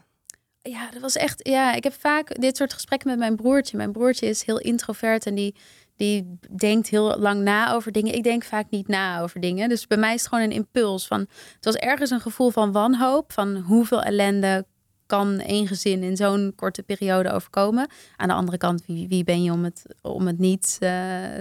Ja, 0.63 0.89
dat 0.91 1.01
was 1.01 1.15
echt. 1.15 1.47
Ja, 1.47 1.73
ik 1.73 1.83
heb 1.83 1.93
vaak 1.99 2.41
dit 2.41 2.57
soort 2.57 2.73
gesprekken 2.73 3.09
met 3.09 3.17
mijn 3.17 3.35
broertje. 3.35 3.77
Mijn 3.77 3.91
broertje 3.91 4.25
is 4.25 4.45
heel 4.45 4.59
introvert 4.59 5.25
en 5.25 5.35
die, 5.35 5.55
die 5.95 6.37
denkt 6.57 6.89
heel 6.89 7.19
lang 7.19 7.41
na 7.41 7.73
over 7.73 7.91
dingen. 7.91 8.13
Ik 8.13 8.23
denk 8.23 8.43
vaak 8.43 8.69
niet 8.69 8.87
na 8.87 9.21
over 9.21 9.39
dingen. 9.39 9.69
Dus 9.69 9.87
bij 9.87 9.97
mij 9.97 10.13
is 10.13 10.19
het 10.19 10.29
gewoon 10.29 10.43
een 10.43 10.51
impuls 10.51 11.07
van. 11.07 11.19
Het 11.55 11.65
was 11.65 11.75
ergens 11.75 12.09
een 12.09 12.21
gevoel 12.21 12.49
van 12.49 12.71
wanhoop. 12.71 13.31
Van 13.31 13.57
hoeveel 13.57 14.03
ellende 14.03 14.65
kan 15.05 15.39
één 15.39 15.67
gezin 15.67 16.03
in 16.03 16.15
zo'n 16.15 16.53
korte 16.55 16.83
periode 16.83 17.31
overkomen. 17.31 17.87
Aan 18.15 18.27
de 18.27 18.33
andere 18.33 18.57
kant, 18.57 18.85
wie, 18.85 19.07
wie 19.07 19.23
ben 19.23 19.43
je 19.43 19.51
om 19.51 19.63
het, 19.63 19.83
om 20.01 20.27
het 20.27 20.37
niet 20.37 20.77
uh, 20.79 20.89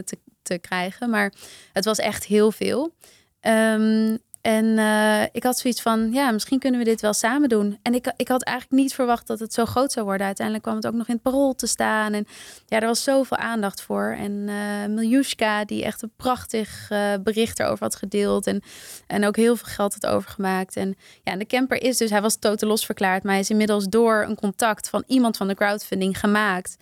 te, 0.04 0.18
te 0.42 0.58
krijgen? 0.58 1.10
Maar 1.10 1.32
het 1.72 1.84
was 1.84 1.98
echt 1.98 2.24
heel 2.24 2.52
veel. 2.52 2.94
Um, 3.40 4.18
en 4.40 4.64
uh, 4.64 5.22
ik 5.32 5.42
had 5.42 5.58
zoiets 5.58 5.82
van, 5.82 6.12
ja, 6.12 6.30
misschien 6.30 6.58
kunnen 6.58 6.80
we 6.80 6.86
dit 6.86 7.00
wel 7.00 7.12
samen 7.12 7.48
doen. 7.48 7.78
En 7.82 7.94
ik, 7.94 8.12
ik 8.16 8.28
had 8.28 8.42
eigenlijk 8.42 8.82
niet 8.82 8.94
verwacht 8.94 9.26
dat 9.26 9.38
het 9.38 9.52
zo 9.52 9.64
groot 9.64 9.92
zou 9.92 10.06
worden. 10.06 10.26
Uiteindelijk 10.26 10.66
kwam 10.66 10.76
het 10.76 10.86
ook 10.86 10.94
nog 10.94 11.08
in 11.08 11.14
het 11.14 11.22
parool 11.22 11.54
te 11.54 11.66
staan. 11.66 12.12
En 12.12 12.26
ja, 12.66 12.80
er 12.80 12.86
was 12.86 13.02
zoveel 13.02 13.36
aandacht 13.36 13.82
voor. 13.82 14.16
En 14.18 14.32
uh, 14.32 14.86
Miljushka, 14.88 15.64
die 15.64 15.84
echt 15.84 16.02
een 16.02 16.12
prachtig 16.16 16.88
uh, 16.92 17.12
bericht 17.22 17.60
erover 17.60 17.82
had 17.82 17.94
gedeeld. 17.96 18.46
En, 18.46 18.62
en 19.06 19.26
ook 19.26 19.36
heel 19.36 19.56
veel 19.56 19.72
geld 19.72 19.96
had 20.00 20.06
overgemaakt. 20.06 20.76
En 20.76 20.96
ja, 21.24 21.36
de 21.36 21.46
camper 21.46 21.82
is 21.82 21.96
dus, 21.96 22.10
hij 22.10 22.22
was 22.22 22.36
totaal 22.36 22.68
losverklaard. 22.68 23.22
Maar 23.22 23.32
hij 23.32 23.42
is 23.42 23.50
inmiddels 23.50 23.84
door 23.84 24.24
een 24.28 24.36
contact 24.36 24.88
van 24.88 25.04
iemand 25.06 25.36
van 25.36 25.48
de 25.48 25.54
crowdfunding 25.54 26.18
gemaakt. 26.18 26.76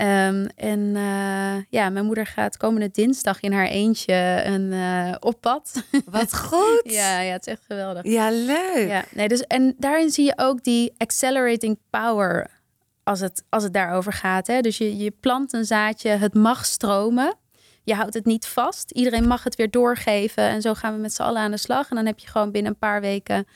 Um, 0.00 0.46
en 0.56 0.80
uh, 0.80 1.62
ja, 1.68 1.90
mijn 1.90 2.04
moeder 2.04 2.26
gaat 2.26 2.56
komende 2.56 2.90
dinsdag 2.90 3.40
in 3.40 3.52
haar 3.52 3.66
eentje 3.66 4.42
een 4.44 4.72
uh, 4.72 5.14
op 5.18 5.40
pad. 5.40 5.84
Wat 6.10 6.36
goed. 6.36 6.80
ja, 6.82 7.20
ja, 7.20 7.32
het 7.32 7.46
is 7.46 7.52
echt 7.52 7.64
geweldig. 7.66 8.04
Ja, 8.04 8.30
leuk. 8.30 8.88
Ja, 8.88 9.04
nee, 9.14 9.28
dus, 9.28 9.40
en 9.40 9.74
daarin 9.78 10.10
zie 10.10 10.24
je 10.24 10.32
ook 10.36 10.62
die 10.62 10.94
accelerating 10.96 11.78
power 11.90 12.50
als 13.04 13.20
het, 13.20 13.44
als 13.48 13.62
het 13.62 13.72
daarover 13.72 14.12
gaat. 14.12 14.46
Hè? 14.46 14.60
Dus 14.60 14.78
je, 14.78 14.96
je 14.96 15.10
plant 15.10 15.52
een 15.52 15.64
zaadje, 15.64 16.08
het 16.08 16.34
mag 16.34 16.66
stromen. 16.66 17.34
Je 17.84 17.94
houdt 17.94 18.14
het 18.14 18.24
niet 18.24 18.46
vast. 18.46 18.90
Iedereen 18.90 19.26
mag 19.26 19.44
het 19.44 19.56
weer 19.56 19.70
doorgeven. 19.70 20.44
En 20.44 20.62
zo 20.62 20.74
gaan 20.74 20.94
we 20.94 21.00
met 21.00 21.14
z'n 21.14 21.22
allen 21.22 21.42
aan 21.42 21.50
de 21.50 21.56
slag. 21.56 21.90
En 21.90 21.96
dan 21.96 22.06
heb 22.06 22.18
je 22.18 22.28
gewoon 22.28 22.50
binnen 22.50 22.72
een 22.72 22.78
paar 22.78 23.00
weken 23.00 23.46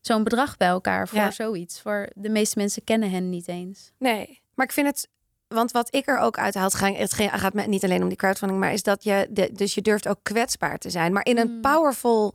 zo'n 0.00 0.24
bedrag 0.24 0.56
bij 0.56 0.68
elkaar 0.68 1.08
voor 1.08 1.32
zoiets. 1.32 1.80
Voor 1.80 2.08
de 2.14 2.28
meeste 2.28 2.58
mensen 2.58 2.84
kennen 2.84 3.10
hen 3.10 3.28
niet 3.28 3.48
eens. 3.48 3.92
Nee, 3.98 4.42
maar 4.54 4.66
ik 4.66 4.72
vind 4.72 4.86
het 4.86 5.08
want 5.54 5.70
wat 5.70 5.94
ik 5.94 6.08
er 6.08 6.18
ook 6.18 6.38
uit 6.38 6.54
haal, 6.54 6.70
het 6.72 7.14
gaat 7.14 7.66
niet 7.66 7.84
alleen 7.84 8.02
om 8.02 8.08
die 8.08 8.16
crowdfunding, 8.16 8.60
maar 8.60 8.72
is 8.72 8.82
dat 8.82 9.04
je, 9.04 9.26
de, 9.30 9.50
dus 9.52 9.74
je 9.74 9.82
durft 9.82 10.08
ook 10.08 10.18
kwetsbaar 10.22 10.78
te 10.78 10.90
zijn, 10.90 11.12
maar 11.12 11.24
in 11.24 11.38
een 11.38 11.52
mm. 11.52 11.60
powerful 11.60 12.34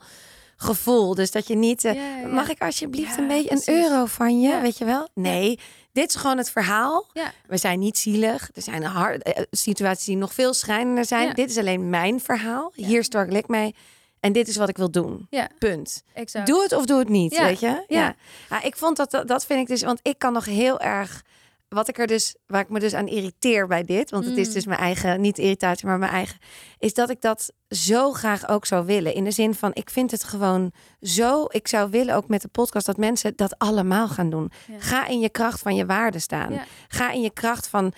gevoel. 0.58 1.16
Dus 1.16 1.32
dat 1.32 1.48
je 1.48 1.56
niet, 1.56 1.84
uh, 1.84 1.94
mag 2.32 2.50
ik 2.50 2.62
alsjeblieft 2.62 3.18
een 3.18 3.28
beetje 3.28 3.52
een 3.52 3.76
euro 3.76 4.06
van 4.06 4.40
je, 4.40 4.60
weet 4.60 4.78
je 4.78 4.86
wel? 4.86 5.08
Nee, 5.14 5.60
dit 5.92 6.10
is 6.10 6.16
gewoon 6.16 6.38
het 6.38 6.50
verhaal. 6.50 7.08
We 7.48 7.58
zijn 7.58 7.80
niet 7.80 7.98
zielig. 7.98 8.50
Er 8.54 8.62
zijn 8.62 8.84
hard, 8.84 9.28
uh, 9.28 9.44
situaties 9.52 10.06
die 10.06 10.18
nog 10.18 10.34
veel 10.34 10.54
schrijnender 10.54 11.06
zijn. 11.06 11.34
Dit 11.34 11.50
is 11.50 11.58
alleen 11.58 11.90
mijn 11.90 12.20
verhaal. 12.20 12.72
Hier 12.76 13.04
struggle 13.04 13.38
ik 13.38 13.48
mee. 13.48 13.76
En 14.20 14.32
dit 14.32 14.48
is 14.48 14.56
wat 14.56 14.70
ik 14.70 14.78
wil 14.78 14.92
doen. 14.92 15.28
Punt. 15.60 16.04
Exact. 16.14 16.48
Doe 16.48 16.62
het 16.62 16.74
of 16.74 16.86
doe 16.86 17.00
het 17.00 17.10
niet, 17.10 17.38
weet 17.38 17.60
je? 17.60 17.84
Ja. 17.88 18.16
ja. 18.50 18.64
ik 18.64 18.76
vond 18.76 18.98
dat, 18.98 19.24
dat 19.26 19.46
vind 19.46 19.60
ik 19.60 19.68
dus, 19.68 19.84
want 19.84 20.00
ik 20.02 20.18
kan 20.18 20.34
nog 20.34 20.46
heel 20.46 20.80
erg 20.80 21.24
wat 21.70 21.88
ik 21.88 21.98
er 21.98 22.08
dus, 22.08 22.36
waar 22.48 22.62
ik 22.62 22.70
me 22.70 22.80
dus 22.80 22.94
aan 22.94 23.08
irriteer 23.08 23.68
bij 23.68 23.84
dit, 23.84 24.10
want 24.10 24.26
het 24.26 24.38
is 24.38 24.48
mm. 24.48 24.54
dus 24.54 24.66
mijn 24.66 24.80
eigen, 24.80 25.22
niet 25.22 25.38
irritatie, 25.38 25.88
maar 25.88 25.98
mijn 25.98 26.12
eigen, 26.12 26.38
is 26.80 26.94
dat 26.94 27.10
ik 27.10 27.22
dat 27.22 27.52
zo 27.70 28.12
graag 28.12 28.48
ook 28.50 28.66
zou 28.66 28.86
willen. 28.86 29.14
In 29.14 29.24
de 29.24 29.32
zin 29.32 29.56
van, 29.56 29.72
ik 29.74 29.90
vind 29.90 30.12
het 30.12 30.24
gewoon 30.24 30.72
zo, 31.02 31.46
ik 31.50 31.68
zou 31.68 31.90
willen 31.90 32.16
ook 32.16 32.28
met 32.28 32.42
de 32.42 32.48
podcast 32.48 32.86
dat 32.86 32.98
mensen 32.98 33.34
dat 33.36 33.58
allemaal 33.58 34.08
gaan 34.08 34.30
doen. 34.30 34.52
Ga 34.78 35.08
in 35.08 35.20
je 35.20 35.30
kracht 35.30 35.60
van 35.60 35.76
je 35.76 35.86
waarde 35.86 36.20
staan. 36.20 36.62
Ga 36.88 37.12
in 37.12 37.22
je 37.22 37.32
kracht 37.34 37.68
van 37.68 37.94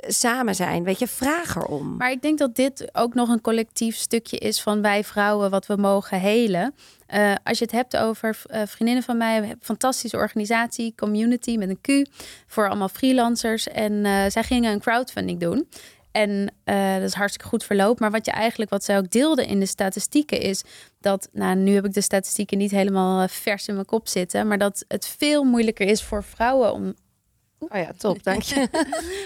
samen 0.00 0.54
zijn. 0.54 0.84
Weet 0.84 0.98
je, 0.98 1.06
vraag 1.06 1.56
erom. 1.56 1.96
Maar 1.96 2.10
ik 2.10 2.22
denk 2.22 2.38
dat 2.38 2.56
dit 2.56 2.88
ook 2.92 3.14
nog 3.14 3.28
een 3.28 3.40
collectief 3.40 3.96
stukje 3.96 4.38
is 4.38 4.62
van 4.62 4.82
wij 4.82 5.04
vrouwen 5.04 5.50
wat 5.50 5.66
we 5.66 5.76
mogen 5.76 6.20
helen. 6.20 6.74
Uh, 7.14 7.34
als 7.44 7.58
je 7.58 7.64
het 7.64 7.72
hebt 7.72 7.96
over 7.96 8.42
uh, 8.46 8.62
vriendinnen 8.66 9.04
van 9.04 9.16
mij, 9.16 9.38
een 9.38 9.58
fantastische 9.60 10.16
organisatie, 10.16 10.94
community 10.96 11.56
met 11.56 11.68
een 11.68 11.80
Q, 11.80 12.10
voor 12.46 12.68
allemaal 12.68 12.88
freelancers. 12.88 13.68
En 13.68 13.92
uh, 13.92 14.24
zij 14.28 14.42
gingen 14.42 14.72
een 14.72 14.80
crowdfunding 14.80 15.40
doen. 15.40 15.68
En 16.12 16.52
dat 16.64 17.02
is 17.02 17.14
hartstikke 17.14 17.48
goed 17.48 17.64
verloop. 17.64 18.00
Maar 18.00 18.10
wat 18.10 18.26
je 18.26 18.32
eigenlijk, 18.32 18.70
wat 18.70 18.84
zij 18.84 18.98
ook 18.98 19.10
deelde 19.10 19.46
in 19.46 19.60
de 19.60 19.66
statistieken, 19.66 20.40
is 20.40 20.62
dat, 21.00 21.28
nou, 21.32 21.56
nu 21.56 21.74
heb 21.74 21.84
ik 21.84 21.92
de 21.92 22.00
statistieken 22.00 22.58
niet 22.58 22.70
helemaal 22.70 23.28
vers 23.28 23.66
in 23.66 23.74
mijn 23.74 23.86
kop 23.86 24.08
zitten, 24.08 24.46
maar 24.46 24.58
dat 24.58 24.84
het 24.88 25.14
veel 25.18 25.44
moeilijker 25.44 25.86
is 25.86 26.02
voor 26.02 26.24
vrouwen 26.24 26.72
om 26.72 26.94
Oh 27.68 27.78
ja, 27.78 27.90
top, 27.96 28.22
dank 28.30 28.42
je. 28.42 28.68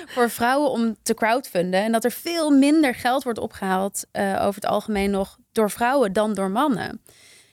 voor 0.06 0.30
vrouwen 0.30 0.70
om 0.70 0.96
te 1.02 1.14
crowdfunden. 1.14 1.82
En 1.82 1.92
dat 1.92 2.04
er 2.04 2.12
veel 2.12 2.50
minder 2.50 2.94
geld 2.94 3.22
wordt 3.22 3.38
opgehaald 3.38 4.06
uh, 4.12 4.36
over 4.40 4.54
het 4.54 4.66
algemeen 4.66 5.10
nog 5.10 5.38
door 5.52 5.70
vrouwen 5.70 6.12
dan 6.12 6.34
door 6.34 6.50
mannen. 6.50 7.00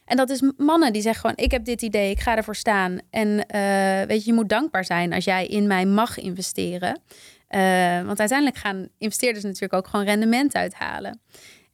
En 0.05 0.17
dat 0.17 0.29
is 0.29 0.41
mannen 0.57 0.93
die 0.93 1.01
zeggen 1.01 1.21
gewoon: 1.21 1.45
ik 1.45 1.51
heb 1.51 1.65
dit 1.65 1.81
idee, 1.81 2.11
ik 2.11 2.19
ga 2.19 2.35
ervoor 2.35 2.55
staan. 2.55 2.99
En 3.09 3.27
uh, 3.27 4.01
weet 4.07 4.23
je, 4.23 4.29
je 4.29 4.33
moet 4.33 4.49
dankbaar 4.49 4.85
zijn 4.85 5.13
als 5.13 5.23
jij 5.23 5.45
in 5.45 5.67
mij 5.67 5.85
mag 5.85 6.17
investeren. 6.17 6.99
Uh, 7.49 8.01
want 8.05 8.19
uiteindelijk 8.19 8.57
gaan 8.57 8.87
investeerders 8.97 9.43
natuurlijk 9.43 9.73
ook 9.73 9.87
gewoon 9.87 10.05
rendement 10.05 10.55
uithalen. 10.55 11.21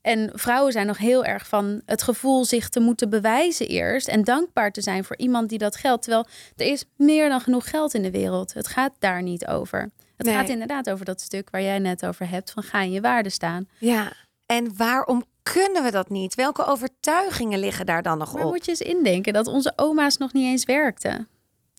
En 0.07 0.29
vrouwen 0.33 0.71
zijn 0.71 0.87
nog 0.87 0.97
heel 0.97 1.25
erg 1.25 1.47
van 1.47 1.81
het 1.85 2.01
gevoel 2.01 2.45
zich 2.45 2.69
te 2.69 2.79
moeten 2.79 3.09
bewijzen 3.09 3.67
eerst 3.67 4.07
en 4.07 4.23
dankbaar 4.23 4.71
te 4.71 4.81
zijn 4.81 5.03
voor 5.03 5.17
iemand 5.17 5.49
die 5.49 5.57
dat 5.57 5.75
geldt. 5.75 6.03
Terwijl 6.03 6.25
er 6.55 6.65
is 6.65 6.85
meer 6.95 7.29
dan 7.29 7.41
genoeg 7.41 7.69
geld 7.69 7.93
in 7.93 8.01
de 8.01 8.11
wereld. 8.11 8.53
Het 8.53 8.67
gaat 8.67 8.93
daar 8.99 9.21
niet 9.23 9.47
over. 9.47 9.89
Het 10.17 10.27
gaat 10.27 10.49
inderdaad 10.49 10.89
over 10.89 11.05
dat 11.05 11.21
stuk 11.21 11.49
waar 11.49 11.61
jij 11.61 11.79
net 11.79 12.05
over 12.05 12.29
hebt 12.29 12.51
van 12.51 12.63
ga 12.63 12.81
in 12.81 12.91
je 12.91 13.01
waarde 13.01 13.29
staan. 13.29 13.67
Ja, 13.79 14.13
en 14.45 14.77
waarom 14.77 15.23
kunnen 15.43 15.83
we 15.83 15.91
dat 15.91 16.09
niet? 16.09 16.35
Welke 16.35 16.65
overtuigingen 16.65 17.59
liggen 17.59 17.85
daar 17.85 18.03
dan 18.03 18.17
nog 18.17 18.33
maar 18.33 18.45
op? 18.45 18.51
moet 18.51 18.65
je 18.65 18.71
eens 18.71 18.81
indenken 18.81 19.33
dat 19.33 19.47
onze 19.47 19.73
oma's 19.75 20.17
nog 20.17 20.33
niet 20.33 20.45
eens 20.45 20.65
werkten. 20.65 21.27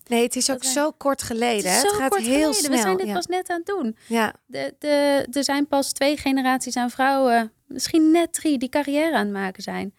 Nee, 0.08 0.22
het 0.22 0.36
is 0.36 0.50
ook 0.50 0.64
zo 0.64 0.90
kort 0.90 1.22
geleden. 1.22 1.72
Het, 1.72 1.82
het 1.82 1.92
gaat 1.92 2.16
heel 2.16 2.26
geleden. 2.26 2.54
snel. 2.54 2.70
We 2.70 2.78
zijn 2.78 2.96
dit 2.96 3.12
pas 3.12 3.26
net 3.26 3.50
aan 3.50 3.56
het 3.56 3.66
doen. 3.66 3.96
Ja. 4.06 4.34
De, 4.46 4.74
de, 4.78 5.26
er 5.32 5.44
zijn 5.44 5.66
pas 5.66 5.92
twee 5.92 6.16
generaties 6.16 6.76
aan 6.76 6.90
vrouwen, 6.90 7.52
misschien 7.66 8.10
net 8.10 8.32
drie, 8.32 8.58
die 8.58 8.68
carrière 8.68 9.16
aan 9.16 9.24
het 9.24 9.32
maken 9.32 9.62
zijn. 9.62 9.94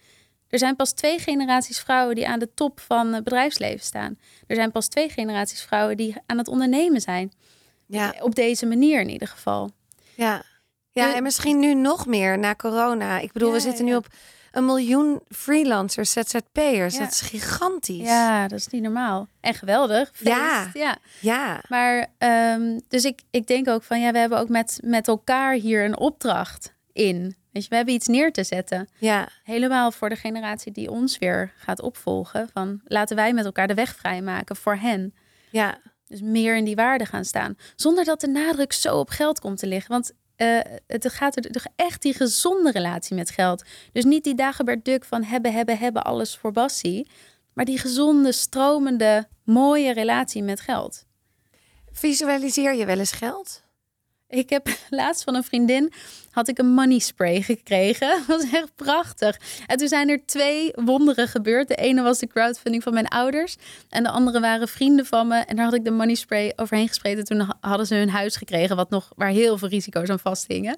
Er 0.50 0.60
zijn 0.60 0.76
pas 0.76 0.92
twee 0.92 1.20
generaties 1.20 1.80
vrouwen 1.80 2.16
die 2.16 2.28
aan 2.28 2.40
de 2.40 2.54
top 2.54 2.80
van 2.80 3.14
het 3.14 3.24
bedrijfsleven 3.24 3.86
staan. 3.86 4.18
Er 4.48 4.56
zijn 4.56 4.72
pas 4.72 4.88
twee 4.88 5.10
generaties 5.10 5.62
vrouwen 5.62 5.98
die 5.98 6.16
aan 6.26 6.38
het 6.38 6.48
ondernemen 6.48 7.02
zijn. 7.02 7.32
Ja. 7.86 8.14
Op 8.22 8.36
deze 8.36 8.66
manier 8.66 9.02
in 9.02 9.10
ieder 9.10 9.28
geval. 9.28 9.72
Ja, 10.16 10.44
ja 10.92 11.16
en 11.16 11.24
misschien 11.24 11.60
nu 11.60 11.74
nog 11.74 12.06
meer 12.06 12.40
na 12.40 12.56
corona. 12.56 13.20
Ik 13.20 13.32
bedoel, 13.32 13.52
we 13.52 13.60
zitten 13.60 13.86
nu 13.86 13.96
op 13.96 14.08
een 14.52 14.66
miljoen 14.66 15.22
freelancers, 15.30 16.12
ZZP'ers. 16.12 16.98
Dat 16.98 17.12
is 17.12 17.22
gigantisch. 17.22 18.08
Ja, 18.08 18.48
dat 18.48 18.60
is 18.60 18.68
niet 18.68 18.82
normaal. 18.82 19.28
En 19.40 19.54
geweldig. 19.54 20.12
Ja. 20.20 20.70
ja. 20.74 20.98
Ja. 21.20 21.64
Maar 21.68 22.08
um, 22.56 22.82
dus 22.88 23.06
ik, 23.06 23.22
ik 23.32 23.48
denk 23.48 23.68
ook 23.68 23.84
van 23.84 24.02
ja, 24.02 24.12
we 24.12 24.18
hebben 24.18 24.40
ook 24.40 24.50
met, 24.50 24.80
met 24.84 25.08
elkaar 25.08 25.54
hier 25.54 25.86
een 25.86 25.98
opdracht 25.98 26.74
in. 26.94 27.38
Weet 27.52 27.64
je, 27.64 27.70
we 27.70 27.76
hebben 27.76 27.94
iets 27.94 28.08
neer 28.08 28.32
te 28.32 28.44
zetten. 28.44 28.90
Ja. 28.98 29.30
Helemaal 29.44 29.92
voor 29.92 30.10
de 30.10 30.16
generatie 30.16 30.72
die 30.72 30.92
ons 30.92 31.18
weer 31.18 31.54
gaat 31.58 31.82
opvolgen. 31.82 32.50
Van 32.54 32.82
laten 32.84 33.16
wij 33.16 33.34
met 33.34 33.46
elkaar 33.46 33.68
de 33.68 33.74
weg 33.74 33.96
vrijmaken 33.96 34.56
voor 34.56 34.76
hen. 34.76 35.14
Ja. 35.50 35.78
Dus 36.08 36.22
meer 36.22 36.56
in 36.56 36.66
die 36.66 36.76
waarde 36.76 37.06
gaan 37.06 37.26
staan. 37.26 37.58
Zonder 37.76 38.06
dat 38.06 38.22
de 38.22 38.28
nadruk 38.28 38.74
zo 38.74 38.98
op 38.98 39.10
geld 39.10 39.40
komt 39.40 39.58
te 39.58 39.68
liggen. 39.68 39.92
Want 39.92 40.12
uh, 40.42 40.60
het 40.88 41.14
gaat 41.14 41.36
er 41.36 41.52
toch 41.52 41.66
echt 41.76 42.02
die 42.02 42.14
gezonde 42.14 42.72
relatie 42.72 43.16
met 43.16 43.30
geld. 43.30 43.64
Dus 43.92 44.04
niet 44.04 44.24
die 44.24 44.36
Dagobert 44.36 44.86
Duk 44.86 45.06
van 45.06 45.24
hebben, 45.24 45.54
hebben, 45.54 45.78
hebben, 45.78 46.04
alles 46.04 46.38
voor 46.38 46.52
Bassie. 46.52 47.08
Maar 47.54 47.66
die 47.66 47.80
gezonde, 47.80 48.32
stromende, 48.32 49.28
mooie 49.44 49.94
relatie 49.94 50.44
met 50.44 50.60
geld. 50.60 51.06
Visualiseer 51.92 52.76
je 52.76 52.86
wel 52.86 53.00
eens 53.00 53.12
geld? 53.12 53.64
Ik 54.30 54.50
heb 54.50 54.68
laatst 54.90 55.24
van 55.24 55.36
een 55.36 55.44
vriendin 55.44 55.94
had 56.32 56.48
ik 56.48 56.58
een 56.58 56.74
money 56.74 57.00
spray 57.00 57.42
gekregen. 57.42 58.08
Dat 58.18 58.26
was 58.26 58.52
echt 58.52 58.76
prachtig. 58.76 59.40
En 59.68 59.78
toen 59.78 59.88
zijn 59.88 60.10
er 60.10 60.26
twee 60.26 60.72
wonderen 60.76 61.28
gebeurd. 61.28 61.68
De 61.68 61.76
ene 61.76 62.02
was 62.02 62.20
de 62.20 62.28
crowdfunding 62.28 62.84
van 62.84 62.94
mijn 62.94 63.08
ouders. 63.08 63.56
En 63.90 64.04
de 64.04 64.10
andere 64.10 64.40
waren 64.40 64.68
vrienden 64.68 65.06
van 65.06 65.28
me. 65.28 65.38
En 65.38 65.56
daar 65.56 65.66
had 65.66 65.74
ik 65.74 65.84
de 65.84 65.92
money 65.92 66.16
spray 66.16 66.54
overheen 66.56 66.88
gespreid. 66.88 67.26
toen 67.26 67.54
hadden 67.60 67.88
ze 67.88 67.96
hun 67.96 68.10
huis 68.10 68.36
gekregen. 68.36 68.76
Wat 68.76 68.90
nog, 68.90 69.12
waar 69.16 69.30
heel 69.30 69.58
veel 69.58 69.68
risico's 69.68 70.10
aan 70.10 70.20
vasthingen. 70.20 70.78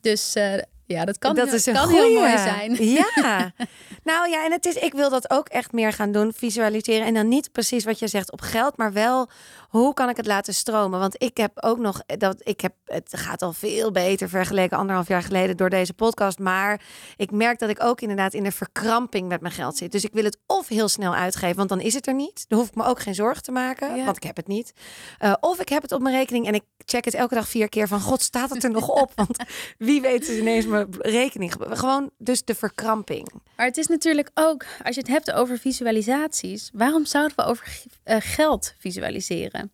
Dus 0.00 0.36
uh, 0.36 0.54
ja, 0.86 1.04
dat 1.04 1.18
kan, 1.18 1.34
dat 1.34 1.46
heel, 1.46 1.54
is 1.54 1.64
kan 1.64 1.88
heel 1.88 2.12
mooi 2.12 2.38
zijn. 2.38 2.84
Ja, 2.84 3.52
nou 4.10 4.28
ja, 4.30 4.44
en 4.44 4.52
het 4.52 4.66
is, 4.66 4.74
ik 4.74 4.92
wil 4.92 5.10
dat 5.10 5.30
ook 5.30 5.48
echt 5.48 5.72
meer 5.72 5.92
gaan 5.92 6.12
doen, 6.12 6.32
visualiseren. 6.32 7.06
En 7.06 7.14
dan 7.14 7.28
niet 7.28 7.52
precies 7.52 7.84
wat 7.84 7.98
je 7.98 8.08
zegt 8.08 8.32
op 8.32 8.40
geld, 8.40 8.76
maar 8.76 8.92
wel 8.92 9.28
hoe 9.68 9.94
kan 9.94 10.08
ik 10.08 10.16
het 10.16 10.26
laten 10.26 10.54
stromen? 10.54 11.00
Want 11.00 11.22
ik 11.22 11.36
heb 11.36 11.62
ook 11.62 11.78
nog 11.78 12.00
dat 12.06 12.40
ik 12.42 12.60
heb 12.60 12.72
het 12.84 13.08
gaat 13.10 13.42
al 13.42 13.52
veel 13.52 13.90
beter 13.90 14.28
vergeleken 14.28 14.78
anderhalf 14.78 15.08
jaar 15.08 15.22
geleden 15.22 15.56
door 15.56 15.70
deze 15.70 15.94
podcast. 15.94 16.38
Maar 16.38 16.80
ik 17.16 17.30
merk 17.30 17.58
dat 17.58 17.68
ik 17.68 17.82
ook 17.82 18.00
inderdaad 18.00 18.34
in 18.34 18.42
de 18.42 18.52
verkramping 18.52 19.28
met 19.28 19.40
mijn 19.40 19.52
geld 19.52 19.76
zit. 19.76 19.92
Dus 19.92 20.04
ik 20.04 20.12
wil 20.12 20.24
het 20.24 20.38
of 20.46 20.68
heel 20.68 20.88
snel 20.88 21.14
uitgeven, 21.14 21.56
want 21.56 21.68
dan 21.68 21.80
is 21.80 21.94
het 21.94 22.06
er 22.06 22.14
niet. 22.14 22.44
Dan 22.48 22.58
hoef 22.58 22.68
ik 22.68 22.74
me 22.74 22.84
ook 22.84 23.00
geen 23.00 23.14
zorgen 23.14 23.42
te 23.42 23.52
maken, 23.52 24.04
want 24.04 24.16
ik 24.16 24.22
heb 24.22 24.36
het 24.36 24.46
niet. 24.46 24.72
Uh, 25.20 25.32
of 25.40 25.60
ik 25.60 25.68
heb 25.68 25.82
het 25.82 25.92
op 25.92 26.02
mijn 26.02 26.14
rekening 26.14 26.46
en 26.46 26.54
ik 26.54 26.62
check 26.84 27.04
het 27.04 27.14
elke 27.14 27.34
dag 27.34 27.48
vier 27.48 27.68
keer 27.68 27.88
van 27.88 28.00
God 28.00 28.22
staat 28.22 28.50
het 28.50 28.64
er 28.64 28.70
nog 28.70 28.88
op? 28.88 29.12
Want 29.24 29.36
wie 29.78 30.00
weet 30.00 30.28
is 30.28 30.38
ineens 30.38 30.66
mijn 30.74 30.86
rekening. 30.98 31.54
Gewoon 31.58 32.10
dus 32.18 32.44
de 32.44 32.54
verkramping. 32.54 33.28
Maar 33.56 33.66
het 33.66 33.76
is 33.76 33.86
natuurlijk 33.86 34.30
ook, 34.34 34.64
als 34.84 34.94
je 34.94 35.00
het 35.00 35.10
hebt 35.10 35.32
over 35.32 35.58
visualisaties, 35.58 36.70
waarom 36.72 37.04
zouden 37.04 37.36
we 37.36 37.44
over 37.44 37.82
uh, 38.04 38.16
geld 38.18 38.74
visualiseren? 38.78 39.72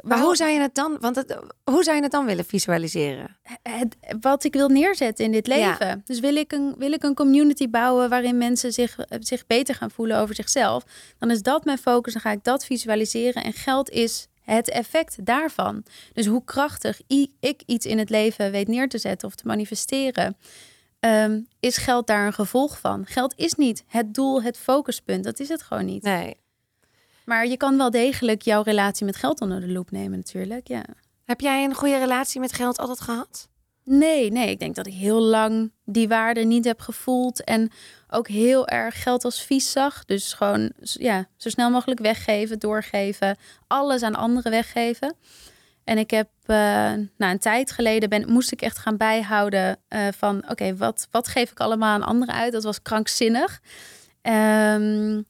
Maar 0.00 0.20
hoe 0.20 0.36
zou 0.36 0.50
je 0.50 0.60
het 0.60 0.74
dan? 0.74 0.96
Want 1.00 1.16
het, 1.16 1.38
hoe 1.64 1.84
zou 1.84 1.96
je 1.96 2.02
het 2.02 2.12
dan 2.12 2.24
willen 2.24 2.44
visualiseren? 2.44 3.36
Het, 3.62 3.96
wat 4.20 4.44
ik 4.44 4.52
wil 4.52 4.68
neerzetten 4.68 5.24
in 5.24 5.32
dit 5.32 5.46
leven. 5.46 6.02
Dus 6.04 6.20
wil 6.20 6.36
ik, 6.36 6.52
een, 6.52 6.74
wil 6.78 6.92
ik 6.92 7.02
een 7.02 7.14
community 7.14 7.70
bouwen 7.70 8.08
waarin 8.08 8.38
mensen 8.38 8.72
zich, 8.72 8.96
zich 9.08 9.46
beter 9.46 9.74
gaan 9.74 9.90
voelen 9.90 10.18
over 10.18 10.34
zichzelf. 10.34 10.84
Dan 11.18 11.30
is 11.30 11.42
dat 11.42 11.64
mijn 11.64 11.78
focus. 11.78 12.12
Dan 12.12 12.22
ga 12.22 12.30
ik 12.30 12.44
dat 12.44 12.64
visualiseren. 12.64 13.44
En 13.44 13.52
geld 13.52 13.90
is 13.90 14.28
het 14.42 14.70
effect 14.70 15.24
daarvan. 15.24 15.84
Dus 16.12 16.26
hoe 16.26 16.44
krachtig 16.44 17.00
ik 17.40 17.62
iets 17.66 17.86
in 17.86 17.98
het 17.98 18.10
leven 18.10 18.50
weet 18.50 18.68
neer 18.68 18.88
te 18.88 18.98
zetten 18.98 19.28
of 19.28 19.34
te 19.34 19.46
manifesteren. 19.46 20.36
Ehm, 21.00 21.40
is 21.60 21.76
geld 21.76 22.06
daar 22.06 22.26
een 22.26 22.32
gevolg 22.32 22.78
van? 22.80 23.06
Geld 23.06 23.34
is 23.36 23.54
niet 23.54 23.84
het 23.86 24.14
doel, 24.14 24.42
het 24.42 24.58
focuspunt. 24.58 25.24
Dat 25.24 25.40
is 25.40 25.48
het 25.48 25.62
gewoon 25.62 25.84
niet. 25.84 26.02
Nee. 26.02 26.36
Maar 27.24 27.46
je 27.46 27.56
kan 27.56 27.76
wel 27.76 27.90
degelijk 27.90 28.42
jouw 28.42 28.62
relatie 28.62 29.06
met 29.06 29.16
geld 29.16 29.40
onder 29.40 29.60
de 29.60 29.72
loep 29.72 29.90
nemen, 29.90 30.18
natuurlijk. 30.18 30.68
Ja. 30.68 30.84
Heb 31.24 31.40
jij 31.40 31.64
een 31.64 31.74
goede 31.74 31.98
relatie 31.98 32.40
met 32.40 32.52
geld 32.52 32.78
altijd 32.78 33.00
gehad? 33.00 33.48
Nee, 33.84 34.30
nee. 34.32 34.50
Ik 34.50 34.58
denk 34.58 34.74
dat 34.74 34.86
ik 34.86 34.92
heel 34.92 35.20
lang 35.20 35.72
die 35.84 36.08
waarde 36.08 36.40
niet 36.40 36.64
heb 36.64 36.80
gevoeld. 36.80 37.44
En 37.44 37.70
ook 38.10 38.28
heel 38.28 38.68
erg 38.68 39.02
geld 39.02 39.24
als 39.24 39.42
vies 39.42 39.72
zag. 39.72 40.04
Dus 40.04 40.32
gewoon 40.32 40.72
ja, 40.80 41.28
zo 41.36 41.48
snel 41.48 41.70
mogelijk 41.70 42.00
weggeven, 42.00 42.58
doorgeven. 42.58 43.36
Alles 43.66 44.02
aan 44.02 44.14
anderen 44.14 44.50
weggeven. 44.50 45.14
En 45.84 45.98
ik 45.98 46.10
heb 46.10 46.28
uh, 46.46 46.56
nou, 47.16 47.32
een 47.32 47.38
tijd 47.38 47.70
geleden 47.70 48.08
ben, 48.08 48.30
moest 48.32 48.52
ik 48.52 48.62
echt 48.62 48.78
gaan 48.78 48.96
bijhouden 48.96 49.78
uh, 49.88 50.00
van 50.16 50.50
oké, 50.50 50.76
wat, 50.76 51.08
wat 51.10 51.28
geef 51.28 51.50
ik 51.50 51.60
allemaal 51.60 51.94
aan 51.94 52.02
anderen 52.02 52.34
uit? 52.34 52.52
Dat 52.52 52.62
was 52.62 52.82
krankzinnig. 52.82 53.60
Um, 54.22 55.26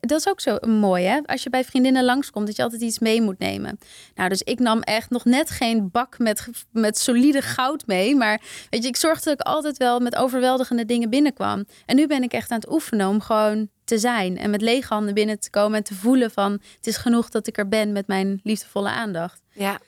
dat 0.00 0.18
is 0.18 0.28
ook 0.28 0.40
zo 0.40 0.58
mooi, 0.66 1.04
hè? 1.04 1.20
Als 1.24 1.42
je 1.42 1.50
bij 1.50 1.64
vriendinnen 1.64 2.04
langskomt, 2.04 2.46
dat 2.46 2.56
je 2.56 2.62
altijd 2.62 2.82
iets 2.82 2.98
mee 2.98 3.22
moet 3.22 3.38
nemen. 3.38 3.78
Nou, 4.14 4.28
dus 4.28 4.42
ik 4.42 4.58
nam 4.58 4.80
echt 4.80 5.10
nog 5.10 5.24
net 5.24 5.50
geen 5.50 5.90
bak 5.90 6.18
met, 6.18 6.48
met 6.70 6.98
solide 6.98 7.42
goud 7.42 7.86
mee. 7.86 8.16
Maar 8.16 8.40
weet 8.70 8.82
je, 8.82 8.88
ik 8.88 8.96
zorgde 8.96 9.24
dat 9.24 9.40
ik 9.40 9.46
altijd 9.46 9.76
wel 9.76 10.00
met 10.00 10.16
overweldigende 10.16 10.84
dingen 10.84 11.10
binnenkwam. 11.10 11.64
En 11.86 11.96
nu 11.96 12.06
ben 12.06 12.22
ik 12.22 12.32
echt 12.32 12.50
aan 12.50 12.58
het 12.58 12.72
oefenen 12.72 13.08
om 13.08 13.20
gewoon 13.20 13.68
te 13.84 13.98
zijn. 13.98 14.38
En 14.38 14.50
met 14.50 14.60
lege 14.60 14.94
handen 14.94 15.14
binnen 15.14 15.40
te 15.40 15.50
komen 15.50 15.78
en 15.78 15.84
te 15.84 15.94
voelen 15.94 16.30
van... 16.30 16.52
het 16.52 16.86
is 16.86 16.96
genoeg 16.96 17.30
dat 17.30 17.46
ik 17.46 17.58
er 17.58 17.68
ben 17.68 17.92
met 17.92 18.06
mijn 18.06 18.40
liefdevolle 18.42 18.90
aandacht. 18.90 19.40
Ja. 19.52 19.80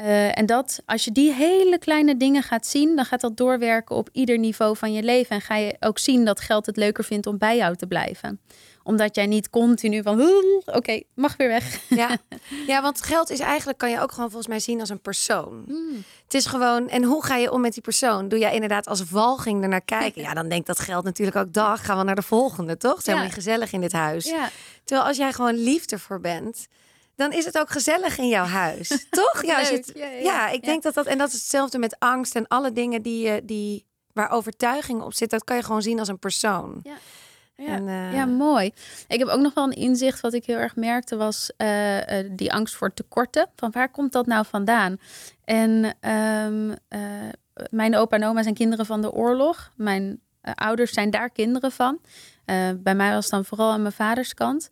Uh, 0.00 0.38
en 0.38 0.46
dat, 0.46 0.82
als 0.86 1.04
je 1.04 1.12
die 1.12 1.32
hele 1.32 1.78
kleine 1.78 2.16
dingen 2.16 2.42
gaat 2.42 2.66
zien, 2.66 2.96
dan 2.96 3.04
gaat 3.04 3.20
dat 3.20 3.36
doorwerken 3.36 3.96
op 3.96 4.08
ieder 4.12 4.38
niveau 4.38 4.76
van 4.76 4.92
je 4.92 5.02
leven. 5.02 5.36
En 5.36 5.42
ga 5.42 5.56
je 5.56 5.76
ook 5.80 5.98
zien 5.98 6.24
dat 6.24 6.40
geld 6.40 6.66
het 6.66 6.76
leuker 6.76 7.04
vindt 7.04 7.26
om 7.26 7.38
bij 7.38 7.56
jou 7.56 7.76
te 7.76 7.86
blijven 7.86 8.40
omdat 8.84 9.14
jij 9.14 9.26
niet 9.26 9.50
continu 9.50 10.02
van, 10.02 10.22
oké, 10.64 11.02
mag 11.14 11.36
weer 11.36 11.48
weg. 11.48 11.80
Ja. 11.88 12.16
ja, 12.66 12.82
want 12.82 13.02
geld 13.02 13.30
is 13.30 13.38
eigenlijk, 13.38 13.78
kan 13.78 13.90
je 13.90 14.00
ook 14.00 14.12
gewoon 14.12 14.28
volgens 14.28 14.48
mij 14.48 14.60
zien 14.60 14.80
als 14.80 14.88
een 14.88 15.00
persoon. 15.00 15.64
Hmm. 15.66 16.04
Het 16.24 16.34
is 16.34 16.46
gewoon, 16.46 16.88
en 16.88 17.02
hoe 17.02 17.24
ga 17.24 17.36
je 17.36 17.52
om 17.52 17.60
met 17.60 17.72
die 17.72 17.82
persoon? 17.82 18.28
Doe 18.28 18.38
jij 18.38 18.54
inderdaad 18.54 18.86
als 18.86 19.10
walging 19.10 19.62
er 19.62 19.68
naar 19.68 19.84
kijken? 19.84 20.22
Ja, 20.22 20.34
dan 20.34 20.48
denkt 20.48 20.66
dat 20.66 20.78
geld 20.78 21.04
natuurlijk 21.04 21.36
ook, 21.36 21.52
dag, 21.52 21.84
gaan 21.84 21.98
we 21.98 22.04
naar 22.04 22.14
de 22.14 22.22
volgende, 22.22 22.76
toch? 22.76 23.02
Zijn 23.02 23.16
ja. 23.16 23.24
we 23.24 23.30
gezellig 23.30 23.72
in 23.72 23.80
dit 23.80 23.92
huis? 23.92 24.24
Ja. 24.24 24.50
Terwijl 24.84 25.08
als 25.08 25.16
jij 25.16 25.32
gewoon 25.32 25.54
liefde 25.54 25.98
voor 25.98 26.20
bent, 26.20 26.66
dan 27.16 27.32
is 27.32 27.44
het 27.44 27.58
ook 27.58 27.70
gezellig 27.70 28.18
in 28.18 28.28
jouw 28.28 28.44
huis, 28.44 28.88
toch? 29.10 29.42
Ja, 29.44 29.60
je 29.60 29.84
ja, 29.94 30.06
ja, 30.06 30.48
ik 30.48 30.64
denk 30.64 30.82
dat 30.82 30.94
dat, 30.94 31.06
en 31.06 31.18
dat 31.18 31.28
is 31.28 31.34
hetzelfde 31.34 31.78
met 31.78 31.96
angst 31.98 32.36
en 32.36 32.48
alle 32.48 32.72
dingen 32.72 33.02
die, 33.02 33.26
je 33.26 33.44
die, 33.44 33.86
waar 34.12 34.30
overtuiging 34.30 35.02
op 35.02 35.14
zit, 35.14 35.30
dat 35.30 35.44
kan 35.44 35.56
je 35.56 35.62
gewoon 35.62 35.82
zien 35.82 35.98
als 35.98 36.08
een 36.08 36.18
persoon. 36.18 36.80
Ja. 36.82 36.94
Ja, 37.56 37.86
eh, 37.86 38.14
ja, 38.14 38.24
mooi. 38.24 38.72
Ik 39.08 39.18
heb 39.18 39.28
ook 39.28 39.40
nog 39.40 39.54
wel 39.54 39.64
een 39.64 39.72
inzicht 39.72 40.20
wat 40.20 40.32
ik 40.32 40.44
heel 40.44 40.56
erg 40.56 40.76
merkte 40.76 41.16
was 41.16 41.50
uh, 41.58 41.98
die 42.30 42.52
angst 42.52 42.74
voor 42.74 42.94
tekorten. 42.94 43.48
Van 43.56 43.70
waar 43.70 43.90
komt 43.90 44.12
dat 44.12 44.26
nou 44.26 44.44
vandaan? 44.46 44.98
En 45.44 45.96
um, 46.10 46.74
mijn 47.70 47.96
opa 47.96 48.16
en 48.16 48.24
oma 48.24 48.42
zijn 48.42 48.54
kinderen 48.54 48.86
van 48.86 49.00
de 49.02 49.12
oorlog. 49.12 49.72
Mijn 49.76 50.20
ouders 50.54 50.92
zijn 50.92 51.10
daar 51.10 51.30
kinderen 51.30 51.72
van. 51.72 52.00
bij 52.76 52.94
mij 52.94 53.12
was 53.12 53.24
het 53.24 53.32
dan 53.32 53.44
vooral 53.44 53.72
aan 53.72 53.82
mijn 53.82 53.94
vaders 53.94 54.34
kant. 54.34 54.70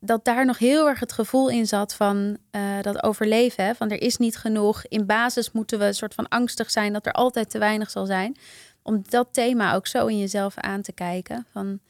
Dat 0.00 0.24
daar 0.24 0.46
nog 0.46 0.58
heel 0.58 0.88
erg 0.88 1.00
het 1.00 1.12
gevoel 1.12 1.48
in 1.48 1.66
zat 1.66 1.94
van 1.94 2.38
dat 2.82 3.02
overleven. 3.02 3.64
Hè? 3.64 3.74
Van 3.74 3.90
er 3.90 4.02
is 4.02 4.16
niet 4.16 4.36
genoeg. 4.36 4.86
In 4.86 5.06
basis 5.06 5.52
moeten 5.52 5.78
we 5.78 5.84
een 5.84 5.94
soort 5.94 6.14
van 6.14 6.28
angstig 6.28 6.70
zijn 6.70 6.92
dat 6.92 7.06
er 7.06 7.12
altijd 7.12 7.50
te 7.50 7.58
weinig 7.58 7.90
zal 7.90 8.06
zijn. 8.06 8.36
Om 8.82 9.02
dat 9.08 9.28
thema 9.30 9.74
ook 9.74 9.86
zo 9.86 10.06
in 10.06 10.18
jezelf 10.18 10.56
aan 10.56 10.82
te 10.82 10.92
kijken. 10.92 11.46
Van 11.52 11.80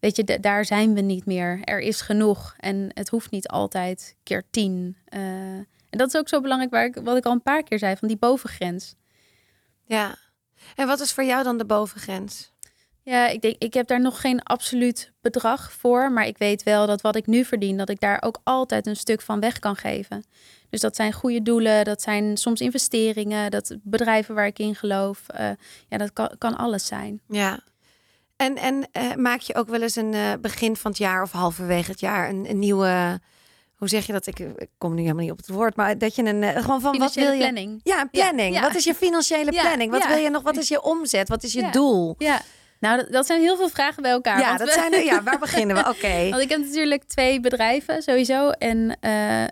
weet 0.00 0.16
je, 0.16 0.40
daar 0.40 0.64
zijn 0.64 0.94
we 0.94 1.00
niet 1.00 1.26
meer. 1.26 1.60
Er 1.64 1.80
is 1.80 2.00
genoeg 2.00 2.54
en 2.58 2.90
het 2.94 3.08
hoeft 3.08 3.30
niet 3.30 3.48
altijd 3.48 4.16
keer 4.22 4.44
tien. 4.50 4.96
Uh, 5.08 5.20
en 5.90 5.98
dat 5.98 6.08
is 6.08 6.16
ook 6.16 6.28
zo 6.28 6.40
belangrijk, 6.40 6.72
waar 6.72 6.84
ik, 6.84 6.94
wat 7.04 7.16
ik 7.16 7.24
al 7.24 7.32
een 7.32 7.42
paar 7.42 7.62
keer 7.62 7.78
zei, 7.78 7.96
van 7.96 8.08
die 8.08 8.16
bovengrens. 8.16 8.94
Ja, 9.84 10.16
en 10.74 10.86
wat 10.86 11.00
is 11.00 11.12
voor 11.12 11.24
jou 11.24 11.42
dan 11.42 11.58
de 11.58 11.64
bovengrens? 11.64 12.51
Ja, 13.04 13.28
ik 13.28 13.42
denk, 13.42 13.56
ik 13.58 13.74
heb 13.74 13.86
daar 13.86 14.00
nog 14.00 14.20
geen 14.20 14.42
absoluut 14.42 15.12
bedrag 15.20 15.72
voor, 15.72 16.12
maar 16.12 16.26
ik 16.26 16.38
weet 16.38 16.62
wel 16.62 16.86
dat 16.86 17.00
wat 17.00 17.16
ik 17.16 17.26
nu 17.26 17.44
verdien, 17.44 17.76
dat 17.76 17.88
ik 17.88 18.00
daar 18.00 18.22
ook 18.22 18.40
altijd 18.44 18.86
een 18.86 18.96
stuk 18.96 19.20
van 19.20 19.40
weg 19.40 19.58
kan 19.58 19.76
geven. 19.76 20.24
Dus 20.70 20.80
dat 20.80 20.96
zijn 20.96 21.12
goede 21.12 21.42
doelen, 21.42 21.84
dat 21.84 22.02
zijn 22.02 22.36
soms 22.36 22.60
investeringen, 22.60 23.50
dat 23.50 23.76
bedrijven 23.82 24.34
waar 24.34 24.46
ik 24.46 24.58
in 24.58 24.74
geloof. 24.74 25.26
Uh, 25.40 25.50
ja, 25.88 25.98
dat 25.98 26.12
kan, 26.12 26.30
kan 26.38 26.56
alles 26.56 26.86
zijn. 26.86 27.20
Ja, 27.28 27.60
en, 28.36 28.56
en 28.56 28.88
uh, 28.92 29.14
maak 29.14 29.40
je 29.40 29.54
ook 29.54 29.68
wel 29.68 29.82
eens 29.82 29.96
een 29.96 30.12
uh, 30.12 30.32
begin 30.40 30.76
van 30.76 30.90
het 30.90 31.00
jaar 31.00 31.22
of 31.22 31.32
halverwege 31.32 31.90
het 31.90 32.00
jaar 32.00 32.28
een, 32.28 32.50
een 32.50 32.58
nieuwe. 32.58 33.20
Hoe 33.74 33.88
zeg 33.88 34.06
je 34.06 34.12
dat? 34.12 34.26
Ik, 34.26 34.68
kom 34.78 34.94
nu 34.94 35.00
helemaal 35.00 35.22
niet 35.22 35.32
op 35.32 35.36
het 35.36 35.48
woord, 35.48 35.76
maar 35.76 35.98
dat 35.98 36.14
je 36.14 36.24
een 36.24 36.62
gewoon 36.62 36.80
van 36.80 36.98
wat 36.98 37.14
wil 37.14 37.32
je? 37.32 37.38
Planning. 37.38 37.80
Ja, 37.82 38.00
een 38.00 38.10
planning. 38.10 38.54
Ja, 38.54 38.60
ja. 38.60 38.66
Wat 38.66 38.76
is 38.76 38.84
je 38.84 38.94
financiële 38.94 39.50
planning? 39.50 39.90
Wat 39.90 40.06
wil 40.06 40.16
je 40.16 40.30
nog? 40.30 40.42
Wat 40.42 40.56
is 40.56 40.68
je 40.68 40.82
omzet? 40.82 41.28
Wat 41.28 41.42
is 41.42 41.52
je 41.52 41.70
doel? 41.70 42.14
Ja. 42.18 42.42
Nou, 42.82 43.10
dat, 43.10 43.26
zijn 43.26 43.40
heel 43.40 43.56
veel 43.56 43.68
vragen 43.68 44.02
bij 44.02 44.10
elkaar. 44.10 44.38
Ja, 44.38 44.56
dat 44.56 44.72
zijn 44.72 44.92
er, 44.92 45.04
ja 45.04 45.22
waar 45.22 45.38
beginnen 45.38 45.76
we? 45.76 45.88
Oké. 45.94 46.28
Want 46.30 46.42
ik 46.42 46.48
heb 46.48 46.60
natuurlijk 46.60 47.04
twee 47.04 47.40
bedrijven 47.40 48.02
sowieso. 48.02 48.50
En 48.50 48.98
uh, 49.00 49.40
uh, 49.40 49.46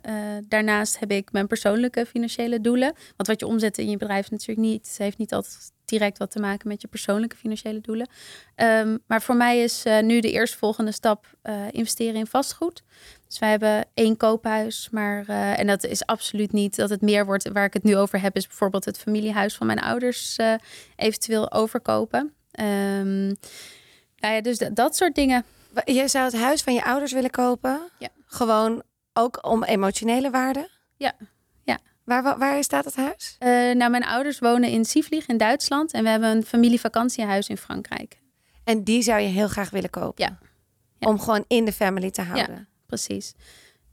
daarnaast 0.49 0.99
heb 0.99 1.11
ik 1.11 1.33
mijn 1.33 1.47
persoonlijke 1.47 2.07
financiële 2.07 2.61
doelen. 2.61 2.93
Want 3.17 3.29
wat 3.29 3.41
je 3.41 3.47
omzet 3.47 3.79
in 3.79 3.91
je 3.91 3.97
bedrijf 3.97 4.31
natuurlijk 4.31 4.69
niet, 4.69 4.95
heeft 4.99 5.19
niet 5.19 5.33
altijd 5.33 5.73
direct 5.85 6.19
wat 6.19 6.31
te 6.31 6.41
maken 6.41 6.69
met 6.69 6.81
je 6.81 6.89
persoonlijke 6.89 7.37
financiële 7.37 7.81
doelen. 7.81 8.09
Um, 8.57 8.99
maar 9.07 9.23
voor 9.23 9.37
mij 9.37 9.63
is 9.63 9.87
uh, 9.87 10.01
nu 10.01 10.21
de 10.21 10.31
eerstvolgende 10.31 10.93
stap 10.93 11.27
investeren 11.71 12.15
in 12.15 12.27
vastgoed. 12.27 12.83
Dus 13.29 13.39
wij 13.39 13.51
hebben 13.51 13.85
één 13.95 14.17
koophuis, 14.17 14.89
maar 14.91 15.25
en 15.57 15.67
dat 15.67 15.85
is 15.85 16.07
absoluut 16.07 16.53
niet 16.53 16.77
dat 16.77 16.91
het 16.91 17.01
meer 17.01 17.27
wordt. 17.27 17.49
Waar 17.53 17.65
ik 17.65 17.73
het 17.73 17.83
nu 17.83 17.97
over 17.97 18.21
heb, 18.21 18.37
is 18.37 18.47
bijvoorbeeld 18.47 18.85
het 18.85 18.99
familiehuis 18.99 19.57
van 19.57 19.67
mijn 19.67 19.81
ouders 19.81 20.37
eventueel 20.97 21.53
overkopen. 21.53 22.35
Um, 22.53 23.27
nou 24.17 24.35
ja, 24.35 24.41
dus 24.41 24.59
dat 24.73 24.97
soort 24.97 25.15
dingen. 25.15 25.45
Je 25.85 26.09
zou 26.09 26.25
het 26.25 26.37
huis 26.37 26.63
van 26.63 26.75
je 26.75 26.85
ouders 26.85 27.13
willen 27.13 27.31
kopen? 27.31 27.81
Ja. 27.99 28.09
Gewoon 28.27 28.83
ook 29.13 29.47
om 29.47 29.65
emotionele 29.65 30.31
waarde? 30.31 30.69
Ja. 30.97 31.13
ja. 31.63 31.79
Waar, 32.05 32.39
waar, 32.39 32.65
staat 32.65 32.85
het 32.85 32.97
huis? 32.97 33.37
Uh, 33.39 33.49
nou, 33.49 33.91
mijn 33.91 34.05
ouders 34.05 34.39
wonen 34.39 34.71
in 34.71 34.85
Sievlieg 34.85 35.27
in 35.27 35.37
Duitsland 35.37 35.93
en 35.93 36.03
we 36.03 36.09
hebben 36.09 36.37
een 36.37 36.45
familievakantiehuis 36.45 37.49
in 37.49 37.57
Frankrijk. 37.57 38.21
En 38.65 38.85
die 38.85 39.03
zou 39.03 39.21
je 39.21 39.29
heel 39.29 39.49
graag 39.49 39.71
willen 39.71 39.91
kopen? 39.91 40.25
Ja. 40.25 40.39
Om 41.09 41.21
gewoon 41.21 41.45
in 41.49 41.65
de 41.65 41.73
family 41.73 42.11
te 42.11 42.23
houden? 42.23 42.55
Ja, 42.55 42.67
precies. 42.87 43.35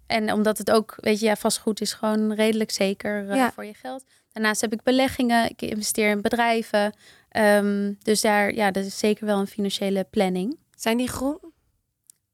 En 0.05 0.34
omdat 0.34 0.58
het 0.58 0.72
ook, 0.72 0.97
weet 0.97 1.20
je, 1.20 1.26
ja, 1.26 1.36
vastgoed 1.36 1.82
is 1.82 1.93
gewoon 1.93 2.34
redelijk 2.34 2.72
zeker 2.72 3.36
uh, 3.36 3.47
voor 3.53 3.66
je 3.66 3.74
geld 3.74 4.03
Daarnaast 4.38 4.62
heb 4.62 4.74
ik 4.74 4.84
beleggingen, 4.84 5.49
ik 5.49 5.62
investeer 5.62 6.10
in 6.10 6.22
bedrijven. 6.22 6.93
Ehm, 7.30 7.93
dus 7.99 8.21
daar, 8.21 8.53
ja, 8.53 8.71
dat 8.71 8.86
is 8.86 8.99
zeker 8.99 9.25
wel 9.25 9.39
een 9.39 9.47
financiële 9.47 10.03
planning. 10.09 10.57
Zijn 10.75 10.97
die 10.97 11.07
groen? 11.07 11.39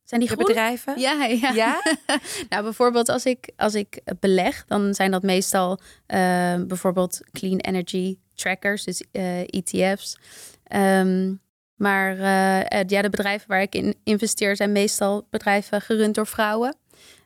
Zijn 0.03 0.19
die 0.19 0.29
De 0.29 0.35
bedrijven? 0.35 0.99
Ja, 0.99 1.25
ja. 1.25 1.51
Ja? 1.51 1.81
nou, 2.49 2.63
bijvoorbeeld 2.63 3.09
als 3.09 3.25
ik, 3.25 3.51
als 3.55 3.73
ik 3.73 4.01
beleg, 4.19 4.65
dan 4.65 4.93
zijn 4.93 5.11
dat 5.11 5.23
meestal 5.23 5.79
eh, 6.05 6.55
bijvoorbeeld 6.67 7.19
clean 7.31 7.57
energy 7.57 8.17
trackers, 8.35 8.83
dus 8.83 9.03
eh, 9.11 9.39
ETF's. 9.39 10.17
Ehm, 10.63 11.33
maar 11.75 12.19
eh, 12.19 12.79
eh, 12.79 12.87
ja, 12.87 13.01
de 13.01 13.09
bedrijven 13.09 13.47
waar 13.47 13.61
ik 13.61 13.75
in 13.75 13.95
investeer 14.03 14.55
zijn 14.55 14.71
meestal 14.71 15.27
bedrijven 15.29 15.81
gerund 15.81 16.15
door 16.15 16.27
vrouwen. 16.27 16.75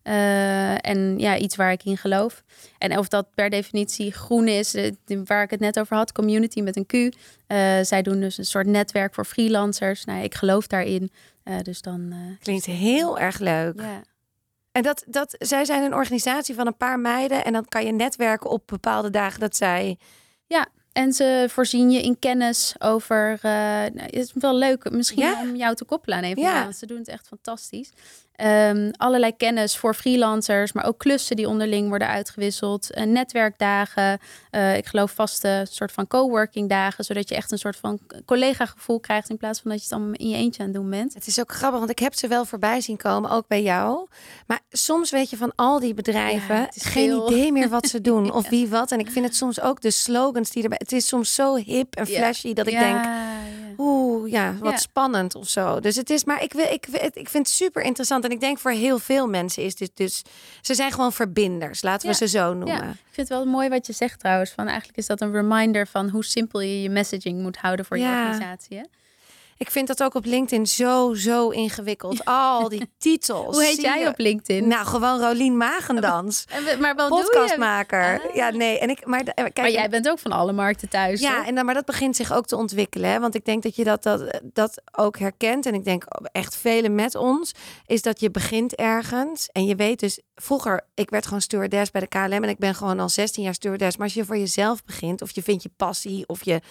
Eh, 0.08 0.86
en 0.90 1.20
ja, 1.20 1.38
iets 1.38 1.56
waar 1.56 1.72
ik 1.72 1.84
in 1.84 1.98
geloof. 1.98 2.44
En 2.78 2.98
of 2.98 3.08
dat 3.08 3.28
per 3.36 3.50
definitie 3.50 4.12
groen 4.12 4.48
is, 4.48 4.74
eh, 4.74 4.92
waar 5.26 5.44
ik 5.44 5.50
het 5.50 5.60
net 5.60 5.80
over 5.80 5.96
had, 5.96 6.12
community 6.12 6.62
met 6.62 6.76
een 6.76 6.86
Q. 6.86 6.94
Eh, 7.48 7.80
zij 7.82 8.02
doen 8.02 8.20
dus 8.20 8.38
een 8.38 8.46
soort 8.46 8.68
netwerk 8.68 9.14
voor 9.14 9.26
freelancers. 9.26 10.06
Nou, 10.06 10.24
ik 10.24 10.36
geloof 10.36 10.68
daarin. 10.68 11.12
Dus 11.62 11.82
dan. 11.82 12.14
Klinkt 12.40 12.66
heel 12.66 13.20
erg 13.20 13.40
leuk. 13.40 13.82
ja. 13.82 14.02
En 14.72 14.84
dat, 14.84 15.04
dat, 15.08 15.36
zij 15.40 15.66
zijn 15.66 15.84
een 15.84 15.94
organisatie 15.94 16.56
van 16.56 16.68
een 16.68 16.78
paar 16.78 17.00
meiden. 17.00 17.46
En 17.46 17.54
dan 17.54 17.66
kan 17.66 17.86
je 17.86 17.92
netwerken 17.92 18.50
op 18.50 18.64
bepaalde 18.66 19.10
dagen 19.10 19.40
dat 19.40 19.56
zij... 19.56 19.98
En 20.98 21.14
ze 21.14 21.46
voorzien 21.50 21.92
je 21.92 22.02
in 22.02 22.20
kennis 22.20 22.76
over. 22.80 23.32
eh, 23.42 23.42
nou, 23.42 24.00
het 24.02 24.14
is 24.16 24.32
wel 24.34 24.56
leuk 24.56 24.92
misschien 24.92 25.24
Ja. 25.24 25.42
om 25.42 25.56
jou 25.56 25.76
te 25.76 25.86
koppelen 25.86 26.18
aan 26.18 26.24
even. 26.24 26.42
Ja. 26.42 26.72
Ze 26.72 26.86
doen 26.86 26.98
het 26.98 27.08
echt 27.08 27.28
fantastisch. 27.28 27.90
Ehm, 28.38 28.92
allerlei 28.98 29.36
kennis 29.38 29.78
voor 29.78 29.94
freelancers, 29.94 30.72
maar 30.72 30.86
ook 30.86 30.98
klussen 30.98 31.36
die 31.36 31.48
onderling 31.48 31.90
worden 31.90 32.08
uitgewisseld. 32.08 32.92
eh, 32.92 33.04
netwerkdagen. 33.06 34.20
eh, 34.52 34.78
ik 34.78 34.86
geloof 34.86 35.12
vaste 35.12 35.66
soort 35.70 35.92
van 35.92 36.08
coworking 36.08 36.70
dagen, 36.70 37.04
zodat 37.04 37.30
je 37.30 37.36
echt 37.36 37.52
een 37.52 37.58
soort 37.58 37.76
van 37.76 38.00
collega-gevoel 38.26 39.00
krijgt 39.00 39.30
in 39.30 39.38
plaats 39.38 39.60
van 39.60 39.70
dat 39.72 39.80
je 39.80 39.86
het 39.86 39.94
allemaal 39.94 40.14
in 40.14 40.30
je 40.30 40.36
eentje 40.36 40.60
aan 40.62 40.68
het 40.68 40.78
doen 40.78 40.90
bent. 40.90 41.14
Het 41.14 41.28
is 41.28 41.40
ook 41.40 41.52
grappig, 41.52 41.80
want 41.80 41.92
ik 41.92 42.00
heb 42.00 42.14
ze 42.16 42.28
wel 42.28 42.46
voorbij 42.46 42.82
zien 42.82 42.98
komen, 42.98 43.30
ook 43.30 43.48
bij 43.48 43.62
jou. 43.62 44.08
Maar 44.48 44.60
soms 44.70 45.12
weet 45.12 45.30
je 45.30 45.38
van 45.38 45.52
al 45.56 45.80
die 45.80 45.94
bedrijven 45.94 46.56
Ja, 46.56 46.68
geen 46.74 47.10
veel. 47.10 47.28
idee 47.32 47.52
meer 47.52 47.70
wat 47.70 47.88
ze 47.88 48.02
doen 48.02 48.32
of 48.40 48.50
wie 48.50 48.68
wat. 48.68 48.92
En 48.92 49.00
ik 49.00 49.12
vind 49.12 49.26
het 49.26 49.36
soms 49.36 49.62
ook 49.62 49.82
de 49.82 49.92
slogans 49.92 50.50
die 50.52 50.64
erbij... 50.64 50.78
Het 50.82 50.92
is 50.92 51.08
soms 51.08 51.34
zo 51.34 51.56
hip 51.56 51.96
en 51.96 52.06
Ja. 52.06 52.18
flashy 52.20 52.54
dat 52.54 52.68
ik 52.68 52.80
denk... 52.80 53.06
Oeh, 53.78 54.32
ja, 54.32 54.56
wat 54.60 54.72
Ja. 54.72 54.78
spannend 54.78 55.36
of 55.36 55.48
zo. 55.50 55.80
Dus 55.80 55.96
het 55.96 56.10
is, 56.10 56.24
maar 56.24 56.44
ik, 56.44 56.54
wil, 56.54 56.66
ik, 56.66 56.88
ik, 57.14 57.30
vind 57.30 57.48
het 57.48 57.50
super 57.56 57.82
interessant. 57.82 58.24
En 58.24 58.32
ik 58.32 58.40
denk 58.40 58.58
voor 58.60 58.72
heel 58.72 59.00
veel 59.00 59.28
mensen 59.28 59.64
is 59.64 59.76
dit 59.76 59.92
dus... 59.94 60.22
Ze 60.62 60.76
zijn 60.76 60.92
gewoon 60.92 61.14
verbinders, 61.14 61.82
laten 61.82 62.02
we 62.08 62.14
Ja. 62.14 62.18
ze 62.18 62.28
zo 62.28 62.54
noemen. 62.54 62.78
Ja, 62.78 62.90
ik 62.90 62.96
vind 63.12 63.30
het 63.30 63.38
wel 63.38 63.46
mooi 63.46 63.70
wat 63.70 63.88
je 63.88 63.94
zegt 63.94 64.20
trouwens. 64.20 64.52
Van 64.52 64.68
eigenlijk 64.68 64.98
is 64.98 65.06
dat 65.06 65.22
een 65.22 65.32
reminder 65.32 65.88
van 65.88 66.10
hoe 66.10 66.24
simpel 66.26 66.60
je 66.60 66.82
je 66.82 66.90
messaging 66.90 67.42
moet 67.42 67.58
houden 67.58 67.86
voor 67.86 67.98
je 67.98 68.06
organisatie. 68.06 68.78
Hè? 68.78 68.84
Ik 69.58 69.72
vind 69.72 69.88
dat 69.88 70.04
ook 70.04 70.14
op 70.14 70.26
LinkedIn 70.26 70.68
zo, 70.68 71.14
zo 71.14 71.50
ingewikkeld. 71.50 72.26
Al 72.26 72.70
die 72.70 72.90
titels. 72.98 73.56
Hoe 73.56 73.64
heet 73.66 73.82
jij 73.82 74.00
je? 74.00 74.08
op 74.08 74.18
LinkedIn? 74.18 74.68
Nou, 74.68 74.86
gewoon 74.86 75.20
Rolien 75.20 75.58
Magendans. 75.58 76.46
En 76.48 76.80
maar 76.80 76.96
je? 76.98 77.08
Podcastmaker. 77.08 78.22
Ah. 78.28 78.36
Ja, 78.36 78.50
nee. 78.50 78.80
En 78.80 78.90
ik, 78.90 79.06
maar, 79.06 79.24
de- 79.24 79.34
kijk, 79.34 79.58
Maar 79.58 79.72
jij 79.72 79.90
bent 79.90 80.10
ook 80.10 80.20
van 80.20 80.32
alle 80.32 80.52
markten 80.54 80.90
thuis. 80.90 81.22
Ja, 81.22 81.46
en 81.46 81.56
dan, 81.56 81.66
maar 81.66 81.74
dat 81.74 81.86
begint 81.86 82.16
zich 82.16 82.34
ook 82.34 82.46
te 82.46 82.56
ontwikkelen. 82.56 83.10
Hè? 83.10 83.20
Want 83.20 83.36
ik 83.36 83.46
denk 83.46 83.64
dat 83.64 83.76
je 83.76 83.84
dat, 83.84 84.04
dat, 84.04 84.40
dat 84.44 84.82
ook 84.92 85.18
herkent. 85.20 85.66
En 85.66 85.74
ik 85.74 85.84
denk 85.84 86.04
echt 86.32 86.56
velen 86.56 86.96
met 86.96 87.16
ons. 87.16 87.52
Is 87.86 88.02
dat 88.02 88.20
je 88.20 88.32
begint 88.32 88.76
ergens. 88.76 89.50
En 89.52 89.66
je 89.66 89.76
weet 89.76 90.00
dus... 90.00 90.20
Vroeger, 90.36 90.86
ik 90.94 91.10
werd 91.10 91.26
gewoon 91.26 91.42
stewardess 91.42 91.92
bij 91.92 92.02
de 92.02 92.08
KLM. 92.08 92.32
En 92.44 92.50
ik 92.50 92.58
ben 92.58 92.76
gewoon 92.76 93.00
al 93.00 93.10
16 93.10 93.44
jaar 93.44 93.54
stewardess. 93.54 93.98
Maar 93.98 94.06
als 94.06 94.16
je 94.16 94.26
voor 94.26 94.38
jezelf 94.38 94.84
begint. 94.84 95.22
Of 95.22 95.32
je 95.36 95.44
vindt 95.44 95.64
je 95.64 95.70
passie. 95.78 96.28
Of 96.28 96.46
je, 96.46 96.62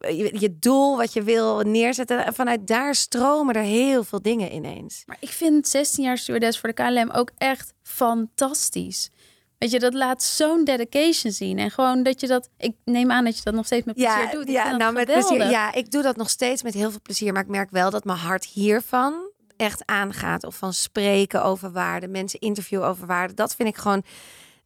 je, 0.00 0.36
je 0.38 0.58
doel 0.58 0.96
wat 0.96 1.12
je 1.12 1.22
wil 1.22 1.60
neerzetten. 1.60 2.34
Vanuit 2.34 2.66
daar 2.66 2.94
stromen 2.94 3.54
er 3.54 3.62
heel 3.62 4.04
veel 4.04 4.22
dingen 4.22 4.54
ineens. 4.54 5.02
Maar 5.06 5.16
ik 5.20 5.28
vind 5.28 5.68
16 5.68 6.04
jaar 6.04 6.18
stewardess 6.18 6.58
voor 6.58 6.68
de 6.68 6.82
KLM 6.82 7.10
ook 7.10 7.30
echt 7.38 7.72
fantastisch. 7.82 9.10
Weet 9.58 9.70
je, 9.70 9.78
dat 9.78 9.94
laat 9.94 10.22
zo'n 10.22 10.64
dedication 10.64 11.32
zien. 11.32 11.58
En 11.58 11.70
gewoon 11.70 12.02
dat 12.02 12.20
je 12.20 12.26
dat... 12.26 12.48
Ik 12.58 12.74
neem 12.84 13.10
aan 13.10 13.24
dat 13.24 13.36
je 13.36 13.42
dat 13.44 13.54
nog 13.54 13.66
steeds 13.66 13.86
met 13.86 13.94
plezier 13.94 14.30
doet. 14.30 14.48
Ik 14.48 14.54
ja 14.54 14.76
nou 14.76 14.92
met 14.92 15.04
plezier. 15.04 15.50
Ja, 15.50 15.72
ik 15.72 15.90
doe 15.90 16.02
dat 16.02 16.16
nog 16.16 16.30
steeds 16.30 16.62
met 16.62 16.74
heel 16.74 16.90
veel 16.90 17.00
plezier. 17.02 17.32
Maar 17.32 17.42
ik 17.42 17.48
merk 17.48 17.70
wel 17.70 17.90
dat 17.90 18.04
mijn 18.04 18.18
hart 18.18 18.44
hiervan 18.44 19.30
echt 19.56 19.82
aangaat. 19.84 20.44
Of 20.44 20.56
van 20.56 20.72
spreken 20.72 21.44
over 21.44 21.72
waarde, 21.72 22.08
mensen 22.08 22.40
interviewen 22.40 22.86
over 22.86 23.06
waarde. 23.06 23.34
Dat 23.34 23.54
vind 23.54 23.68
ik 23.68 23.76
gewoon 23.76 24.02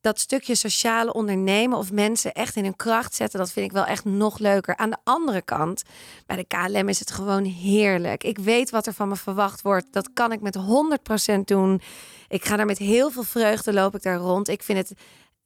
dat 0.04 0.18
stukje 0.18 0.54
sociale 0.54 1.12
ondernemen 1.12 1.78
of 1.78 1.92
mensen 1.92 2.32
echt 2.32 2.56
in 2.56 2.64
hun 2.64 2.76
kracht 2.76 3.14
zetten. 3.14 3.38
Dat 3.38 3.52
vind 3.52 3.66
ik 3.66 3.72
wel 3.72 3.84
echt 3.84 4.04
nog 4.04 4.38
leuker. 4.38 4.76
Aan 4.76 4.90
de 4.90 4.96
andere 5.04 5.42
kant, 5.42 5.82
bij 6.26 6.36
de 6.36 6.44
KLM 6.44 6.88
is 6.88 6.98
het 6.98 7.10
gewoon 7.10 7.44
heerlijk. 7.44 8.24
Ik 8.24 8.38
weet 8.38 8.70
wat 8.70 8.86
er 8.86 8.92
van 8.92 9.08
me 9.08 9.16
verwacht 9.16 9.62
wordt. 9.62 9.86
Dat 9.90 10.10
kan 10.12 10.32
ik 10.32 10.40
met 10.40 10.58
100% 10.58 11.40
doen. 11.44 11.80
Ik 12.28 12.44
ga 12.44 12.56
daar 12.56 12.66
met 12.66 12.78
heel 12.78 13.10
veel 13.10 13.22
vreugde 13.22 13.72
loop 13.72 13.94
ik 13.94 14.02
daar 14.02 14.16
rond. 14.16 14.48
Ik 14.48 14.62
vind 14.62 14.78
het 14.78 14.98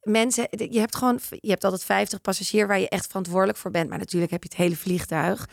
mensen, 0.09 0.47
je 0.51 0.79
hebt 0.81 0.97
gewoon, 0.97 1.21
je 1.41 1.51
hebt 1.51 1.65
altijd 1.65 1.85
50 1.85 2.21
passagiers 2.21 2.67
waar 2.67 2.81
je 2.81 2.89
echt 2.89 3.07
verantwoordelijk 3.07 3.59
voor 3.59 3.71
bent. 3.71 3.89
Maar 3.89 3.99
natuurlijk 3.99 4.33
heb 4.33 4.43
je 4.43 4.49
het 4.49 4.59
hele 4.59 4.77
vliegtuig. 4.77 5.49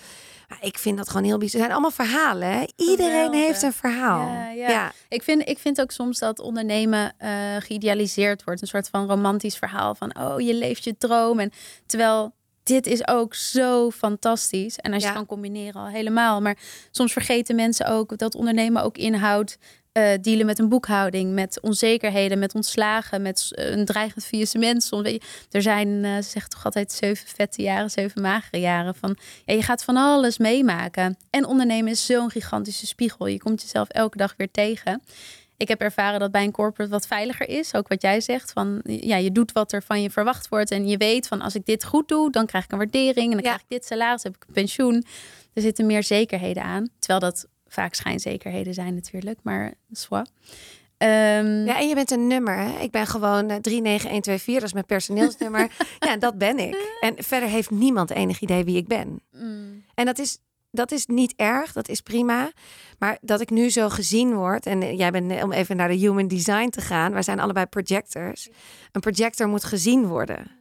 Maar 0.47 0.57
ik 0.61 0.77
vind 0.77 0.97
dat 0.97 1.09
gewoon 1.09 1.23
heel 1.23 1.37
bijzonder. 1.37 1.69
Het 1.69 1.77
zijn 1.77 1.83
allemaal 1.95 2.05
verhalen. 2.07 2.47
Hè? 2.51 2.65
Iedereen 2.75 3.11
Geweldig. 3.11 3.39
heeft 3.39 3.61
een 3.61 3.73
verhaal. 3.73 4.27
Ja, 4.27 4.49
ja. 4.49 4.69
ja. 4.69 4.91
Ik 5.09 5.23
vind, 5.23 5.49
ik 5.49 5.59
vind 5.59 5.81
ook 5.81 5.91
soms 5.91 6.19
dat 6.19 6.39
ondernemen 6.39 7.13
eh, 7.17 7.29
geïdealiseerd 7.59 8.43
wordt. 8.43 8.61
Een 8.61 8.67
soort 8.67 8.89
van 8.89 9.07
romantisch 9.07 9.57
verhaal 9.57 9.95
van... 9.95 10.15
oh, 10.19 10.39
je 10.41 10.53
leeft 10.53 10.83
je 10.83 10.97
droom. 10.97 11.39
En 11.39 11.51
terwijl 11.85 12.33
dit 12.63 12.87
is 12.87 13.07
ook 13.07 13.33
zo 13.35 13.91
fantastisch. 13.91 14.77
En 14.77 14.93
als 14.93 15.01
je 15.01 15.07
Ja. 15.09 15.15
het 15.15 15.25
kan 15.27 15.37
combineren 15.37 15.81
al 15.81 15.87
helemaal. 15.87 16.41
Maar 16.41 16.57
soms 16.91 17.13
vergeten 17.13 17.55
mensen 17.55 17.85
ook 17.87 18.17
dat 18.17 18.35
ondernemen 18.35 18.83
ook 18.83 18.97
inhoudt... 18.97 19.57
eh, 19.95 20.11
dealen 20.21 20.45
met 20.45 20.59
een 20.59 20.69
boekhouding, 20.69 21.33
met 21.33 21.61
onzekerheden, 21.61 22.39
met 22.39 22.55
ontslagen, 22.55 23.21
met 23.21 23.47
een 23.51 23.85
dreigend 23.85 24.25
faillissement. 24.25 24.83
Soms, 24.83 25.03
weet 25.03 25.13
je, 25.13 25.47
er 25.51 25.61
zijn, 25.61 26.03
eh, 26.05 26.15
ze 26.15 26.29
zeggen 26.29 26.49
toch 26.51 26.65
altijd 26.65 26.91
zeven 26.91 27.27
vette 27.27 27.61
jaren, 27.61 27.89
zeven 27.89 28.21
magere 28.21 28.59
jaren. 28.59 28.95
Van, 28.95 29.17
ja, 29.45 29.53
je 29.53 29.61
gaat 29.61 29.83
van 29.83 29.97
alles 29.97 30.37
meemaken. 30.37 31.17
En 31.29 31.45
ondernemen 31.45 31.91
is 31.91 32.05
zo'n 32.05 32.29
gigantische 32.29 32.85
spiegel. 32.87 33.27
Je 33.27 33.37
komt 33.39 33.61
jezelf 33.61 33.89
elke 33.89 34.17
dag 34.17 34.33
weer 34.37 34.51
tegen. 34.51 35.01
Ik 35.57 35.67
heb 35.67 35.81
ervaren 35.81 36.19
dat 36.19 36.31
bij 36.31 36.43
een 36.43 36.51
corporate 36.51 36.91
wat 36.91 37.07
veiliger 37.07 37.49
is. 37.49 37.73
Ook 37.73 37.87
wat 37.87 38.01
jij 38.01 38.21
zegt. 38.21 38.51
Van, 38.51 38.81
ja, 38.83 39.15
je 39.17 39.31
doet 39.31 39.51
wat 39.51 39.71
er 39.71 39.83
van 39.83 40.01
je 40.01 40.09
verwacht 40.09 40.49
wordt. 40.49 40.71
En 40.71 40.87
je 40.87 40.97
weet 40.97 41.27
van 41.27 41.41
als 41.41 41.55
ik 41.55 41.65
dit 41.65 41.83
goed 41.83 42.07
doe, 42.07 42.31
dan 42.31 42.45
krijg 42.45 42.63
ik 42.63 42.71
een 42.71 42.77
waardering. 42.77 43.31
En 43.31 43.37
dan 43.37 43.37
Ja. 43.37 43.41
krijg 43.41 43.61
ik 43.61 43.69
dit 43.69 43.85
salaris, 43.85 44.23
heb 44.23 44.35
ik 44.35 44.43
een 44.47 44.53
pensioen. 44.53 45.05
Er 45.53 45.61
zitten 45.61 45.85
meer 45.85 46.03
zekerheden 46.03 46.63
aan. 46.63 46.89
Terwijl 46.99 47.19
dat 47.19 47.47
vaak 47.75 47.93
schijnzekerheden 47.93 48.73
zijn 48.73 48.93
natuurlijk. 48.95 49.39
Maar 49.43 49.73
soit. 49.91 50.31
Ehm, 50.97 51.65
Ja, 51.65 51.79
en 51.79 51.87
je 51.87 51.95
bent 51.95 52.11
een 52.11 52.27
nummer. 52.27 52.57
Hè? 52.57 52.79
Ik 52.79 52.91
ben 52.91 53.07
gewoon 53.07 53.49
eh, 53.49 53.57
39124, 53.61 54.53
dat 54.53 54.63
is 54.63 54.73
mijn 54.73 54.85
personeelsnummer. 54.85 55.71
ja, 56.07 56.17
dat 56.17 56.37
ben 56.37 56.59
ik. 56.59 56.97
En 56.99 57.13
verder 57.17 57.49
heeft 57.49 57.69
niemand 57.71 58.09
enig 58.11 58.39
idee 58.39 58.63
wie 58.63 58.77
ik 58.77 58.87
ben. 58.87 59.21
mm, 59.31 59.83
En 59.93 60.05
dat 60.05 60.19
is, 60.19 60.37
dat 60.71 60.91
is 60.91 61.05
niet 61.05 61.33
erg, 61.35 61.71
dat 61.71 61.87
is 61.87 62.01
prima. 62.01 62.51
Maar 62.99 63.17
dat 63.21 63.41
ik 63.41 63.49
nu 63.49 63.69
zo 63.69 63.89
gezien 63.89 64.33
word, 64.33 64.65
en 64.65 64.81
eh, 64.81 64.97
jij 64.97 65.11
bent, 65.11 65.31
eh, 65.31 65.43
om 65.43 65.51
even 65.51 65.75
naar 65.75 65.87
de 65.87 65.93
human 65.95 66.27
design 66.27 66.69
te 66.69 66.81
gaan, 66.81 67.11
wij 67.13 67.23
zijn 67.23 67.39
allebei 67.39 67.65
projectors. 67.65 68.49
Een 68.91 69.01
projector 69.01 69.47
moet 69.47 69.63
gezien 69.63 70.07
worden. 70.07 70.51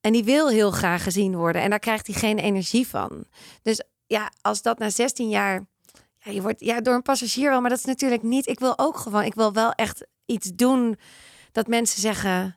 En 0.00 0.12
die 0.12 0.24
wil 0.24 0.48
heel 0.48 0.70
graag 0.70 1.02
gezien 1.02 1.36
worden. 1.36 1.62
En 1.62 1.70
daar 1.70 1.78
krijgt 1.78 2.06
hij 2.06 2.16
geen 2.16 2.38
energie 2.38 2.86
van. 2.88 3.24
Dus 3.62 3.82
ja, 4.06 4.32
als 4.40 4.62
dat 4.62 4.78
na 4.78 4.90
16 4.90 5.28
jaar. 5.28 5.66
Ja, 6.22 6.32
je 6.32 6.42
wordt 6.42 6.60
ja, 6.60 6.80
door 6.80 6.94
een 6.94 7.02
passagier 7.02 7.50
wel, 7.50 7.60
maar 7.60 7.70
dat 7.70 7.78
is 7.78 7.84
natuurlijk 7.84 8.22
niet. 8.22 8.46
Ik 8.46 8.58
wil 8.58 8.78
ook 8.78 8.96
gewoon, 8.96 9.22
ik 9.22 9.34
wil 9.34 9.52
wel 9.52 9.72
echt 9.72 10.06
iets 10.26 10.50
doen 10.54 10.98
dat 11.52 11.66
mensen 11.66 12.00
zeggen. 12.00 12.54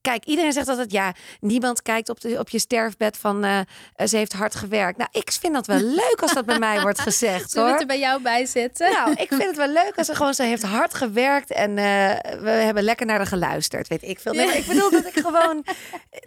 Kijk, 0.00 0.24
iedereen 0.24 0.52
zegt 0.52 0.68
altijd 0.68 0.92
ja. 0.92 1.14
Niemand 1.40 1.82
kijkt 1.82 2.08
op, 2.08 2.20
de, 2.20 2.38
op 2.38 2.48
je 2.48 2.58
sterfbed 2.58 3.16
van 3.16 3.44
eh, 3.44 3.60
ze 4.06 4.16
heeft 4.16 4.32
hard 4.32 4.54
gewerkt. 4.54 4.98
Nou, 4.98 5.10
ik 5.12 5.32
vind 5.32 5.54
dat 5.54 5.66
wel 5.66 5.80
leuk 5.80 6.18
als 6.20 6.34
dat 6.34 6.46
bij 6.46 6.58
mij 6.58 6.80
wordt 6.86 7.00
gezegd 7.00 7.50
Zullen 7.50 7.66
we 7.66 7.72
het 7.72 7.80
er 7.80 7.86
bij 7.86 7.98
jou 7.98 8.22
bij 8.22 8.46
zetten? 8.46 8.90
Nou, 8.92 9.12
ik 9.12 9.28
vind 9.28 9.42
het 9.42 9.56
wel 9.56 9.68
leuk 9.68 9.92
als 9.96 10.06
ze 10.06 10.14
gewoon 10.14 10.34
ze 10.34 10.42
heeft 10.42 10.62
hard 10.62 10.94
gewerkt 10.94 11.50
en 11.50 11.70
eh, 11.78 12.40
we 12.40 12.50
hebben 12.50 12.82
lekker 12.82 13.06
naar 13.06 13.16
haar 13.16 13.26
geluisterd. 13.26 13.88
Weet 13.88 14.02
ik 14.02 14.20
veel. 14.20 14.32
Nee, 14.32 14.46
maar 14.46 14.56
ik 14.56 14.66
bedoel 14.74 14.90
dat 14.90 15.06
ik 15.06 15.18
gewoon. 15.18 15.64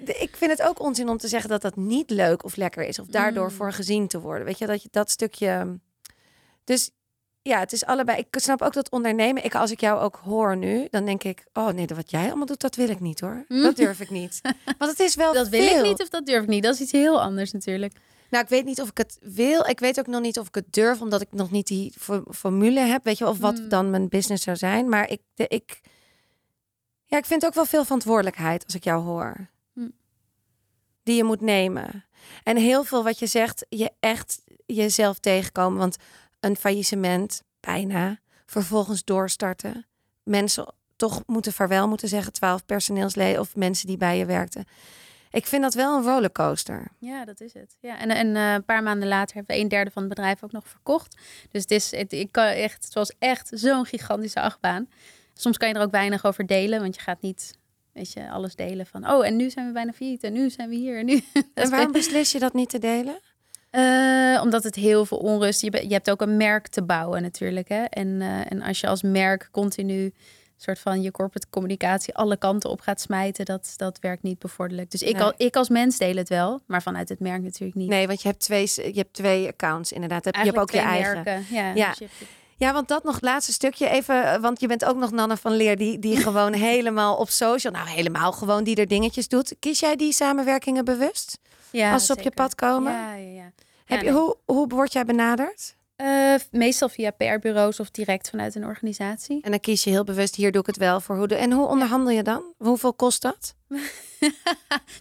Ik 0.03 0.36
vind 0.38 0.51
het 0.51 0.61
ook 0.61 0.80
onzin 0.80 1.09
om 1.09 1.17
te 1.17 1.28
zeggen 1.28 1.49
dat 1.49 1.61
dat 1.61 1.76
niet 1.76 2.09
leuk 2.09 2.43
of 2.43 2.55
lekker 2.55 2.84
is 2.84 2.99
of 2.99 3.07
daardoor 3.07 3.49
Mm. 3.49 3.51
voor 3.55 3.74
gezien 3.74 4.07
te 4.07 4.19
worden. 4.19 4.45
Weet 4.45 4.57
je 4.57 4.65
dat 4.65 4.84
je 4.84 4.89
dat 4.91 5.09
stukje. 5.09 5.80
Dus 6.64 6.89
ja, 7.41 7.59
het 7.59 7.74
is 7.74 7.86
allebei. 7.86 8.18
Ik 8.18 8.39
snap 8.39 8.61
ook 8.61 8.74
dat 8.74 8.89
ondernemen. 8.91 9.43
Ik, 9.43 9.55
als 9.55 9.72
ik 9.72 9.80
jou 9.80 10.01
ook 10.01 10.16
hoor 10.24 10.57
nu, 10.57 10.88
dan 10.89 11.05
denk 11.05 11.24
ik: 11.24 11.45
oh 11.53 11.68
nee, 11.68 11.86
wat 11.88 12.11
jij 12.11 12.26
allemaal 12.28 12.45
doet, 12.45 12.61
dat 12.61 12.76
wil 12.76 12.89
ik 12.89 12.99
niet 12.99 13.20
hoor. 13.20 13.45
Dat 13.47 13.76
durf 13.76 13.99
ik 13.99 14.09
niet. 14.09 14.41
Want 14.78 14.91
het 14.91 14.99
is 14.99 15.16
wel 15.16 15.34
Dat 15.34 15.47
wil 15.47 15.61
ik 15.78 15.82
niet 15.84 16.01
of 16.01 16.09
dat 16.09 16.26
durf 16.26 16.43
ik 16.43 16.49
niet. 16.49 16.64
Dat 16.64 16.74
is 16.74 16.82
iets 16.82 16.91
heel 16.91 17.22
anders 17.22 17.51
natuurlijk. 17.51 17.93
Nou, 18.30 18.43
ik 18.43 18.49
weet 18.49 18.66
niet 18.66 18.82
of 18.82 18.89
ik 18.89 18.97
het 18.97 19.18
wil. 19.22 19.66
Ik 19.66 19.80
weet 19.80 19.99
ook 19.99 20.07
nog 20.07 20.22
niet 20.22 20.39
of 20.39 20.47
ik 20.47 20.55
het 20.55 20.66
durf, 20.74 21.01
omdat 21.01 21.22
ik 21.22 21.28
nog 21.32 21.51
niet 21.51 21.68
die 21.68 21.93
fo- 21.99 22.24
formule 22.32 22.80
heb. 22.80 23.03
Weet 23.03 23.18
je, 23.18 23.28
of 23.28 23.39
wat 23.39 23.57
Hmm. 23.57 23.70
dan 23.70 23.89
mijn 23.89 24.09
business 24.09 24.43
zou 24.43 24.57
zijn. 24.57 24.89
Maar 24.89 25.09
ik, 25.09 25.22
de, 25.34 25.47
ik, 25.47 25.82
ja, 27.05 27.18
ik 27.18 27.26
vind 27.26 27.45
ook 27.45 27.53
wel 27.53 27.66
veel 27.66 27.84
verantwoordelijkheid 27.84 28.66
als 28.66 28.76
ik 28.76 28.84
jou 28.84 29.03
hoor. 29.03 29.47
die 31.03 31.16
je 31.16 31.24
moet 31.24 31.41
nemen. 31.41 32.05
En 32.43 32.57
heel 32.57 32.84
veel 32.84 33.03
wat 33.03 33.20
je 33.20 33.28
zegt, 33.28 33.66
je 33.70 33.91
echt 33.99 34.41
jezelf 34.66 35.20
tegenkomen. 35.20 35.80
Want 35.80 35.97
een 36.43 36.55
faillissement, 36.55 37.43
bijna, 37.59 38.19
vervolgens 38.45 39.03
doorstarten. 39.03 39.85
Mensen 40.23 40.73
toch 40.95 41.23
moeten 41.25 41.53
vaarwel 41.53 41.87
moeten 41.87 42.07
zeggen, 42.07 42.33
twaalf 42.33 42.65
personeelsleden 42.65 43.39
of 43.39 43.55
mensen 43.55 43.87
die 43.87 43.97
bij 43.97 44.17
je 44.17 44.25
werkten. 44.25 44.65
Ik 45.31 45.45
vind 45.45 45.61
dat 45.61 45.73
wel 45.73 45.97
een 45.97 46.03
rollercoaster. 46.03 46.87
Ja, 46.99 47.25
dat 47.25 47.41
is 47.41 47.53
het. 47.53 47.77
Ja, 47.79 47.97
en, 47.99 48.09
en 48.09 48.35
eh, 48.35 48.53
een 48.53 48.65
paar 48.65 48.83
maanden 48.83 49.07
later 49.07 49.35
hebben 49.35 49.55
we 49.55 49.61
een 49.61 49.67
derde 49.67 49.91
van 49.91 50.03
het 50.03 50.13
bedrijf 50.13 50.43
ook 50.43 50.51
nog 50.51 50.67
verkocht. 50.67 51.17
Dus 51.51 51.61
het, 51.61 51.71
is, 51.71 51.91
het, 51.91 52.13
ik 52.13 52.31
kan 52.31 52.45
echt, 52.45 52.83
het 52.83 52.93
was 52.93 53.11
echt 53.19 53.49
zo'n 53.53 53.85
gigantische 53.85 54.41
achtbaan. 54.41 54.89
Soms 55.33 55.57
kan 55.57 55.67
je 55.67 55.73
er 55.73 55.81
ook 55.81 55.91
weinig 55.91 56.25
over 56.25 56.45
delen, 56.45 56.81
want 56.81 56.95
je 56.95 57.01
gaat 57.01 57.21
niet 57.21 57.57
weet 57.93 58.11
je, 58.11 58.29
alles 58.29 58.55
delen 58.55 58.85
van... 58.85 59.09
oh, 59.09 59.25
en 59.25 59.35
nu 59.35 59.49
zijn 59.49 59.67
we 59.67 59.73
bijna 59.73 59.93
failliet 59.93 60.23
en 60.23 60.33
nu 60.33 60.49
zijn 60.49 60.69
we 60.69 60.75
hier 60.75 60.97
en 60.97 61.05
nu... 61.05 61.21
en 61.53 61.69
waarom 61.69 61.91
beslis 61.91 62.31
je 62.31 62.39
dat 62.39 62.53
niet 62.53 62.69
te 62.69 62.79
delen? 62.79 63.19
Uh, 63.76 64.41
omdat 64.41 64.63
het 64.63 64.76
heel 64.76 65.05
veel 65.05 65.17
onrust... 65.17 65.61
Je, 65.61 65.71
je, 65.71 65.93
hebt 65.93 66.09
ook 66.09 66.21
een 66.21 66.38
merk 66.38 66.67
te 66.67 66.84
bouwen 66.84 67.21
natuurlijk. 67.21 67.69
Hè? 67.69 67.84
En, 67.84 68.07
uh, 68.07 68.51
en 68.51 68.61
als 68.61 68.80
je 68.80 68.88
als 68.88 69.01
merk 69.01 69.47
continu 69.51 70.13
soort 70.63 70.80
van 70.80 71.01
je 71.01 71.11
corporate 71.11 71.49
communicatie 71.49 72.15
alle 72.15 72.38
kanten 72.38 72.69
op 72.69 72.82
gaat 72.82 73.01
smijten, 73.01 73.45
dat, 73.45 73.74
dat 73.78 73.99
werkt 73.99 74.24
niet 74.24 74.39
bevorderlijk. 74.39 74.91
Dus 74.91 75.01
ik, 75.01 75.19
al, 75.19 75.34
ik 75.38 75.55
als 75.55 75.69
mens 75.69 75.97
deel 75.97 76.15
het 76.15 76.30
wel, 76.30 76.61
maar 76.65 76.82
vanuit 76.82 77.09
het 77.09 77.19
merk 77.19 77.41
natuurlijk 77.41 77.76
niet. 77.76 77.89
Nee, 77.89 78.07
want 78.07 78.21
je 78.21 78.28
hebt 78.28 78.39
twee, 78.39 78.71
je 78.76 78.93
hebt 78.93 79.13
twee 79.13 79.47
accounts 79.47 79.91
inderdaad. 79.91 80.26
je 80.26 80.32
hebt 80.32 80.57
ook 80.57 80.71
je 80.71 80.80
eigen. 80.80 81.13
Merken. 81.13 81.45
Ja, 81.49 81.74
ja. 81.74 81.93
Dus 81.97 82.09
ja, 82.57 82.74
want 82.74 82.88
dat 82.88 83.03
nog 83.03 83.21
laatste 83.21 83.53
stukje 83.53 83.89
even, 83.89 84.34
eh, 84.34 84.41
want 84.41 84.59
je 84.59 84.67
bent 84.67 84.86
ook 84.86 84.97
nog 84.97 85.11
Nanne 85.11 85.38
van 85.38 85.55
Leer 85.55 85.78
die, 85.78 85.99
die 85.99 86.17
gewoon 86.28 86.53
helemaal 86.53 87.15
op 87.15 87.30
social, 87.30 87.74
nou 87.74 87.88
helemaal 87.88 88.32
gewoon 88.32 88.63
die 88.63 88.76
er 88.76 88.88
dingetjes 88.88 89.28
doet. 89.28 89.55
Kies 89.59 89.80
jij 89.80 89.95
die 89.95 90.13
samenwerkingen 90.13 90.86
bewust? 90.86 91.39
Ja, 91.71 91.93
als 91.93 92.05
ze 92.05 92.13
op 92.13 92.19
je 92.19 92.32
pad 92.32 92.55
komen? 92.55 92.91
Ja, 92.91 93.13
ja, 93.13 93.30
ja. 93.30 93.51
Heb 93.86 94.01
je, 94.01 94.11
hoe, 94.11 94.38
hoe 94.45 94.67
word 94.67 94.93
jij 94.93 95.05
benaderd? 95.05 95.75
Uh, 95.97 96.36
meestal 96.51 96.89
via 96.89 97.11
PR-bureaus 97.11 97.79
of 97.79 97.91
direct 97.91 98.29
vanuit 98.29 98.55
een 98.55 98.65
organisatie. 98.65 99.41
En 99.41 99.51
dan 99.51 99.59
kies 99.59 99.84
je 99.84 99.89
heel 99.89 100.03
bewust, 100.03 100.36
hier 100.36 100.51
doe 100.51 100.61
ik 100.61 100.67
het 100.67 100.77
wel 100.77 100.99
voor. 100.99 101.15
Hoe 101.17 101.27
de... 101.27 101.36
En 101.36 101.51
hoe 101.51 101.67
onderhandel 101.67 102.11
je 102.11 102.23
dan? 102.23 102.43
Hoeveel 102.57 102.93
kost 102.93 103.21
dat? 103.21 103.55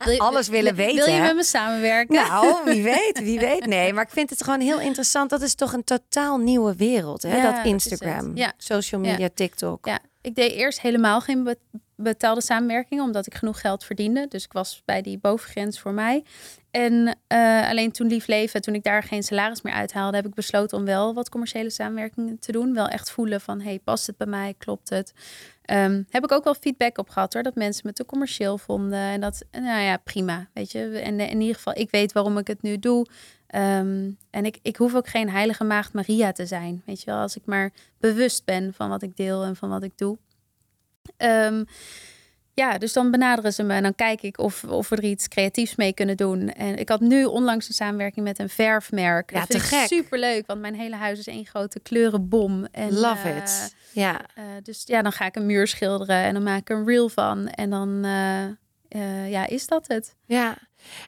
je, 0.05 0.19
Alles 0.19 0.49
willen 0.49 0.75
weten. 0.75 1.05
Wil 1.05 1.15
je 1.15 1.21
met 1.21 1.35
me 1.35 1.45
samenwerken? 1.45 2.15
Nou, 2.15 2.57
wie 2.73 2.83
weet, 2.83 3.21
wie 3.23 3.39
weet. 3.39 3.67
Nee, 3.67 3.93
maar 3.93 4.05
ik 4.05 4.11
vind 4.11 4.31
het 4.31 4.45
gewoon 4.45 4.61
heel 4.61 4.81
interessant. 4.81 5.31
Dat 5.31 5.43
is 5.43 5.55
toch 5.55 5.73
een 5.73 5.85
totaal 5.85 6.39
nieuwe 6.39 6.77
wereld, 6.77 7.23
hè? 7.23 7.43
dat 7.43 7.65
Instagram, 7.65 8.37
ja. 8.37 8.53
social 8.57 9.01
media, 9.01 9.29
TikTok. 9.35 9.87
Ja, 9.87 9.99
ik 10.21 10.35
deed 10.35 10.53
eerst 10.53 10.81
helemaal 10.81 11.21
geen 11.21 11.57
betaalde 11.97 12.43
samenwerkingen, 12.43 13.05
omdat 13.05 13.27
ik 13.27 13.35
genoeg 13.35 13.61
geld 13.61 13.85
verdiende. 13.85 14.27
Dus 14.29 14.45
ik 14.45 14.53
was 14.53 14.83
bij 14.85 15.03
die 15.03 15.19
bovengrens 15.19 15.81
voor 15.81 15.93
mij. 15.93 16.25
En 16.73 17.17
uh, 17.29 17.69
alleen 17.69 17.93
toen 17.93 18.07
Lief 18.07 18.27
Leven, 18.27 18.63
toen 18.63 18.75
ik 18.75 18.83
daar 18.83 19.03
geen 19.03 19.23
salaris 19.23 19.63
meer 19.63 19.73
uithaalde, 19.73 20.17
heb 20.17 20.27
ik 20.27 20.35
besloten 20.35 20.79
om 20.79 20.85
wel 20.85 21.15
wat 21.15 21.29
commerciële 21.29 21.71
samenwerkingen 21.71 22.39
te 22.39 22.53
doen. 22.53 22.75
Wel 22.75 22.89
echt 22.89 23.11
voelen 23.11 23.41
van, 23.41 23.61
hey, 23.61 23.79
past 23.79 24.07
het 24.07 24.17
bij 24.17 24.27
mij? 24.27 24.55
Klopt 24.59 24.89
het? 24.89 25.13
Um, 25.71 26.07
heb 26.11 26.25
ik 26.25 26.33
ook 26.33 26.45
wel 26.45 26.55
feedback 26.55 26.99
op 26.99 27.09
gehad 27.09 27.33
hoor, 27.33 27.43
dat 27.43 27.55
mensen 27.55 27.83
me 27.87 27.93
te 27.93 28.05
commercieel 28.05 28.59
vonden. 28.59 28.99
En 28.99 29.21
dat, 29.21 29.45
nou 29.51 29.83
ja, 29.83 29.97
prima, 29.97 30.49
weet 30.53 30.73
je. 30.73 30.99
En 30.99 31.21
in 31.21 31.41
ieder 31.41 31.57
geval, 31.57 31.77
ik 31.77 31.91
weet 31.91 32.13
waarom 32.13 32.39
ik 32.39 32.47
het 32.47 32.63
nu 32.63 32.79
doe. 32.79 33.07
Um, 33.55 34.19
en 34.31 34.45
ik, 34.45 34.59
ik 34.63 34.77
hoef 34.77 34.95
ook 34.95 35.09
geen 35.09 35.31
heilige 35.31 35.65
maagd 35.65 35.93
Maria 35.93 36.33
te 36.33 36.47
zijn, 36.47 36.83
weet 36.87 37.01
je 37.01 37.07
wel. 37.07 37.21
Als 37.21 37.37
ik 37.37 37.43
maar 37.45 37.71
bewust 37.99 38.45
ben 38.45 38.75
van 38.75 38.89
wat 38.89 39.03
ik 39.03 39.17
deel 39.17 39.45
en 39.45 39.57
van 39.57 39.69
wat 39.69 39.83
ik 39.83 39.99
doe. 39.99 40.19
Um, 41.17 41.67
ja, 42.55 42.79
dus 42.79 42.93
dan 42.93 43.11
benaderen 43.11 43.53
ze 43.53 43.63
me 43.63 43.75
en 43.75 43.83
dan 43.83 43.95
kijk 43.95 44.23
ik 44.23 44.39
of, 44.39 44.65
of 44.65 44.89
we 44.89 44.97
er 44.97 45.05
iets 45.05 45.29
creatiefs 45.29 45.77
mee 45.77 45.93
kunnen 45.93 46.17
doen. 46.17 46.49
En 46.49 46.77
ik 46.77 46.89
had 46.89 47.01
nu 47.01 47.25
onlangs 47.25 47.69
een 47.69 47.75
samenwerking 47.75 48.25
met 48.27 48.39
een 48.39 48.49
verfmerk. 48.49 49.33
Ja, 49.33 49.47
te 49.47 49.61
gek. 49.61 49.87
Superleuk, 49.87 50.47
want 50.47 50.61
mijn 50.61 50.75
hele 50.75 50.97
huis 50.97 51.19
is 51.19 51.27
één 51.27 51.47
grote 51.47 51.81
kleurenbom. 51.81 52.65
En, 52.65 52.93
Love 52.93 53.29
uh, 53.29 53.37
it. 53.37 53.75
Ja. 53.93 54.21
Uh, 54.39 54.45
dus 54.63 54.83
ja, 54.85 55.03
dan 55.03 55.13
ga 55.13 55.27
ik 55.27 55.37
een 55.37 55.47
muur 55.47 55.67
schilderen 55.67 56.17
en 56.17 56.35
dan 56.35 56.43
maak 56.43 56.61
ik 56.61 56.69
een 56.69 56.87
reel 56.87 57.09
van. 57.09 57.49
En 57.49 57.71
dan 57.71 57.89
uh, 58.89 59.31
ja, 59.31 59.47
is 59.47 59.67
dat 59.67 59.89
het. 59.89 60.15
Ja, 60.27 60.57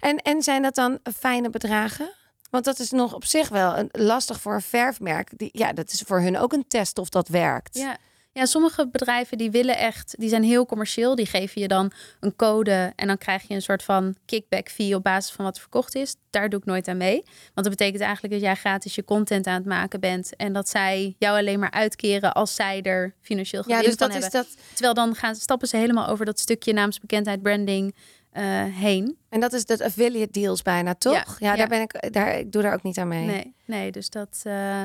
en, 0.00 0.16
en 0.16 0.42
zijn 0.42 0.62
dat 0.62 0.74
dan 0.74 0.98
fijne 1.18 1.50
bedragen? 1.50 2.12
Want 2.50 2.64
dat 2.64 2.78
is 2.78 2.90
nog 2.90 3.14
op 3.14 3.24
zich 3.24 3.48
wel 3.48 3.76
een, 3.76 3.88
lastig 3.92 4.40
voor 4.40 4.54
een 4.54 4.62
verfmerk. 4.62 5.38
Die, 5.38 5.50
ja, 5.52 5.72
dat 5.72 5.92
is 5.92 6.00
voor 6.06 6.20
hun 6.20 6.38
ook 6.38 6.52
een 6.52 6.68
test 6.68 6.98
of 6.98 7.08
dat 7.08 7.28
werkt. 7.28 7.76
Ja. 7.76 7.96
Ja, 8.36 8.46
sommige 8.46 8.88
bedrijven 8.88 9.38
die 9.38 9.50
willen 9.50 9.78
echt, 9.78 10.14
die 10.18 10.28
zijn 10.28 10.42
heel 10.42 10.66
commercieel. 10.66 11.14
Die 11.14 11.26
geven 11.26 11.60
je 11.60 11.68
dan 11.68 11.92
een 12.20 12.36
code 12.36 12.92
en 12.96 13.06
dan 13.06 13.18
krijg 13.18 13.48
je 13.48 13.54
een 13.54 13.62
soort 13.62 13.82
van 13.82 14.14
kickback 14.26 14.68
fee 14.68 14.94
op 14.94 15.02
basis 15.02 15.32
van 15.32 15.44
wat 15.44 15.58
verkocht 15.58 15.94
is. 15.94 16.16
Daar 16.30 16.48
doe 16.48 16.60
ik 16.60 16.64
nooit 16.64 16.88
aan 16.88 16.96
mee. 16.96 17.22
Want 17.24 17.66
dat 17.66 17.70
betekent 17.70 18.02
eigenlijk 18.02 18.34
dat 18.34 18.42
jij 18.42 18.54
gratis 18.54 18.94
je 18.94 19.04
content 19.04 19.46
aan 19.46 19.54
het 19.54 19.64
maken 19.64 20.00
bent 20.00 20.36
en 20.36 20.52
dat 20.52 20.68
zij 20.68 21.14
jou 21.18 21.38
alleen 21.38 21.58
maar 21.58 21.70
uitkeren 21.70 22.32
als 22.32 22.54
zij 22.54 22.82
er 22.82 23.14
financieel 23.20 23.62
gewin 23.62 23.78
ja, 23.78 23.84
dus 23.84 23.96
dat 23.96 24.12
hebben. 24.12 24.26
Is 24.26 24.34
dat... 24.34 24.56
Terwijl 24.72 24.94
dan 24.94 25.14
gaan, 25.14 25.34
stappen 25.34 25.68
ze 25.68 25.76
helemaal 25.76 26.08
over 26.08 26.24
dat 26.24 26.38
stukje 26.38 26.72
naamsbekendheid, 26.72 27.42
branding 27.42 27.94
uh, 28.32 28.64
heen. 28.64 29.18
En 29.28 29.40
dat 29.40 29.52
is 29.52 29.64
dat 29.64 29.80
affiliate 29.80 30.40
deals 30.40 30.62
bijna, 30.62 30.94
toch? 30.94 31.36
Ja, 31.38 31.56
daar 31.56 31.68
ben 31.68 31.80
ik, 31.80 32.12
daar, 32.12 32.38
ik 32.38 32.52
doe 32.52 32.62
daar 32.62 32.74
ook 32.74 32.82
niet 32.82 32.98
aan 32.98 33.08
mee. 33.08 33.24
Nee, 33.24 33.54
nee 33.64 33.90
dus 33.92 34.10
dat. 34.10 34.42
Uh, 34.46 34.82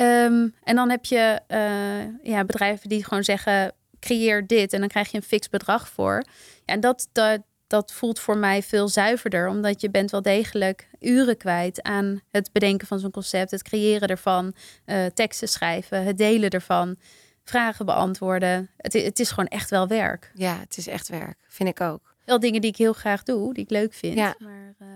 um, 0.00 0.54
en 0.62 0.76
dan 0.76 0.90
heb 0.90 1.04
je 1.04 1.40
uh, 1.48 2.32
ja, 2.32 2.44
bedrijven 2.44 2.88
die 2.88 3.04
gewoon 3.04 3.24
zeggen: 3.24 3.72
creëer 3.98 4.46
dit 4.46 4.72
en 4.72 4.80
dan 4.80 4.88
krijg 4.88 5.10
je 5.10 5.16
een 5.16 5.22
fix 5.22 5.48
bedrag 5.48 5.88
voor. 5.88 6.24
Ja, 6.64 6.74
en 6.74 6.80
dat, 6.80 7.08
dat, 7.12 7.40
dat 7.66 7.92
voelt 7.92 8.20
voor 8.20 8.36
mij 8.36 8.62
veel 8.62 8.88
zuiverder, 8.88 9.48
omdat 9.48 9.80
je 9.80 9.90
bent 9.90 10.10
wel 10.10 10.22
degelijk 10.22 10.88
uren 11.00 11.36
kwijt 11.36 11.82
aan 11.82 12.20
het 12.30 12.52
bedenken 12.52 12.86
van 12.86 12.98
zo'n 12.98 13.10
concept, 13.10 13.50
het 13.50 13.62
creëren 13.62 14.08
ervan, 14.08 14.54
uh, 14.86 15.06
teksten 15.06 15.48
schrijven, 15.48 16.04
het 16.04 16.18
delen 16.18 16.50
ervan, 16.50 16.96
vragen 17.44 17.86
beantwoorden. 17.86 18.70
Het, 18.76 18.92
het 18.92 19.18
is 19.18 19.30
gewoon 19.30 19.48
echt 19.48 19.70
wel 19.70 19.86
werk. 19.86 20.30
Ja, 20.34 20.58
het 20.58 20.76
is 20.76 20.86
echt 20.86 21.08
werk, 21.08 21.38
vind 21.48 21.68
ik 21.68 21.80
ook 21.80 22.10
wel 22.30 22.40
dingen 22.40 22.60
die 22.60 22.70
ik 22.70 22.76
heel 22.76 22.92
graag 22.92 23.22
doe, 23.22 23.54
die 23.54 23.64
ik 23.64 23.70
leuk 23.70 23.92
vind. 23.92 24.14
Ja. 24.14 24.34
Maar, 24.38 24.74
uh, 24.78 24.88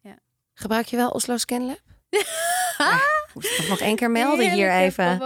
ja. 0.00 0.18
Gebruik 0.54 0.86
je 0.86 0.96
wel 0.96 1.10
Oslo 1.10 1.36
ScanLab? 1.36 1.80
Ja, 2.78 3.00
moest 3.34 3.58
ik 3.58 3.68
nog 3.68 3.80
één 3.80 3.96
keer 3.96 4.10
melden 4.10 4.50
hier 4.50 4.72
even. 4.72 5.18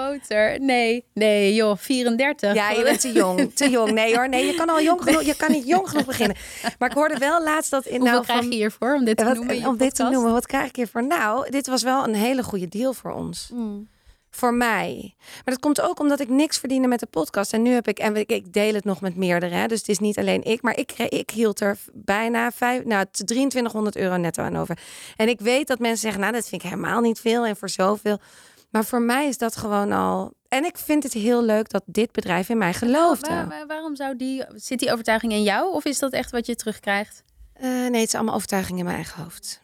Nee, 0.60 1.04
nee 1.14 1.54
joh, 1.54 1.76
34. 1.76 2.54
Ja, 2.54 2.70
je 2.70 2.82
bent 2.82 3.00
te 3.00 3.12
jong. 3.12 3.54
Te 3.54 3.70
jong. 3.70 3.90
Nee 3.90 4.16
hoor, 4.16 4.28
nee, 4.28 4.46
je 4.46 4.54
kan 4.54 4.68
al 4.68 4.82
jong 4.82 5.02
genoeg, 5.02 5.22
je 5.22 5.36
kan 5.36 5.52
niet 5.52 5.66
jong 5.66 5.88
genoeg 5.88 6.04
beginnen. 6.04 6.36
Maar 6.78 6.88
ik 6.88 6.94
hoorde 6.94 7.18
wel 7.18 7.42
laatst 7.42 7.70
dat 7.70 7.86
in 7.86 8.00
Hoeveel 8.00 8.12
nou 8.12 8.24
krijg 8.24 8.44
je 8.44 8.54
hiervoor 8.54 8.94
om 8.94 9.04
dit 9.04 9.16
te 9.16 9.24
noemen? 9.24 9.66
Om 9.66 9.76
dit 9.76 9.94
te 9.94 10.02
noemen, 10.02 10.32
wat 10.32 10.46
krijg 10.46 10.68
ik 10.68 10.76
hiervoor? 10.76 11.06
Nou, 11.06 11.50
dit 11.50 11.66
was 11.66 11.82
wel 11.82 12.04
een 12.04 12.14
hele 12.14 12.42
goede 12.42 12.68
deal 12.68 12.92
voor 12.92 13.12
ons. 13.12 13.50
Mm 13.52 13.88
voor 14.38 14.54
mij. 14.54 15.14
Maar 15.18 15.54
dat 15.54 15.58
komt 15.58 15.80
ook 15.80 16.00
omdat 16.00 16.20
ik 16.20 16.28
niks 16.28 16.58
verdiende 16.58 16.88
met 16.88 17.00
de 17.00 17.06
podcast. 17.06 17.52
En 17.52 17.62
nu 17.62 17.70
heb 17.70 17.88
ik, 17.88 17.98
en 17.98 18.16
ik, 18.16 18.52
deel 18.52 18.74
het 18.74 18.84
nog 18.84 19.00
met 19.00 19.16
meerdere. 19.16 19.54
Hè, 19.54 19.66
dus 19.66 19.78
het 19.78 19.88
is 19.88 19.98
niet 19.98 20.18
alleen 20.18 20.44
ik, 20.44 20.62
maar 20.62 20.76
ik, 20.76 20.92
ik 20.98 21.30
hield 21.30 21.60
er 21.60 21.78
bijna 21.92 22.50
vijf, 22.50 22.84
nou, 22.84 23.06
2300 23.10 23.96
euro 23.96 24.16
netto 24.16 24.42
aan 24.42 24.56
over. 24.56 24.78
En 25.16 25.28
ik 25.28 25.40
weet 25.40 25.66
dat 25.66 25.78
mensen 25.78 26.00
zeggen, 26.00 26.20
nou, 26.20 26.32
dat 26.32 26.48
vind 26.48 26.62
ik 26.62 26.68
helemaal 26.70 27.00
niet 27.00 27.20
veel 27.20 27.46
en 27.46 27.56
voor 27.56 27.68
zoveel. 27.68 28.18
Maar 28.70 28.84
voor 28.84 29.02
mij 29.02 29.26
is 29.26 29.38
dat 29.38 29.56
gewoon 29.56 29.92
al. 29.92 30.32
En 30.48 30.64
ik 30.64 30.78
vind 30.78 31.02
het 31.02 31.12
heel 31.12 31.42
leuk 31.42 31.68
dat 31.70 31.82
dit 31.86 32.12
bedrijf 32.12 32.48
in 32.48 32.58
mij 32.58 32.74
geloofde. 32.74 33.64
waarom 33.66 33.96
zou 33.96 34.16
die. 34.16 34.44
Zit 34.54 34.78
die 34.78 34.92
overtuiging 34.92 35.32
in 35.32 35.42
jou? 35.42 35.72
Of 35.72 35.84
is 35.84 35.98
dat 35.98 36.12
echt 36.12 36.30
wat 36.30 36.46
je 36.46 36.54
terugkrijgt? 36.54 37.22
Uh, 37.60 37.64
nee, 37.64 38.00
het 38.00 38.08
is 38.08 38.14
allemaal 38.14 38.34
overtuiging 38.34 38.78
in 38.78 38.84
mijn 38.84 38.96
eigen 38.96 39.22
hoofd. 39.22 39.60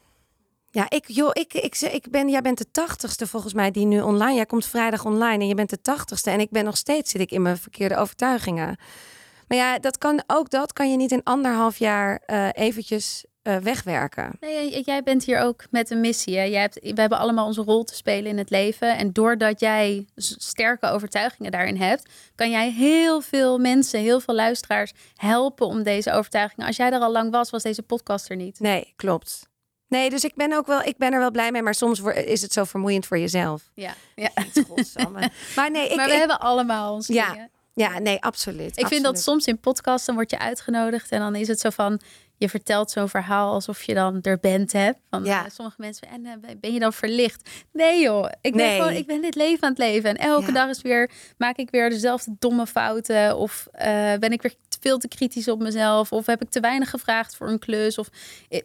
Ja, 0.75 0.87
ik, 0.89 1.05
joh, 1.09 1.31
ik, 1.33 1.55
ik, 1.55 1.81
ik 1.81 2.11
ben, 2.11 2.29
jij 2.29 2.43
bent 2.43 2.59
de 2.59 2.71
tachtigste 2.71 3.27
volgens 3.27 3.53
mij 3.53 3.71
die 3.71 3.87
nu 3.87 4.01
online. 4.01 4.35
Jij 4.35 4.47
komt 4.47 4.67
vrijdag 4.67 5.05
online 5.05 5.43
en 5.43 5.49
je 5.49 5.55
bent 5.55 5.71
de 5.71 5.81
tachtigste. 5.81 6.31
En 6.31 6.41
ik 6.41 6.51
ben 6.51 6.65
nog 6.65 6.77
steeds, 6.77 7.11
zit 7.11 7.21
ik 7.21 7.31
in 7.31 7.43
mijn 7.43 7.57
verkeerde 7.57 7.97
overtuigingen. 7.97 8.79
Maar 9.49 9.59
ja, 9.59 9.79
dat 9.79 9.99
kan, 9.99 10.23
ook 10.27 10.51
dat 10.51 10.73
kan 10.73 10.91
je 10.91 10.97
niet 10.97 11.13
in 11.13 11.23
anderhalf 11.23 11.79
jaar 11.79 12.23
uh, 12.27 12.49
eventjes 12.53 13.25
uh, 13.43 13.57
wegwerken. 13.57 14.37
Nee, 14.41 14.83
jij 14.83 15.03
bent 15.03 15.25
hier 15.25 15.41
ook 15.41 15.65
met 15.71 15.91
een 15.91 16.01
missie. 16.01 16.37
Hè? 16.37 16.43
Jij 16.43 16.61
hebt, 16.61 16.79
we 16.81 17.01
hebben 17.01 17.19
allemaal 17.19 17.47
onze 17.47 17.63
rol 17.63 17.85
te 17.85 17.95
spelen 17.95 18.31
in 18.31 18.39
het 18.39 18.51
leven. 18.51 18.97
En 18.97 19.13
doordat 19.13 19.61
jij 19.61 20.07
sterke 20.17 20.87
overtuigingen 20.87 21.51
daarin 21.51 21.77
hebt, 21.77 22.11
kan 22.35 22.51
jij 22.51 22.71
heel 22.71 23.21
veel 23.21 23.59
mensen, 23.59 24.01
heel 24.01 24.21
veel 24.21 24.35
luisteraars 24.35 24.93
helpen 25.15 25.67
om 25.67 25.83
deze 25.83 26.13
overtuigingen. 26.13 26.67
Als 26.67 26.77
jij 26.77 26.93
er 26.93 27.01
al 27.01 27.13
lang 27.13 27.31
was, 27.31 27.51
was 27.51 27.63
deze 27.63 27.83
podcast 27.83 28.31
er 28.31 28.37
niet. 28.37 28.61
Nee, 28.61 28.93
klopt. 28.97 29.53
Nee, 29.95 30.11
dus 30.11 30.25
ik 30.25 30.35
ben 30.35 30.53
ook 30.53 30.67
wel, 30.67 30.83
ik 30.83 30.97
ben 30.97 31.13
er 31.13 31.19
wel 31.19 31.31
blij 31.31 31.53
mee, 31.53 31.63
maar 31.63 31.75
soms 31.75 32.01
is 32.01 32.43
het 32.43 32.53
zo 32.53 32.65
vermoeiend 32.65 33.07
voor 33.07 33.19
jezelf. 33.19 33.63
Ja, 33.75 33.95
ja. 34.15 34.31
maar 35.57 35.71
nee, 35.71 35.89
ik, 35.89 35.97
maar 35.97 36.09
we 36.09 36.15
hebben 36.15 36.41
allemaal 36.41 36.95
ons 36.95 37.07
ja, 37.07 37.31
dingen. 37.31 37.51
Ja, 37.75 37.99
nee, 37.99 38.23
absoluut. 38.23 38.79
Ik 38.79 38.87
vind 38.87 39.05
dat 39.05 39.21
soms 39.21 39.47
in 39.47 39.59
podcasts 39.59 40.07
dan 40.07 40.15
word 40.15 40.31
je 40.31 40.39
uitgenodigd 40.39 41.11
en 41.11 41.19
dan 41.19 41.35
is 41.35 41.49
het 41.49 41.61
zo 41.61 41.71
van 41.71 42.01
je 42.37 42.49
vertelt 42.49 42.91
zo'n 42.91 43.09
verhaal 43.09 43.53
alsof 43.53 43.83
je 43.83 43.95
dan 43.95 44.19
er 44.23 44.39
bent 44.41 44.73
hebt. 44.73 44.99
Van 45.11 45.25
ja. 45.25 45.45
Eh, 45.45 45.51
sommige 45.51 45.77
mensen 45.81 46.09
en 46.09 46.25
uh, 46.25 46.33
ben 46.61 46.73
je 46.73 46.81
dan 46.81 46.93
verlicht? 46.93 47.51
Nee 47.73 48.03
joh, 48.03 48.29
ik 48.41 48.53
ben 48.53 48.77
gewoon 48.77 48.93
ik 48.93 49.07
ben 49.07 49.23
dit 49.23 49.35
leven 49.35 49.63
aan 49.63 49.69
het 49.69 49.79
leven 49.79 50.11
en 50.11 50.17
elke 50.17 50.53
dag 50.53 50.69
is 50.69 50.83
weer 50.83 51.11
maak 51.39 51.57
ik 51.57 51.71
weer 51.71 51.91
dezelfde 51.91 52.35
domme 52.39 52.67
fouten 52.67 53.37
of 53.37 53.67
uh, 53.75 53.81
ben 54.15 54.33
ik 54.33 54.43
weer 54.43 54.55
veel 54.85 54.99
te 54.99 55.09
kritisch 55.09 55.49
op 55.49 55.63
mezelf? 55.63 56.13
Of 56.13 56.27
heb 56.27 56.43
ik 56.43 56.51
te 56.51 56.61
weinig 56.61 56.91
gevraagd 56.91 57.37
voor 57.37 57.49
een 57.49 57.59
klus? 57.59 57.99
Of 57.99 58.09
eh, 58.49 58.61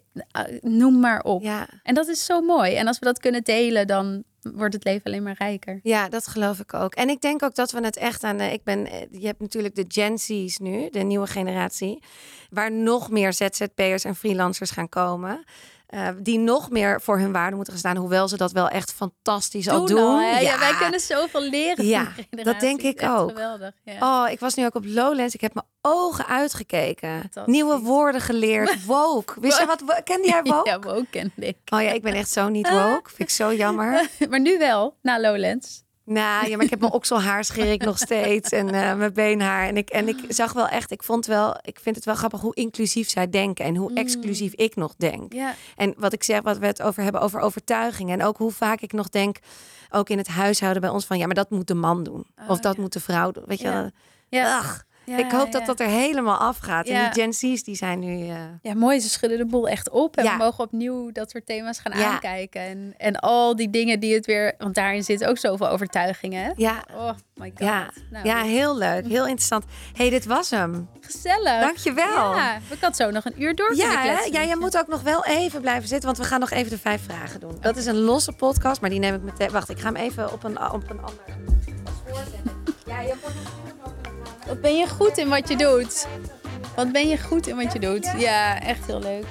noem 0.61 0.99
maar 0.99 1.21
op. 1.21 1.41
Ja. 1.41 1.67
En 1.83 1.93
dat 1.93 2.07
is 2.07 2.25
zo 2.25 2.41
mooi. 2.41 2.75
En 2.75 2.87
als 2.87 2.99
we 2.99 3.05
dat 3.05 3.19
kunnen 3.19 3.43
delen, 3.43 3.87
dan 3.87 4.23
wordt 4.41 4.73
het 4.73 4.83
leven 4.83 5.03
alleen 5.03 5.23
maar 5.23 5.35
rijker. 5.37 5.79
Ja, 5.83 6.09
dat 6.09 6.27
geloof 6.27 6.59
ik 6.59 6.73
ook. 6.73 6.93
En 6.93 7.09
ik 7.09 7.21
denk 7.21 7.43
ook 7.43 7.55
dat 7.55 7.71
we 7.71 7.83
het 7.83 7.97
echt 7.97 8.23
aan. 8.23 8.41
Ik 8.41 8.63
ben, 8.63 8.79
je 9.11 9.25
hebt 9.25 9.39
natuurlijk 9.39 9.75
de 9.75 9.85
Gen 9.87 10.17
Z's 10.17 10.57
nu, 10.57 10.89
de 10.89 10.99
nieuwe 10.99 11.27
generatie, 11.27 12.03
waar 12.49 12.71
nog 12.71 13.09
meer 13.09 13.33
ZZP'ers 13.33 14.03
en 14.03 14.15
freelancers 14.15 14.71
gaan 14.71 14.89
komen. 14.89 15.43
Uh, 15.93 16.07
die 16.17 16.39
nog 16.39 16.69
meer 16.69 17.01
voor 17.01 17.19
hun 17.19 17.31
waarde 17.31 17.55
moeten 17.55 17.73
gaan 17.73 17.81
staan. 17.81 17.97
Hoewel 17.97 18.27
ze 18.27 18.37
dat 18.37 18.51
wel 18.51 18.69
echt 18.69 18.93
fantastisch 18.93 19.67
al 19.67 19.85
doen. 19.85 20.19
Ja. 20.21 20.39
ja. 20.39 20.59
wij 20.59 20.73
kunnen 20.73 20.99
zoveel 20.99 21.41
leren. 21.41 21.85
Ja, 21.85 22.11
dat 22.29 22.59
denk 22.59 22.81
ik 22.81 23.03
ook. 23.03 23.29
Geweldig. 23.29 23.71
Ja. 23.83 24.23
Oh, 24.23 24.31
ik 24.31 24.39
was 24.39 24.55
nu 24.55 24.65
ook 24.65 24.75
op 24.75 24.85
Lowlands. 24.85 25.33
Ik 25.33 25.41
heb 25.41 25.53
mijn 25.53 25.65
ogen 25.81 26.27
uitgekeken. 26.27 27.29
Nieuwe 27.45 27.79
woorden 27.79 28.21
geleerd. 28.21 28.85
Woke. 28.85 29.39
Wist 29.39 29.59
je 29.59 29.65
wat? 29.65 30.03
Kende 30.03 30.27
jij 30.27 30.43
woke? 30.53 30.69
Ja, 30.69 30.79
woke 30.79 31.05
kende 31.09 31.33
ik. 31.35 31.57
Oh 31.73 31.81
ja, 31.81 31.91
ik 31.91 32.01
ben 32.01 32.13
echt 32.13 32.29
zo 32.29 32.49
niet 32.49 32.69
woke. 32.79 33.09
Vind 33.09 33.29
ik 33.29 33.29
zo 33.29 33.53
jammer. 33.53 34.09
maar 34.29 34.41
nu 34.41 34.57
wel, 34.57 34.95
na 35.01 35.19
Lowlands. 35.19 35.83
Nou 36.09 36.49
ja, 36.49 36.55
maar 36.55 36.65
ik 36.65 36.69
heb 36.69 36.79
mijn 36.79 36.91
okselhaar 36.91 37.43
scheer 37.43 37.71
ik 37.71 37.83
nog 37.83 37.97
steeds 37.97 38.51
en 38.51 38.73
uh, 38.73 38.95
mijn 38.95 39.13
beenhaar. 39.13 39.67
En 39.67 39.77
ik, 39.77 39.89
en 39.89 40.07
ik 40.07 40.17
zag 40.27 40.53
wel 40.53 40.67
echt, 40.67 40.91
ik 40.91 41.03
vond 41.03 41.25
wel, 41.25 41.57
ik 41.61 41.79
vind 41.79 41.95
het 41.95 42.05
wel 42.05 42.15
grappig 42.15 42.41
hoe 42.41 42.55
inclusief 42.55 43.09
zij 43.09 43.29
denken 43.29 43.65
en 43.65 43.75
hoe 43.75 43.89
mm. 43.89 43.97
exclusief 43.97 44.53
ik 44.53 44.75
nog 44.75 44.95
denk. 44.97 45.33
En 45.75 45.93
wat 45.97 46.13
ik 46.13 46.23
zeg, 46.23 46.41
wat 46.41 46.57
we 46.57 46.65
het 46.65 46.81
over 46.81 47.03
hebben, 47.03 47.21
over 47.21 47.39
overtuigingen. 47.39 48.19
En 48.19 48.25
ook 48.25 48.37
hoe 48.37 48.51
vaak 48.51 48.81
ik 48.81 48.91
nog 48.91 49.09
denk, 49.09 49.37
ook 49.89 50.09
in 50.09 50.17
het 50.17 50.27
huishouden 50.27 50.81
bij 50.81 50.91
ons, 50.91 51.05
van 51.05 51.17
ja, 51.17 51.25
maar 51.25 51.35
dat 51.35 51.49
moet 51.49 51.67
de 51.67 51.73
man 51.73 52.03
doen. 52.03 52.25
Oh, 52.41 52.49
of 52.49 52.59
dat 52.59 52.75
ja. 52.75 52.81
moet 52.81 52.93
de 52.93 52.99
vrouw 52.99 53.31
doen. 53.31 53.43
Weet 53.47 53.59
je 53.59 53.69
wel? 53.69 53.89
Ja. 54.29 54.57
Ach, 54.57 54.83
Ja, 55.09 55.17
ik 55.17 55.31
hoop 55.31 55.51
dat 55.51 55.61
ja. 55.61 55.67
dat 55.67 55.79
er 55.79 55.87
helemaal 55.87 56.37
afgaat. 56.37 56.87
En 56.87 56.93
Ja. 56.93 57.09
die 57.09 57.21
Gen 57.23 57.33
Z's, 57.33 57.63
die 57.63 57.75
zijn 57.75 57.99
nu... 57.99 58.27
eh, 58.29 58.35
Ja, 58.61 58.73
mooi. 58.73 58.99
Ze 58.99 59.09
schudden 59.09 59.37
de 59.37 59.45
boel 59.45 59.67
echt 59.67 59.89
op. 59.89 60.17
En 60.17 60.23
Ja. 60.23 60.31
we 60.37 60.43
mogen 60.43 60.63
opnieuw 60.63 61.11
dat 61.11 61.29
soort 61.29 61.45
thema's 61.45 61.79
gaan 61.79 61.99
Ja. 61.99 62.11
aankijken. 62.11 62.61
En, 62.61 62.93
en 62.97 63.15
al 63.15 63.55
die 63.55 63.69
dingen 63.69 63.99
die 63.99 64.13
het 64.13 64.25
weer... 64.25 64.53
Want 64.57 64.75
daarin 64.75 65.03
zitten 65.03 65.27
ook 65.29 65.37
zoveel 65.37 65.69
overtuigingen. 65.69 66.43
Hè? 66.43 66.51
ja, 66.55 66.83
Oh 66.95 67.11
my 67.35 67.49
god. 67.49 67.59
ja, 67.59 67.89
Nou, 68.09 68.25
ja, 68.27 68.41
heel 68.41 68.77
leuk. 68.77 69.05
Heel 69.07 69.25
interessant. 69.25 69.63
hey, 69.93 70.09
dit 70.09 70.25
was 70.25 70.49
hem. 70.49 70.89
Gezellig. 71.01 71.59
Dankjewel. 71.61 72.35
Ja, 72.35 72.57
we 72.69 72.77
kan 72.79 72.93
zo 72.95 73.11
nog 73.11 73.25
een 73.25 73.41
uur 73.41 73.55
door 73.55 73.75
Ja, 73.75 74.01
kletsen 74.01 74.31
ja, 74.33 74.43
jij 74.43 74.55
moet 74.55 74.77
ook 74.77 74.87
nog 74.87 75.01
wel 75.01 75.25
even 75.25 75.61
blijven 75.61 75.87
zitten, 75.87 76.05
want 76.05 76.17
we 76.21 76.23
gaan 76.25 76.39
nog 76.39 76.49
even 76.51 76.69
de 76.69 76.77
vijf 76.79 77.01
vragen 77.03 77.39
doen. 77.39 77.57
Dat 77.61 77.77
is 77.77 77.85
een 77.85 77.97
losse 77.99 78.31
podcast, 78.31 78.81
maar 78.81 78.89
die 78.89 78.99
neem 78.99 79.15
ik 79.15 79.21
meteen. 79.21 79.51
Wacht, 79.51 79.69
ik 79.69 79.79
ga 79.79 79.85
hem 79.85 79.95
even 79.95 80.31
op 80.33 80.43
een, 80.43 80.61
op 80.71 80.89
een 80.89 80.99
ander. 81.01 81.23
Ja, 82.85 83.01
je 83.01 83.13
moet 83.23 83.98
Wat 84.49 84.61
ben 84.61 84.77
je 84.77 84.87
goed 84.87 85.17
in 85.17 85.29
wat 85.29 85.47
je 85.49 85.55
doet? 85.55 86.07
Wat 86.75 86.91
ben 86.91 87.07
je 87.07 87.17
goed 87.17 87.47
in 87.47 87.55
wat 87.55 87.73
je 87.73 87.79
doet? 87.79 88.13
Ja, 88.17 88.61
echt 88.61 88.85
heel 88.85 88.99
leuk. 88.99 89.25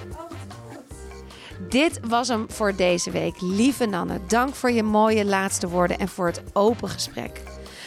Dit 1.69 2.01
was 2.07 2.29
hem 2.29 2.47
voor 2.51 2.77
deze 2.77 3.11
week. 3.11 3.35
Lieve 3.41 3.87
Nanne, 3.87 4.21
dank 4.27 4.55
voor 4.55 4.71
je 4.71 4.83
mooie 4.83 5.25
laatste 5.25 5.69
woorden 5.69 5.99
en 5.99 6.09
voor 6.09 6.27
het 6.27 6.43
open 6.53 6.89
gesprek. 6.89 7.41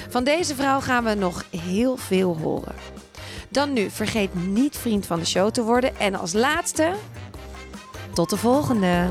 Van 0.09 0.23
deze 0.23 0.55
vrouw 0.55 0.79
gaan 0.79 1.03
we 1.03 1.13
nog 1.13 1.45
heel 1.49 1.97
veel 1.97 2.37
horen. 2.37 2.75
Dan 3.49 3.73
nu, 3.73 3.89
vergeet 3.89 4.47
niet 4.47 4.77
vriend 4.77 5.05
van 5.05 5.19
de 5.19 5.25
show 5.25 5.49
te 5.49 5.63
worden. 5.63 5.99
En 5.99 6.15
als 6.15 6.33
laatste, 6.33 6.93
tot 8.13 8.29
de 8.29 8.37
volgende. 8.37 9.07